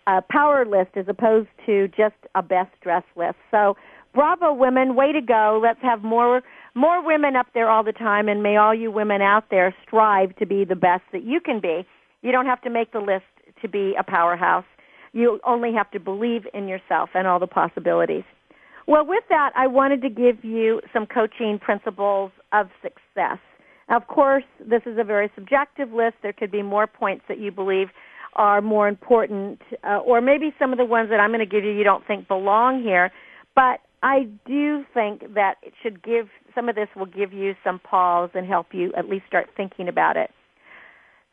uh, 0.06 0.20
power 0.30 0.64
list 0.64 0.96
as 0.96 1.06
opposed 1.08 1.48
to 1.66 1.88
just 1.88 2.14
a 2.36 2.42
best 2.42 2.70
dress 2.80 3.02
list. 3.16 3.36
So, 3.50 3.76
bravo, 4.14 4.52
women! 4.52 4.94
Way 4.94 5.10
to 5.12 5.20
go! 5.20 5.60
Let's 5.60 5.82
have 5.82 6.04
more 6.04 6.42
more 6.76 7.04
women 7.04 7.34
up 7.34 7.46
there 7.54 7.68
all 7.68 7.82
the 7.82 7.92
time, 7.92 8.28
and 8.28 8.40
may 8.42 8.56
all 8.56 8.74
you 8.74 8.92
women 8.92 9.20
out 9.20 9.46
there 9.50 9.74
strive 9.84 10.36
to 10.36 10.46
be 10.46 10.64
the 10.64 10.76
best 10.76 11.02
that 11.12 11.24
you 11.24 11.40
can 11.40 11.58
be. 11.60 11.84
You 12.22 12.30
don't 12.30 12.46
have 12.46 12.62
to 12.62 12.70
make 12.70 12.92
the 12.92 13.00
list 13.00 13.24
to 13.64 13.68
be 13.68 13.94
a 13.98 14.04
powerhouse. 14.04 14.64
You 15.12 15.40
only 15.44 15.72
have 15.72 15.90
to 15.90 16.00
believe 16.00 16.42
in 16.54 16.68
yourself 16.68 17.10
and 17.14 17.26
all 17.26 17.40
the 17.40 17.46
possibilities. 17.46 18.24
Well, 18.86 19.06
with 19.06 19.24
that, 19.30 19.50
I 19.56 19.66
wanted 19.66 20.02
to 20.02 20.10
give 20.10 20.44
you 20.44 20.80
some 20.92 21.06
coaching 21.06 21.58
principles 21.58 22.30
of 22.52 22.68
success. 22.82 23.38
Of 23.88 24.06
course, 24.06 24.44
this 24.60 24.82
is 24.86 24.98
a 24.98 25.04
very 25.04 25.30
subjective 25.34 25.92
list. 25.92 26.16
There 26.22 26.32
could 26.32 26.50
be 26.50 26.62
more 26.62 26.86
points 26.86 27.24
that 27.28 27.38
you 27.38 27.50
believe 27.50 27.88
are 28.34 28.60
more 28.60 28.88
important, 28.88 29.60
uh, 29.84 29.98
or 29.98 30.20
maybe 30.20 30.52
some 30.58 30.72
of 30.72 30.78
the 30.78 30.84
ones 30.84 31.08
that 31.10 31.20
I'm 31.20 31.30
going 31.30 31.40
to 31.40 31.46
give 31.46 31.64
you 31.64 31.70
you 31.70 31.84
don't 31.84 32.06
think 32.06 32.26
belong 32.28 32.82
here. 32.82 33.10
But 33.54 33.80
I 34.02 34.26
do 34.46 34.84
think 34.92 35.34
that 35.34 35.54
it 35.62 35.72
should 35.82 36.02
give 36.02 36.28
some 36.54 36.68
of 36.68 36.74
this 36.74 36.88
will 36.94 37.06
give 37.06 37.32
you 37.32 37.54
some 37.64 37.78
pause 37.78 38.30
and 38.34 38.46
help 38.46 38.68
you 38.72 38.92
at 38.96 39.08
least 39.08 39.26
start 39.26 39.48
thinking 39.56 39.88
about 39.88 40.16
it. 40.16 40.30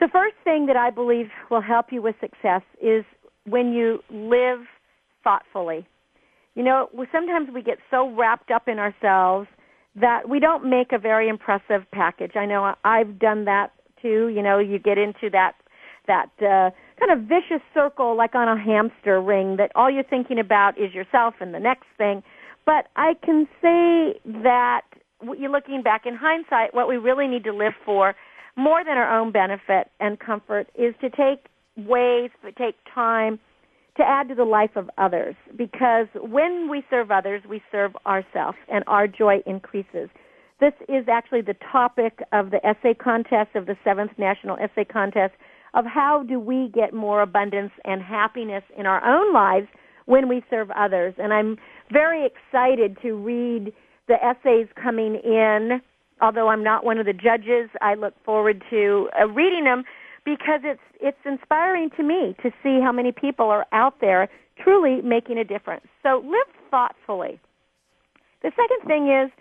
The 0.02 0.08
first 0.08 0.36
thing 0.43 0.66
that 0.66 0.76
I 0.76 0.89
believe 0.89 1.28
will 1.52 1.62
help 1.62 1.91
you 1.91 2.02
with 2.02 2.16
success 2.20 2.64
is 2.82 3.06
when 3.45 3.72
you 3.72 3.99
live 4.10 4.62
thoughtfully. 5.24 5.86
You 6.56 6.64
know, 6.64 6.89
sometimes 7.12 7.49
we 7.54 7.62
get 7.62 7.78
so 7.91 8.10
wrapped 8.10 8.49
up 8.49 8.68
in 8.68 8.80
ourselves 8.80 9.47
that 9.95 10.28
we 10.28 10.39
don't 10.39 10.68
make 10.68 10.91
a 10.91 10.97
very 10.97 11.30
impressive 11.30 11.84
package. 11.93 12.32
I 12.36 12.47
know 12.47 12.74
I've 12.84 13.20
done 13.20 13.45
that 13.45 13.74
too. 14.02 14.30
You 14.30 14.41
know, 14.41 14.58
you 14.58 14.80
get 14.80 14.97
into 14.97 15.30
that 15.32 15.54
that 16.08 16.32
uh, 16.39 16.72
kind 16.99 17.12
of 17.12 17.28
vicious 17.28 17.62
circle 17.72 18.18
like 18.18 18.34
on 18.34 18.47
a 18.47 18.60
hamster 18.60 19.22
ring 19.22 19.58
that 19.58 19.72
all 19.76 19.91
you're 19.91 20.04
thinking 20.04 20.39
about 20.39 20.80
is 20.80 20.95
yourself 20.95 21.36
and 21.39 21.54
the 21.54 21.60
next 21.60 21.86
thing. 21.99 22.24
But 22.66 22.88
I 22.95 23.14
can 23.24 23.47
say 23.62 24.20
that 24.26 24.82
you're 25.38 25.52
looking 25.52 25.84
back 25.84 26.08
in 26.08 26.16
hindsight, 26.16 26.74
what 26.74 26.88
we 26.88 26.97
really 26.97 27.28
need 27.28 27.43
to 27.43 27.54
live 27.54 27.74
for 27.86 28.16
more 28.56 28.84
than 28.84 28.97
our 28.97 29.20
own 29.20 29.32
benefit 29.32 29.89
and 29.99 30.20
comfort 30.20 30.68
is 30.76 30.93
to 31.02 31.10
take 31.10 31.47
ways, 31.78 32.30
to 32.43 32.52
take 32.52 32.76
time 32.93 33.39
to 33.97 34.04
add 34.04 34.30
to 34.30 34.36
the 34.36 34.45
life 34.45 34.76
of 34.76 34.89
others. 34.97 35.36
Because 35.58 36.08
when 36.16 36.70
we 36.70 36.84
serve 36.89 37.12
others, 37.12 37.43
we 37.49 37.62
serve 37.72 37.95
ourselves 38.06 38.58
and 38.72 38.84
our 38.88 39.08
joy 39.08 39.41
increases. 39.45 40.10
This 40.60 40.74
is 40.88 41.06
actually 41.10 41.41
the 41.41 41.56
topic 41.72 42.20
of 42.32 42.52
the 42.52 42.66
essay 42.66 42.93
contest 42.93 43.56
of 43.56 43.66
the 43.66 43.76
seventh 43.84 44.12
national 44.18 44.58
essay 44.58 44.86
contest 44.86 45.34
of 45.74 45.86
how 45.86 46.24
do 46.24 46.39
we 46.39 46.70
get 46.74 46.93
more 46.93 47.22
abundance 47.22 47.72
and 47.86 48.02
happiness 48.02 48.64
in 48.78 48.86
our 48.86 49.04
own 49.04 49.34
lives 49.34 49.68
when 50.06 50.28
we 50.28 50.43
serve 50.49 50.70
others. 50.72 51.14
And 51.18 51.34
I'm 51.34 51.58
very 51.91 52.26
excited 52.26 52.97
to 53.02 53.14
read 53.14 53.74
the 54.08 54.16
essays 54.24 54.68
coming 54.82 55.16
in 55.24 55.82
although 56.22 56.49
I'm 56.49 56.63
not 56.63 56.86
one 56.86 56.97
of 56.97 57.05
the 57.05 57.13
judges, 57.13 57.69
I 57.82 57.95
look 57.95 58.13
forward 58.24 58.63
to 58.69 59.09
uh, 59.19 59.28
reading 59.28 59.63
them 59.63 59.84
because 60.24 60.61
it's 60.63 60.82
it's 60.99 61.17
inspiring 61.26 61.89
to 61.97 62.03
me 62.03 62.36
to 62.43 62.51
see 62.63 62.80
how 62.82 62.91
many 62.91 63.11
people 63.11 63.47
are 63.47 63.65
out 63.72 63.99
there 64.01 64.30
truly 64.63 65.01
making 65.01 65.38
a 65.38 65.43
difference. 65.43 65.86
So 66.03 66.24
live 66.24 66.55
thoughtfully. 66.69 67.39
The 68.43 68.51
second 68.51 68.88
thing 68.88 69.09
is 69.09 69.32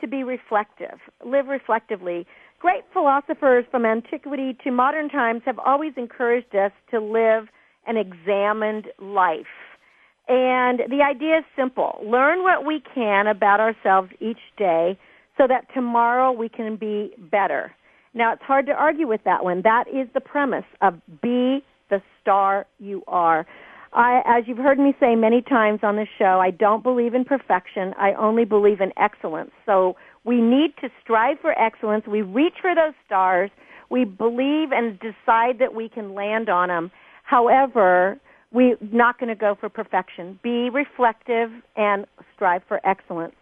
to 0.00 0.06
be 0.06 0.22
reflective. 0.22 0.98
Live 1.24 1.46
reflectively. 1.46 2.26
Great 2.60 2.84
philosophers 2.92 3.64
from 3.70 3.84
antiquity 3.84 4.56
to 4.64 4.70
modern 4.70 5.08
times 5.08 5.42
have 5.44 5.58
always 5.58 5.92
encouraged 5.96 6.54
us 6.54 6.72
to 6.90 7.00
live 7.00 7.48
an 7.86 7.96
examined 7.96 8.86
life. 9.00 9.46
And 10.28 10.80
the 10.90 11.02
idea 11.02 11.38
is 11.38 11.44
simple. 11.56 12.00
Learn 12.04 12.42
what 12.42 12.66
we 12.66 12.82
can 12.94 13.26
about 13.26 13.60
ourselves 13.60 14.10
each 14.20 14.40
day 14.56 14.98
so 15.38 15.46
that 15.46 15.66
tomorrow 15.72 16.32
we 16.32 16.48
can 16.48 16.76
be 16.76 17.12
better. 17.30 17.72
Now, 18.12 18.32
it's 18.32 18.42
hard 18.42 18.66
to 18.66 18.72
argue 18.72 19.06
with 19.06 19.22
that 19.24 19.44
one. 19.44 19.62
That 19.62 19.84
is 19.88 20.08
the 20.12 20.20
premise 20.20 20.64
of 20.82 20.94
be 21.22 21.64
the 21.88 22.02
star 22.20 22.66
you 22.78 23.02
are. 23.06 23.46
I, 23.92 24.20
as 24.26 24.44
you've 24.46 24.58
heard 24.58 24.78
me 24.78 24.94
say 25.00 25.14
many 25.14 25.40
times 25.40 25.80
on 25.82 25.96
this 25.96 26.08
show, 26.18 26.40
I 26.40 26.50
don't 26.50 26.82
believe 26.82 27.14
in 27.14 27.24
perfection. 27.24 27.94
I 27.98 28.12
only 28.14 28.44
believe 28.44 28.80
in 28.80 28.92
excellence. 28.98 29.50
So 29.64 29.96
we 30.24 30.40
need 30.40 30.72
to 30.82 30.88
strive 31.02 31.38
for 31.40 31.58
excellence. 31.58 32.06
We 32.06 32.22
reach 32.22 32.54
for 32.60 32.74
those 32.74 32.92
stars. 33.06 33.50
We 33.90 34.04
believe 34.04 34.72
and 34.72 34.98
decide 34.98 35.58
that 35.60 35.74
we 35.74 35.88
can 35.88 36.14
land 36.14 36.50
on 36.50 36.68
them. 36.68 36.90
However, 37.22 38.18
we're 38.52 38.76
not 38.80 39.18
going 39.18 39.28
to 39.28 39.34
go 39.34 39.56
for 39.58 39.68
perfection. 39.68 40.38
Be 40.42 40.68
reflective 40.70 41.50
and 41.76 42.04
strive 42.34 42.62
for 42.68 42.86
excellence 42.86 43.34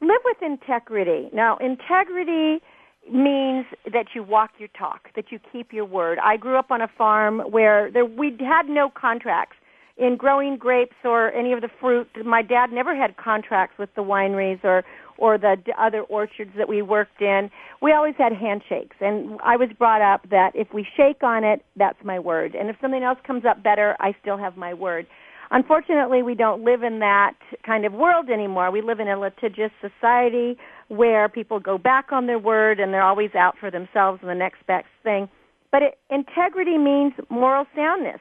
live 0.00 0.20
with 0.24 0.38
integrity. 0.42 1.28
Now, 1.32 1.56
integrity 1.58 2.62
means 3.10 3.66
that 3.92 4.06
you 4.14 4.22
walk 4.22 4.50
your 4.58 4.68
talk, 4.76 5.08
that 5.14 5.26
you 5.30 5.38
keep 5.52 5.72
your 5.72 5.84
word. 5.84 6.18
I 6.22 6.36
grew 6.36 6.58
up 6.58 6.70
on 6.70 6.82
a 6.82 6.88
farm 6.98 7.40
where 7.50 7.90
there, 7.90 8.04
we 8.04 8.36
had 8.40 8.68
no 8.68 8.90
contracts 8.90 9.56
in 9.96 10.16
growing 10.16 10.56
grapes 10.58 10.96
or 11.04 11.32
any 11.32 11.52
of 11.52 11.60
the 11.60 11.70
fruit. 11.80 12.08
My 12.24 12.42
dad 12.42 12.70
never 12.72 12.94
had 12.94 13.16
contracts 13.16 13.78
with 13.78 13.88
the 13.94 14.02
wineries 14.02 14.62
or 14.64 14.84
or 15.18 15.38
the 15.38 15.56
other 15.78 16.02
orchards 16.02 16.50
that 16.58 16.68
we 16.68 16.82
worked 16.82 17.22
in. 17.22 17.48
We 17.80 17.92
always 17.92 18.14
had 18.18 18.34
handshakes, 18.34 18.96
and 19.00 19.40
I 19.42 19.56
was 19.56 19.70
brought 19.78 20.02
up 20.02 20.28
that 20.28 20.50
if 20.54 20.68
we 20.74 20.86
shake 20.94 21.22
on 21.22 21.42
it, 21.42 21.64
that's 21.74 21.96
my 22.04 22.18
word, 22.18 22.54
and 22.54 22.68
if 22.68 22.76
something 22.82 23.02
else 23.02 23.18
comes 23.26 23.46
up 23.46 23.62
better, 23.62 23.96
I 23.98 24.14
still 24.20 24.36
have 24.36 24.58
my 24.58 24.74
word. 24.74 25.06
Unfortunately, 25.50 26.22
we 26.22 26.34
don't 26.34 26.64
live 26.64 26.82
in 26.82 26.98
that 27.00 27.34
kind 27.64 27.84
of 27.84 27.92
world 27.92 28.28
anymore. 28.30 28.70
We 28.70 28.82
live 28.82 29.00
in 29.00 29.08
a 29.08 29.18
litigious 29.18 29.70
society 29.80 30.56
where 30.88 31.28
people 31.28 31.60
go 31.60 31.78
back 31.78 32.12
on 32.12 32.26
their 32.26 32.38
word 32.38 32.80
and 32.80 32.92
they're 32.92 33.02
always 33.02 33.34
out 33.34 33.56
for 33.58 33.70
themselves 33.70 34.20
and 34.22 34.30
the 34.30 34.34
next 34.34 34.66
best 34.66 34.86
thing. 35.02 35.28
But 35.70 35.82
it, 35.82 35.98
integrity 36.10 36.78
means 36.78 37.12
moral 37.28 37.66
soundness. 37.74 38.20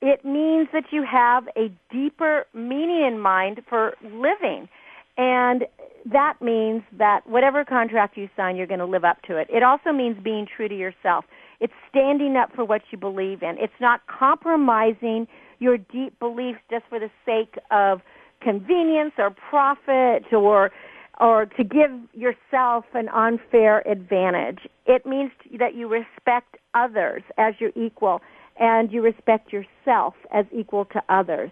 It 0.00 0.24
means 0.24 0.68
that 0.72 0.84
you 0.90 1.04
have 1.10 1.44
a 1.56 1.72
deeper 1.90 2.46
meaning 2.52 3.04
in 3.06 3.18
mind 3.18 3.62
for 3.68 3.94
living. 4.02 4.68
And 5.16 5.64
that 6.12 6.34
means 6.40 6.82
that 6.98 7.20
whatever 7.26 7.64
contract 7.64 8.16
you 8.16 8.28
sign, 8.36 8.56
you're 8.56 8.66
going 8.66 8.80
to 8.80 8.86
live 8.86 9.04
up 9.04 9.22
to 9.22 9.36
it. 9.36 9.48
It 9.48 9.62
also 9.62 9.92
means 9.92 10.16
being 10.22 10.46
true 10.46 10.68
to 10.68 10.76
yourself. 10.76 11.24
It's 11.60 11.72
standing 11.88 12.36
up 12.36 12.50
for 12.54 12.64
what 12.64 12.82
you 12.90 12.98
believe 12.98 13.42
in. 13.42 13.56
It's 13.58 13.72
not 13.80 14.00
compromising 14.06 15.26
your 15.58 15.78
deep 15.78 16.18
beliefs 16.18 16.60
just 16.70 16.84
for 16.88 16.98
the 16.98 17.10
sake 17.24 17.56
of 17.70 18.00
convenience 18.40 19.12
or 19.18 19.30
profit 19.30 20.32
or 20.32 20.70
or 21.20 21.46
to 21.46 21.62
give 21.62 21.90
yourself 22.12 22.84
an 22.92 23.08
unfair 23.10 23.86
advantage. 23.88 24.58
It 24.86 25.06
means 25.06 25.30
that 25.58 25.74
you 25.74 25.88
respect 25.88 26.56
others 26.74 27.22
as 27.38 27.54
your 27.60 27.70
equal 27.76 28.20
and 28.58 28.92
you 28.92 29.02
respect 29.02 29.52
yourself 29.52 30.14
as 30.32 30.44
equal 30.52 30.84
to 30.86 31.02
others. 31.08 31.50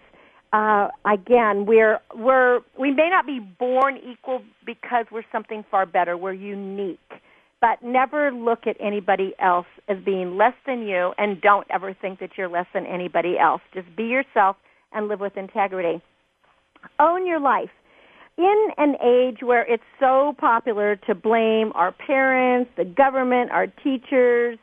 Uh, 0.51 0.89
again, 1.05 1.65
we're 1.65 1.99
we're 2.15 2.59
we 2.77 2.91
may 2.91 3.09
not 3.09 3.25
be 3.25 3.39
born 3.39 3.97
equal 3.97 4.43
because 4.65 5.05
we're 5.11 5.25
something 5.31 5.65
far 5.71 5.85
better. 5.85 6.15
We're 6.15 6.33
unique 6.33 6.99
but 7.63 7.81
never 7.81 8.29
look 8.29 8.67
at 8.67 8.75
anybody 8.81 9.33
else 9.39 9.65
as 9.87 9.95
being 10.03 10.35
less 10.35 10.53
than 10.67 10.81
you 10.81 11.13
and 11.17 11.39
don't 11.39 11.65
ever 11.73 11.95
think 12.01 12.19
that 12.19 12.31
you're 12.37 12.49
less 12.49 12.65
than 12.73 12.85
anybody 12.85 13.39
else. 13.39 13.61
Just 13.73 13.87
be 13.95 14.03
yourself 14.03 14.57
and 14.91 15.07
live 15.07 15.21
with 15.21 15.37
integrity. 15.37 16.03
Own 16.99 17.25
your 17.25 17.39
life. 17.39 17.69
In 18.37 18.67
an 18.77 18.95
age 19.01 19.37
where 19.41 19.65
it's 19.71 19.81
so 19.97 20.35
popular 20.37 20.97
to 21.07 21.15
blame 21.15 21.71
our 21.73 21.93
parents, 21.93 22.69
the 22.75 22.83
government, 22.83 23.51
our 23.51 23.67
teachers, 23.67 24.59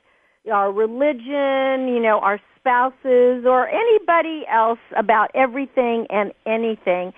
our 0.52 0.70
religion, 0.70 1.88
you 1.88 2.02
know, 2.02 2.20
our 2.22 2.38
spouses, 2.58 3.46
or 3.46 3.66
anybody 3.66 4.42
else 4.52 4.78
about 4.94 5.30
everything 5.34 6.06
and 6.10 6.34
anything, 6.46 7.14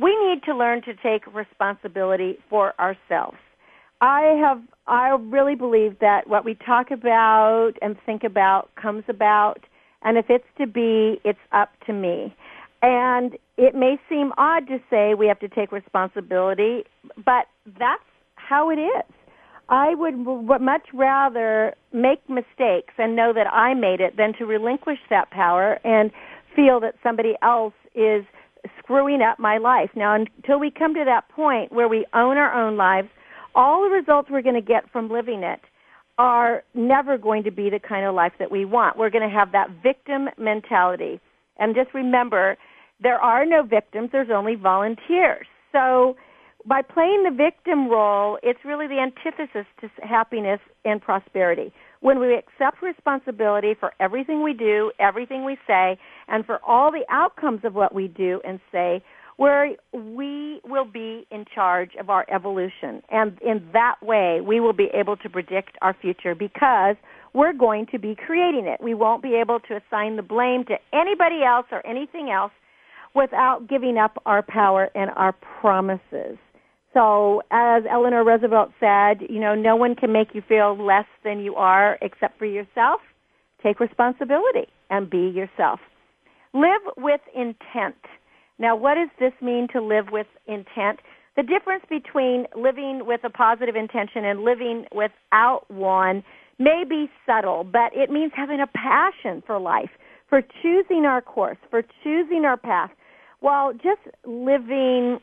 we 0.00 0.16
need 0.24 0.44
to 0.44 0.54
learn 0.54 0.82
to 0.82 0.94
take 1.02 1.26
responsibility 1.34 2.38
for 2.48 2.74
ourselves. 2.78 3.38
I 4.00 4.38
have 4.40 4.62
I 4.86 5.10
really 5.10 5.54
believe 5.54 5.98
that 6.00 6.28
what 6.28 6.44
we 6.44 6.54
talk 6.54 6.90
about 6.90 7.72
and 7.80 7.96
think 8.06 8.24
about 8.24 8.70
comes 8.74 9.04
about 9.08 9.60
and 10.02 10.16
if 10.16 10.26
it's 10.28 10.44
to 10.58 10.66
be, 10.66 11.20
it's 11.24 11.38
up 11.52 11.70
to 11.86 11.92
me. 11.92 12.34
And 12.82 13.36
it 13.58 13.74
may 13.74 13.98
seem 14.08 14.32
odd 14.38 14.66
to 14.68 14.78
say 14.88 15.14
we 15.14 15.26
have 15.26 15.38
to 15.40 15.48
take 15.48 15.70
responsibility, 15.70 16.84
but 17.16 17.46
that's 17.78 18.02
how 18.36 18.70
it 18.70 18.78
is. 18.78 19.04
I 19.68 19.94
would 19.94 20.16
much 20.16 20.88
rather 20.92 21.74
make 21.92 22.28
mistakes 22.28 22.94
and 22.98 23.14
know 23.14 23.32
that 23.34 23.46
I 23.52 23.74
made 23.74 24.00
it 24.00 24.16
than 24.16 24.32
to 24.38 24.46
relinquish 24.46 24.98
that 25.10 25.30
power 25.30 25.78
and 25.84 26.10
feel 26.56 26.80
that 26.80 26.94
somebody 27.02 27.34
else 27.42 27.74
is 27.94 28.24
screwing 28.78 29.22
up 29.22 29.38
my 29.38 29.58
life. 29.58 29.90
Now, 29.94 30.14
until 30.14 30.58
we 30.58 30.70
come 30.70 30.94
to 30.94 31.04
that 31.04 31.28
point 31.28 31.70
where 31.70 31.88
we 31.88 32.06
own 32.14 32.36
our 32.36 32.52
own 32.52 32.76
lives, 32.76 33.08
all 33.54 33.82
the 33.82 33.90
results 33.90 34.28
we're 34.30 34.42
going 34.42 34.54
to 34.54 34.60
get 34.60 34.90
from 34.90 35.10
living 35.10 35.42
it 35.42 35.60
are 36.18 36.62
never 36.74 37.16
going 37.16 37.42
to 37.44 37.50
be 37.50 37.70
the 37.70 37.78
kind 37.78 38.04
of 38.04 38.14
life 38.14 38.32
that 38.38 38.50
we 38.50 38.64
want. 38.64 38.98
We're 38.98 39.10
going 39.10 39.28
to 39.28 39.34
have 39.34 39.52
that 39.52 39.70
victim 39.82 40.28
mentality. 40.38 41.20
And 41.58 41.74
just 41.74 41.94
remember, 41.94 42.56
there 43.02 43.18
are 43.18 43.46
no 43.46 43.62
victims, 43.62 44.10
there's 44.12 44.28
only 44.30 44.54
volunteers. 44.54 45.46
So, 45.72 46.16
by 46.66 46.82
playing 46.82 47.22
the 47.24 47.30
victim 47.30 47.88
role, 47.88 48.38
it's 48.42 48.58
really 48.66 48.86
the 48.86 48.98
antithesis 48.98 49.64
to 49.80 49.88
happiness 50.06 50.60
and 50.84 51.00
prosperity. 51.00 51.72
When 52.00 52.18
we 52.18 52.34
accept 52.34 52.82
responsibility 52.82 53.74
for 53.78 53.94
everything 53.98 54.42
we 54.42 54.52
do, 54.52 54.92
everything 54.98 55.46
we 55.46 55.56
say, 55.66 55.98
and 56.28 56.44
for 56.44 56.60
all 56.66 56.92
the 56.92 57.04
outcomes 57.08 57.60
of 57.64 57.74
what 57.74 57.94
we 57.94 58.08
do 58.08 58.42
and 58.46 58.60
say, 58.70 59.02
where 59.40 59.70
we 59.94 60.60
will 60.66 60.84
be 60.84 61.26
in 61.30 61.46
charge 61.54 61.92
of 61.98 62.10
our 62.10 62.26
evolution. 62.30 63.00
And 63.10 63.38
in 63.40 63.66
that 63.72 63.94
way, 64.02 64.42
we 64.46 64.60
will 64.60 64.74
be 64.74 64.88
able 64.92 65.16
to 65.16 65.30
predict 65.30 65.78
our 65.80 65.96
future 65.98 66.34
because 66.34 66.96
we're 67.32 67.54
going 67.54 67.86
to 67.92 67.98
be 67.98 68.14
creating 68.14 68.66
it. 68.66 68.84
We 68.84 68.92
won't 68.92 69.22
be 69.22 69.36
able 69.36 69.58
to 69.60 69.80
assign 69.80 70.16
the 70.16 70.22
blame 70.22 70.64
to 70.66 70.74
anybody 70.92 71.42
else 71.42 71.64
or 71.72 71.80
anything 71.86 72.28
else 72.28 72.52
without 73.14 73.66
giving 73.66 73.96
up 73.96 74.20
our 74.26 74.42
power 74.42 74.90
and 74.94 75.10
our 75.16 75.32
promises. 75.32 76.36
So, 76.92 77.40
as 77.50 77.84
Eleanor 77.90 78.22
Roosevelt 78.22 78.72
said, 78.78 79.26
you 79.26 79.40
know, 79.40 79.54
no 79.54 79.74
one 79.74 79.94
can 79.94 80.12
make 80.12 80.34
you 80.34 80.42
feel 80.46 80.76
less 80.76 81.06
than 81.24 81.40
you 81.40 81.54
are 81.54 81.96
except 82.02 82.38
for 82.38 82.44
yourself. 82.44 83.00
Take 83.62 83.80
responsibility 83.80 84.68
and 84.90 85.08
be 85.08 85.32
yourself. 85.34 85.80
Live 86.52 86.82
with 86.98 87.22
intent. 87.34 87.96
Now, 88.60 88.76
what 88.76 88.94
does 88.94 89.08
this 89.18 89.32
mean 89.40 89.66
to 89.72 89.80
live 89.80 90.06
with 90.12 90.26
intent? 90.46 91.00
The 91.34 91.42
difference 91.42 91.84
between 91.88 92.46
living 92.54 93.06
with 93.06 93.22
a 93.24 93.30
positive 93.30 93.74
intention 93.74 94.26
and 94.26 94.44
living 94.44 94.84
without 94.94 95.62
one 95.68 96.22
may 96.58 96.84
be 96.88 97.10
subtle, 97.24 97.64
but 97.64 97.90
it 97.94 98.10
means 98.10 98.32
having 98.36 98.60
a 98.60 98.66
passion 98.66 99.42
for 99.46 99.58
life, 99.58 99.88
for 100.28 100.42
choosing 100.62 101.06
our 101.06 101.22
course, 101.22 101.56
for 101.70 101.82
choosing 102.04 102.44
our 102.44 102.58
path, 102.58 102.90
while 103.40 103.72
just 103.72 104.02
living 104.26 105.18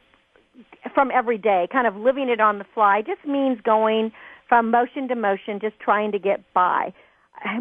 from 0.96 1.12
every 1.14 1.38
day, 1.38 1.68
kind 1.72 1.86
of 1.86 1.96
living 1.96 2.30
it 2.30 2.42
on 2.42 2.58
the 2.58 2.66
fly, 2.74 3.04
just 3.06 3.24
means 3.28 3.60
going 3.62 4.12
from 4.50 4.72
motion 4.72 5.08
to 5.10 5.16
motion, 5.16 5.60
just 5.62 5.80
trying 5.80 6.12
to 6.12 6.18
get 6.18 6.42
by. 6.56 6.92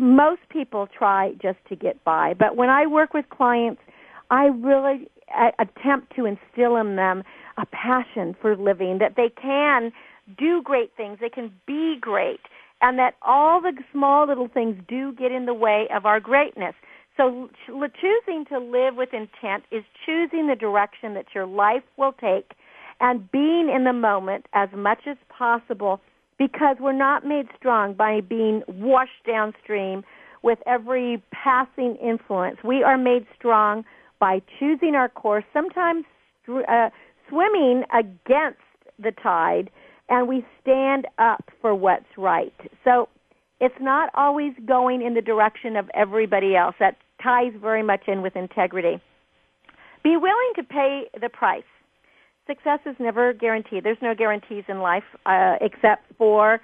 Most 0.01 0.41
people 0.49 0.89
try 0.97 1.33
just 1.43 1.59
to 1.69 1.77
get 1.77 2.03
by, 2.03 2.33
but 2.33 2.57
when 2.57 2.71
I 2.71 2.87
work 2.87 3.13
with 3.13 3.27
clients, 3.29 3.83
I 4.31 4.47
really 4.47 5.11
attempt 5.59 6.15
to 6.17 6.27
instill 6.27 6.77
in 6.77 6.97
them 6.97 7.23
a 7.57 7.67
passion 7.67 8.35
for 8.41 8.57
living, 8.57 8.99
that 8.99 9.15
they 9.17 9.31
can 9.31 9.93
do 10.37 10.63
great 10.63 10.93
things, 10.97 11.19
they 11.21 11.29
can 11.29 11.53
be 11.67 11.97
great, 12.01 12.41
and 12.83 12.99
that 12.99 13.15
all 13.23 13.61
the 13.61 13.73
small 13.93 14.27
little 14.27 14.49
things 14.49 14.77
do 14.89 15.13
get 15.13 15.33
in 15.33 15.47
the 15.47 15.55
way 15.55 15.89
of 15.95 16.05
our 16.05 16.21
greatness. 16.21 16.75
So 17.17 17.49
choosing 17.67 18.45
to 18.51 18.59
live 18.59 18.97
with 18.97 19.15
intent 19.15 19.65
is 19.71 19.85
choosing 20.05 20.49
the 20.49 20.57
direction 20.57 21.15
that 21.15 21.27
your 21.35 21.47
life 21.47 21.83
will 21.97 22.13
take 22.13 22.53
and 23.01 23.31
being 23.31 23.73
in 23.75 23.85
the 23.85 23.93
moment 23.93 24.47
as 24.53 24.69
much 24.77 25.07
as 25.07 25.17
possible 25.31 26.01
because 26.39 26.77
we're 26.79 26.93
not 26.93 27.25
made 27.27 27.47
strong 27.57 27.95
by 27.95 28.21
being 28.21 28.63
washed 28.69 29.25
downstream 29.27 30.05
with 30.43 30.59
every 30.67 31.23
passing 31.33 31.97
influence. 31.97 32.59
We 32.63 32.83
are 32.83 32.99
made 32.99 33.27
strong 33.35 33.85
by 34.19 34.41
choosing 34.59 34.95
our 34.95 35.09
course, 35.09 35.45
sometimes 35.53 36.05
uh, 36.49 36.91
swimming 37.29 37.85
against 37.93 38.61
the 38.99 39.13
tide, 39.23 39.71
and 40.09 40.29
we 40.29 40.45
stand 40.61 41.07
up 41.19 41.45
for 41.61 41.75
what's 41.75 42.07
right. 42.17 42.55
So 42.85 43.09
it's 43.61 43.75
not 43.81 44.11
always 44.15 44.53
going 44.67 45.03
in 45.03 45.15
the 45.15 45.23
direction 45.23 45.77
of 45.77 45.91
everybody 45.95 46.55
else. 46.55 46.75
That 46.79 46.97
ties 47.23 47.53
very 47.61 47.83
much 47.83 48.03
in 48.07 48.23
with 48.23 48.37
integrity. 48.37 49.01
Be 50.05 50.17
willing 50.17 50.53
to 50.57 50.63
pay 50.63 51.05
the 51.21 51.29
price 51.29 51.65
success 52.47 52.79
is 52.87 52.97
never 52.99 53.33
guaranteed. 53.33 53.85
There's 53.85 53.99
no 54.01 54.15
guarantees 54.15 54.65
in 54.69 54.79
life 54.79 55.05
uh, 55.27 55.57
except 55.61 56.05
for 56.17 56.61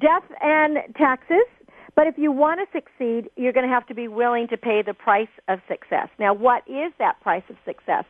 death 0.00 0.24
and 0.42 0.78
taxes. 0.96 1.46
But 1.96 2.06
if 2.06 2.14
you 2.16 2.32
want 2.32 2.60
to 2.60 2.66
succeed, 2.78 3.30
you're 3.36 3.52
going 3.52 3.66
to 3.66 3.72
have 3.72 3.86
to 3.88 3.94
be 3.94 4.08
willing 4.08 4.48
to 4.48 4.56
pay 4.56 4.82
the 4.84 4.94
price 4.94 5.28
of 5.48 5.58
success. 5.68 6.08
Now, 6.18 6.34
what 6.34 6.62
is 6.68 6.92
that 6.98 7.20
price 7.20 7.42
of 7.50 7.56
success? 7.64 8.04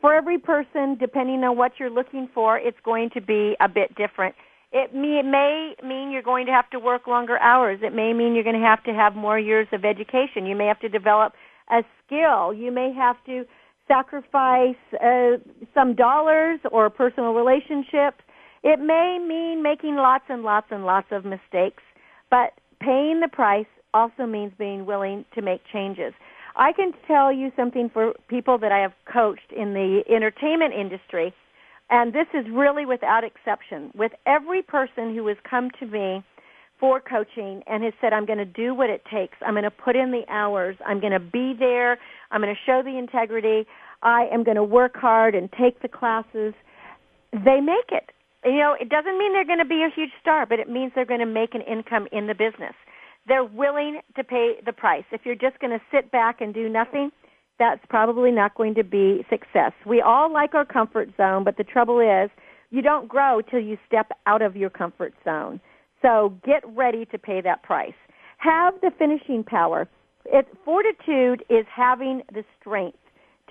For 0.00 0.14
every 0.14 0.38
person, 0.38 0.96
depending 0.98 1.42
on 1.44 1.56
what 1.56 1.72
you're 1.78 1.90
looking 1.90 2.28
for, 2.34 2.58
it's 2.58 2.78
going 2.84 3.10
to 3.14 3.20
be 3.20 3.56
a 3.60 3.68
bit 3.68 3.94
different. 3.96 4.34
It 4.72 4.94
may, 4.94 5.74
mean 5.82 6.10
you're 6.10 6.22
going 6.22 6.46
to 6.46 6.52
have 6.52 6.68
to 6.70 6.78
work 6.78 7.06
longer 7.06 7.38
hours. 7.38 7.80
It 7.82 7.94
may 7.94 8.12
mean 8.12 8.34
you're 8.34 8.44
going 8.44 8.60
to 8.60 8.66
have 8.66 8.82
to 8.84 8.92
have 8.92 9.14
more 9.14 9.38
years 9.38 9.68
of 9.72 9.84
education. 9.84 10.44
You 10.44 10.56
may 10.56 10.66
have 10.66 10.80
to 10.80 10.88
develop 10.88 11.32
a 11.70 11.82
skill. 12.04 12.52
You 12.52 12.70
may 12.72 12.92
have 12.92 13.16
to 13.26 13.44
sacrifice 13.88 14.76
uh, 14.94 15.38
some 15.72 15.94
dollars 15.94 16.60
or 16.70 16.90
personal 16.90 17.32
relationships. 17.32 18.18
It 18.62 18.80
may 18.80 19.18
mean 19.26 19.62
making 19.62 19.94
lots 19.96 20.24
and 20.28 20.42
lots 20.42 20.66
and 20.70 20.84
lots 20.84 21.06
of 21.10 21.24
mistakes, 21.24 21.82
but 22.30 22.52
paying 22.80 23.20
the 23.20 23.28
price 23.28 23.66
also 23.94 24.26
means 24.26 24.52
being 24.58 24.86
willing 24.86 25.24
to 25.34 25.42
make 25.42 25.62
changes. 25.72 26.12
I 26.56 26.72
can 26.72 26.92
tell 27.06 27.32
you 27.32 27.52
something 27.56 27.90
for 27.92 28.14
people 28.28 28.58
that 28.58 28.72
I 28.72 28.78
have 28.78 28.92
coached 29.10 29.52
in 29.54 29.74
the 29.74 30.02
entertainment 30.08 30.74
industry, 30.74 31.34
and 31.90 32.12
this 32.12 32.26
is 32.34 32.46
really 32.50 32.86
without 32.86 33.24
exception. 33.24 33.90
With 33.94 34.12
every 34.26 34.62
person 34.62 35.14
who 35.14 35.26
has 35.28 35.36
come 35.48 35.70
to 35.80 35.86
me 35.86 36.24
for 36.80 37.00
coaching 37.00 37.62
and 37.66 37.84
has 37.84 37.92
said, 38.00 38.12
I'm 38.12 38.26
going 38.26 38.38
to 38.38 38.44
do 38.44 38.74
what 38.74 38.90
it 38.90 39.02
takes. 39.10 39.36
I'm 39.46 39.54
going 39.54 39.64
to 39.64 39.70
put 39.70 39.96
in 39.96 40.10
the 40.10 40.24
hours. 40.28 40.76
I'm 40.86 41.00
going 41.00 41.12
to 41.12 41.20
be 41.20 41.54
there. 41.58 41.98
I'm 42.30 42.40
going 42.40 42.54
to 42.54 42.60
show 42.66 42.82
the 42.82 42.98
integrity. 42.98 43.66
I 44.02 44.26
am 44.32 44.44
going 44.44 44.56
to 44.56 44.64
work 44.64 44.96
hard 44.96 45.34
and 45.34 45.50
take 45.52 45.80
the 45.80 45.88
classes. 45.88 46.54
They 47.32 47.60
make 47.60 47.90
it. 47.92 48.10
You 48.46 48.58
know, 48.58 48.76
it 48.80 48.88
doesn't 48.88 49.18
mean 49.18 49.32
they're 49.32 49.44
going 49.44 49.58
to 49.58 49.64
be 49.64 49.82
a 49.82 49.90
huge 49.94 50.12
star, 50.20 50.46
but 50.46 50.60
it 50.60 50.68
means 50.68 50.92
they're 50.94 51.04
going 51.04 51.20
to 51.20 51.26
make 51.26 51.54
an 51.54 51.62
income 51.62 52.06
in 52.12 52.28
the 52.28 52.34
business. 52.34 52.74
They're 53.26 53.44
willing 53.44 54.00
to 54.14 54.22
pay 54.22 54.54
the 54.64 54.72
price. 54.72 55.02
If 55.10 55.22
you're 55.24 55.34
just 55.34 55.58
going 55.58 55.76
to 55.76 55.84
sit 55.92 56.12
back 56.12 56.40
and 56.40 56.54
do 56.54 56.68
nothing, 56.68 57.10
that's 57.58 57.80
probably 57.88 58.30
not 58.30 58.54
going 58.54 58.74
to 58.76 58.84
be 58.84 59.26
success. 59.28 59.72
We 59.84 60.00
all 60.00 60.32
like 60.32 60.54
our 60.54 60.64
comfort 60.64 61.08
zone, 61.16 61.42
but 61.42 61.56
the 61.56 61.64
trouble 61.64 61.98
is 61.98 62.30
you 62.70 62.82
don't 62.82 63.08
grow 63.08 63.40
till 63.40 63.58
you 63.58 63.78
step 63.86 64.10
out 64.26 64.42
of 64.42 64.54
your 64.54 64.70
comfort 64.70 65.14
zone. 65.24 65.60
So 66.00 66.34
get 66.44 66.62
ready 66.76 67.04
to 67.06 67.18
pay 67.18 67.40
that 67.40 67.64
price. 67.64 67.94
Have 68.38 68.74
the 68.80 68.92
finishing 68.96 69.42
power. 69.42 69.88
It, 70.24 70.46
fortitude 70.64 71.44
is 71.50 71.66
having 71.74 72.22
the 72.32 72.44
strength 72.60 72.98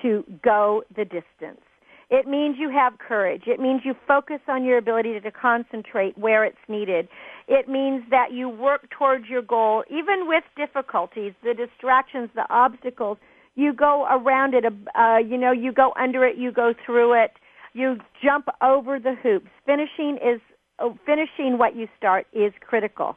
to 0.03 0.23
go 0.41 0.83
the 0.95 1.03
distance. 1.03 1.64
It 2.09 2.27
means 2.27 2.57
you 2.59 2.69
have 2.69 2.97
courage. 2.99 3.43
It 3.47 3.59
means 3.59 3.81
you 3.83 3.95
focus 4.07 4.39
on 4.47 4.63
your 4.63 4.77
ability 4.77 5.19
to 5.19 5.31
concentrate 5.31 6.17
where 6.17 6.45
it's 6.45 6.57
needed. 6.67 7.07
It 7.47 7.67
means 7.67 8.03
that 8.11 8.31
you 8.31 8.49
work 8.49 8.89
towards 8.97 9.25
your 9.27 9.41
goal, 9.41 9.83
even 9.89 10.27
with 10.27 10.43
difficulties, 10.55 11.33
the 11.43 11.53
distractions, 11.53 12.29
the 12.35 12.45
obstacles. 12.49 13.17
You 13.55 13.73
go 13.73 14.05
around 14.09 14.53
it, 14.53 14.65
uh, 14.65 15.17
you 15.17 15.37
know, 15.37 15.51
you 15.51 15.71
go 15.71 15.93
under 15.99 16.25
it, 16.25 16.37
you 16.37 16.51
go 16.51 16.73
through 16.85 17.23
it, 17.23 17.31
you 17.73 17.97
jump 18.23 18.47
over 18.61 18.99
the 18.99 19.15
hoops. 19.21 19.49
Finishing 19.65 20.17
is 20.17 20.41
Oh, 20.79 20.97
finishing 21.05 21.57
what 21.57 21.75
you 21.75 21.87
start 21.97 22.27
is 22.33 22.51
critical. 22.59 23.15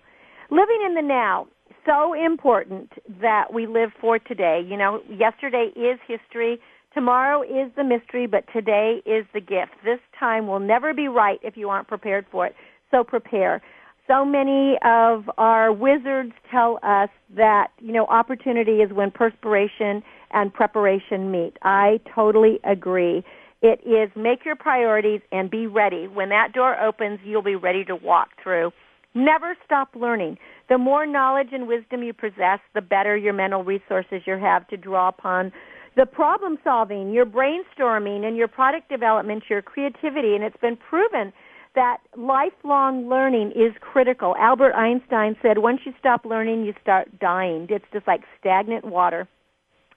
Living 0.50 0.78
in 0.86 0.94
the 0.94 1.02
now, 1.02 1.48
so 1.84 2.14
important 2.14 2.92
that 3.20 3.52
we 3.52 3.66
live 3.66 3.90
for 4.00 4.18
today. 4.18 4.60
You 4.64 4.76
know, 4.76 5.00
yesterday 5.08 5.70
is 5.74 5.98
history. 6.06 6.58
Tomorrow 6.94 7.42
is 7.42 7.70
the 7.76 7.84
mystery, 7.84 8.26
but 8.26 8.44
today 8.52 9.02
is 9.04 9.26
the 9.34 9.40
gift. 9.40 9.72
This 9.84 10.00
time 10.18 10.46
will 10.46 10.60
never 10.60 10.94
be 10.94 11.08
right 11.08 11.38
if 11.42 11.56
you 11.56 11.68
aren't 11.68 11.88
prepared 11.88 12.26
for 12.30 12.46
it. 12.46 12.54
So 12.90 13.04
prepare. 13.04 13.62
So 14.06 14.24
many 14.24 14.78
of 14.82 15.28
our 15.36 15.70
wizards 15.70 16.32
tell 16.50 16.78
us 16.82 17.10
that, 17.36 17.68
you 17.78 17.92
know, 17.92 18.06
opportunity 18.06 18.78
is 18.78 18.90
when 18.90 19.10
perspiration 19.10 20.02
and 20.30 20.52
preparation 20.52 21.30
meet. 21.30 21.58
I 21.62 22.00
totally 22.14 22.58
agree. 22.64 23.22
It 23.60 23.80
is 23.84 24.10
make 24.16 24.46
your 24.46 24.56
priorities 24.56 25.20
and 25.30 25.50
be 25.50 25.66
ready. 25.66 26.08
When 26.08 26.30
that 26.30 26.52
door 26.54 26.80
opens, 26.80 27.18
you'll 27.22 27.42
be 27.42 27.56
ready 27.56 27.84
to 27.84 27.96
walk 27.96 28.28
through. 28.42 28.70
Never 29.14 29.56
stop 29.64 29.88
learning. 29.94 30.38
The 30.68 30.78
more 30.78 31.06
knowledge 31.06 31.48
and 31.52 31.66
wisdom 31.66 32.02
you 32.02 32.12
possess, 32.12 32.60
the 32.74 32.80
better 32.80 33.16
your 33.16 33.32
mental 33.32 33.64
resources 33.64 34.22
you 34.26 34.38
have 34.38 34.66
to 34.68 34.76
draw 34.76 35.08
upon. 35.08 35.52
The 35.98 36.06
problem 36.06 36.58
solving, 36.62 37.12
your 37.12 37.26
brainstorming, 37.26 38.24
and 38.24 38.36
your 38.36 38.46
product 38.46 38.88
development, 38.88 39.42
your 39.50 39.62
creativity, 39.62 40.36
and 40.36 40.44
it's 40.44 40.56
been 40.58 40.76
proven 40.76 41.32
that 41.74 41.96
lifelong 42.16 43.08
learning 43.08 43.50
is 43.50 43.72
critical. 43.80 44.36
Albert 44.38 44.74
Einstein 44.74 45.34
said 45.42 45.58
once 45.58 45.80
you 45.84 45.92
stop 45.98 46.24
learning, 46.24 46.64
you 46.64 46.72
start 46.80 47.18
dying. 47.18 47.66
It's 47.68 47.84
just 47.92 48.06
like 48.06 48.20
stagnant 48.38 48.84
water. 48.84 49.26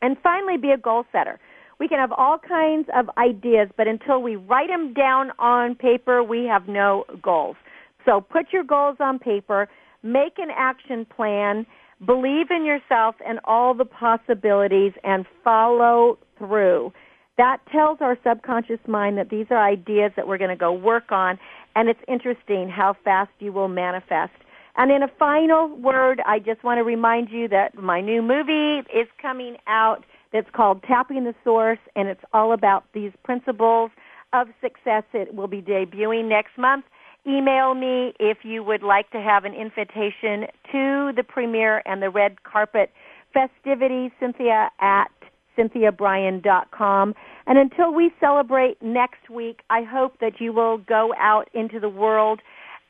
And 0.02 0.18
finally, 0.24 0.58
be 0.58 0.72
a 0.72 0.78
goal 0.78 1.04
setter. 1.12 1.39
We 1.80 1.88
can 1.88 1.99
have 1.99 2.12
all 2.14 2.39
kinds 2.39 2.88
of 2.95 3.08
ideas, 3.20 3.70
but 3.78 3.88
until 3.88 4.24
we 4.24 4.38
write 4.38 4.70
them 4.70 4.95
down 4.95 5.30
on 5.38 5.76
paper, 5.76 6.24
we 6.24 6.45
have 6.45 6.68
no 6.68 7.06
goals. 7.22 7.58
So 8.06 8.22
put 8.22 8.47
your 8.52 8.64
goals 8.64 8.97
on 8.99 9.20
paper, 9.20 9.70
make 10.02 10.39
an 10.39 10.49
action 10.58 11.06
plan, 11.06 11.68
believe 12.06 12.47
in 12.49 12.66
yourself 12.66 13.16
and 13.26 13.39
all 13.45 13.74
the 13.74 13.86
possibilities, 13.86 14.93
and 15.04 15.26
follow 15.43 16.18
through. 16.38 16.91
That 17.38 17.58
tells 17.72 17.99
our 18.02 18.18
subconscious 18.24 18.80
mind 18.88 19.18
that 19.18 19.30
these 19.30 19.47
are 19.49 19.58
ideas 19.58 20.12
that 20.16 20.28
we're 20.28 20.38
going 20.38 20.49
to 20.49 20.56
go 20.56 20.74
work 20.74 21.12
on, 21.12 21.39
and 21.76 21.89
it's 21.89 21.99
interesting 22.08 22.70
how 22.70 22.95
fast 23.04 23.32
you 23.39 23.54
will 23.54 23.68
manifest. 23.68 24.34
And 24.76 24.91
in 24.91 25.04
a 25.04 25.08
final 25.20 25.68
word, 25.68 26.22
I 26.26 26.39
just 26.39 26.64
want 26.64 26.78
to 26.78 26.84
remind 26.84 27.30
you 27.30 27.47
that 27.49 27.76
my 27.76 28.02
new 28.02 28.22
movie 28.22 28.88
is 28.93 29.08
coming 29.22 29.58
out 29.68 30.06
that's 30.32 30.49
called 30.54 30.84
Tapping 30.84 31.24
the 31.24 31.36
Source, 31.43 31.80
and 31.95 32.08
it's 32.08 32.24
all 32.34 32.54
about 32.54 32.86
these 32.93 33.12
principles 33.24 33.91
of 34.34 34.47
success. 34.62 35.04
It 35.14 35.36
will 35.36 35.47
be 35.47 35.62
debuting 35.62 36.30
next 36.30 36.58
month. 36.58 36.86
Email 37.28 37.76
me 37.76 38.13
if 38.19 38.39
you 38.43 38.63
would 38.63 38.82
like 38.82 39.11
to 39.11 39.22
have 39.22 39.45
an 39.45 39.53
invitation 39.53 40.47
to 40.72 41.11
the 41.15 41.24
premiere 41.28 41.84
and 41.86 42.01
the 42.01 42.09
red 42.09 42.41
carpet 42.43 42.91
festivities, 43.32 44.09
Cynthia 44.19 44.72
at 44.80 45.11
cynthiabrian.com. 45.57 47.15
And 47.45 47.57
until 47.57 47.93
we 47.93 48.11
celebrate 48.19 48.82
next 48.82 49.30
week, 49.30 49.61
I 49.69 49.84
hope 49.84 50.19
that 50.19 50.39
you 50.39 50.51
will 50.53 50.80
go 50.80 51.13
out 51.19 51.47
into 51.53 51.80
the 51.80 51.89
world 51.89 52.41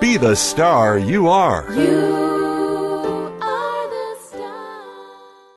be 0.00 0.16
the 0.16 0.34
star 0.34 0.98
you 0.98 1.28
are. 1.28 1.64
You 1.72 2.45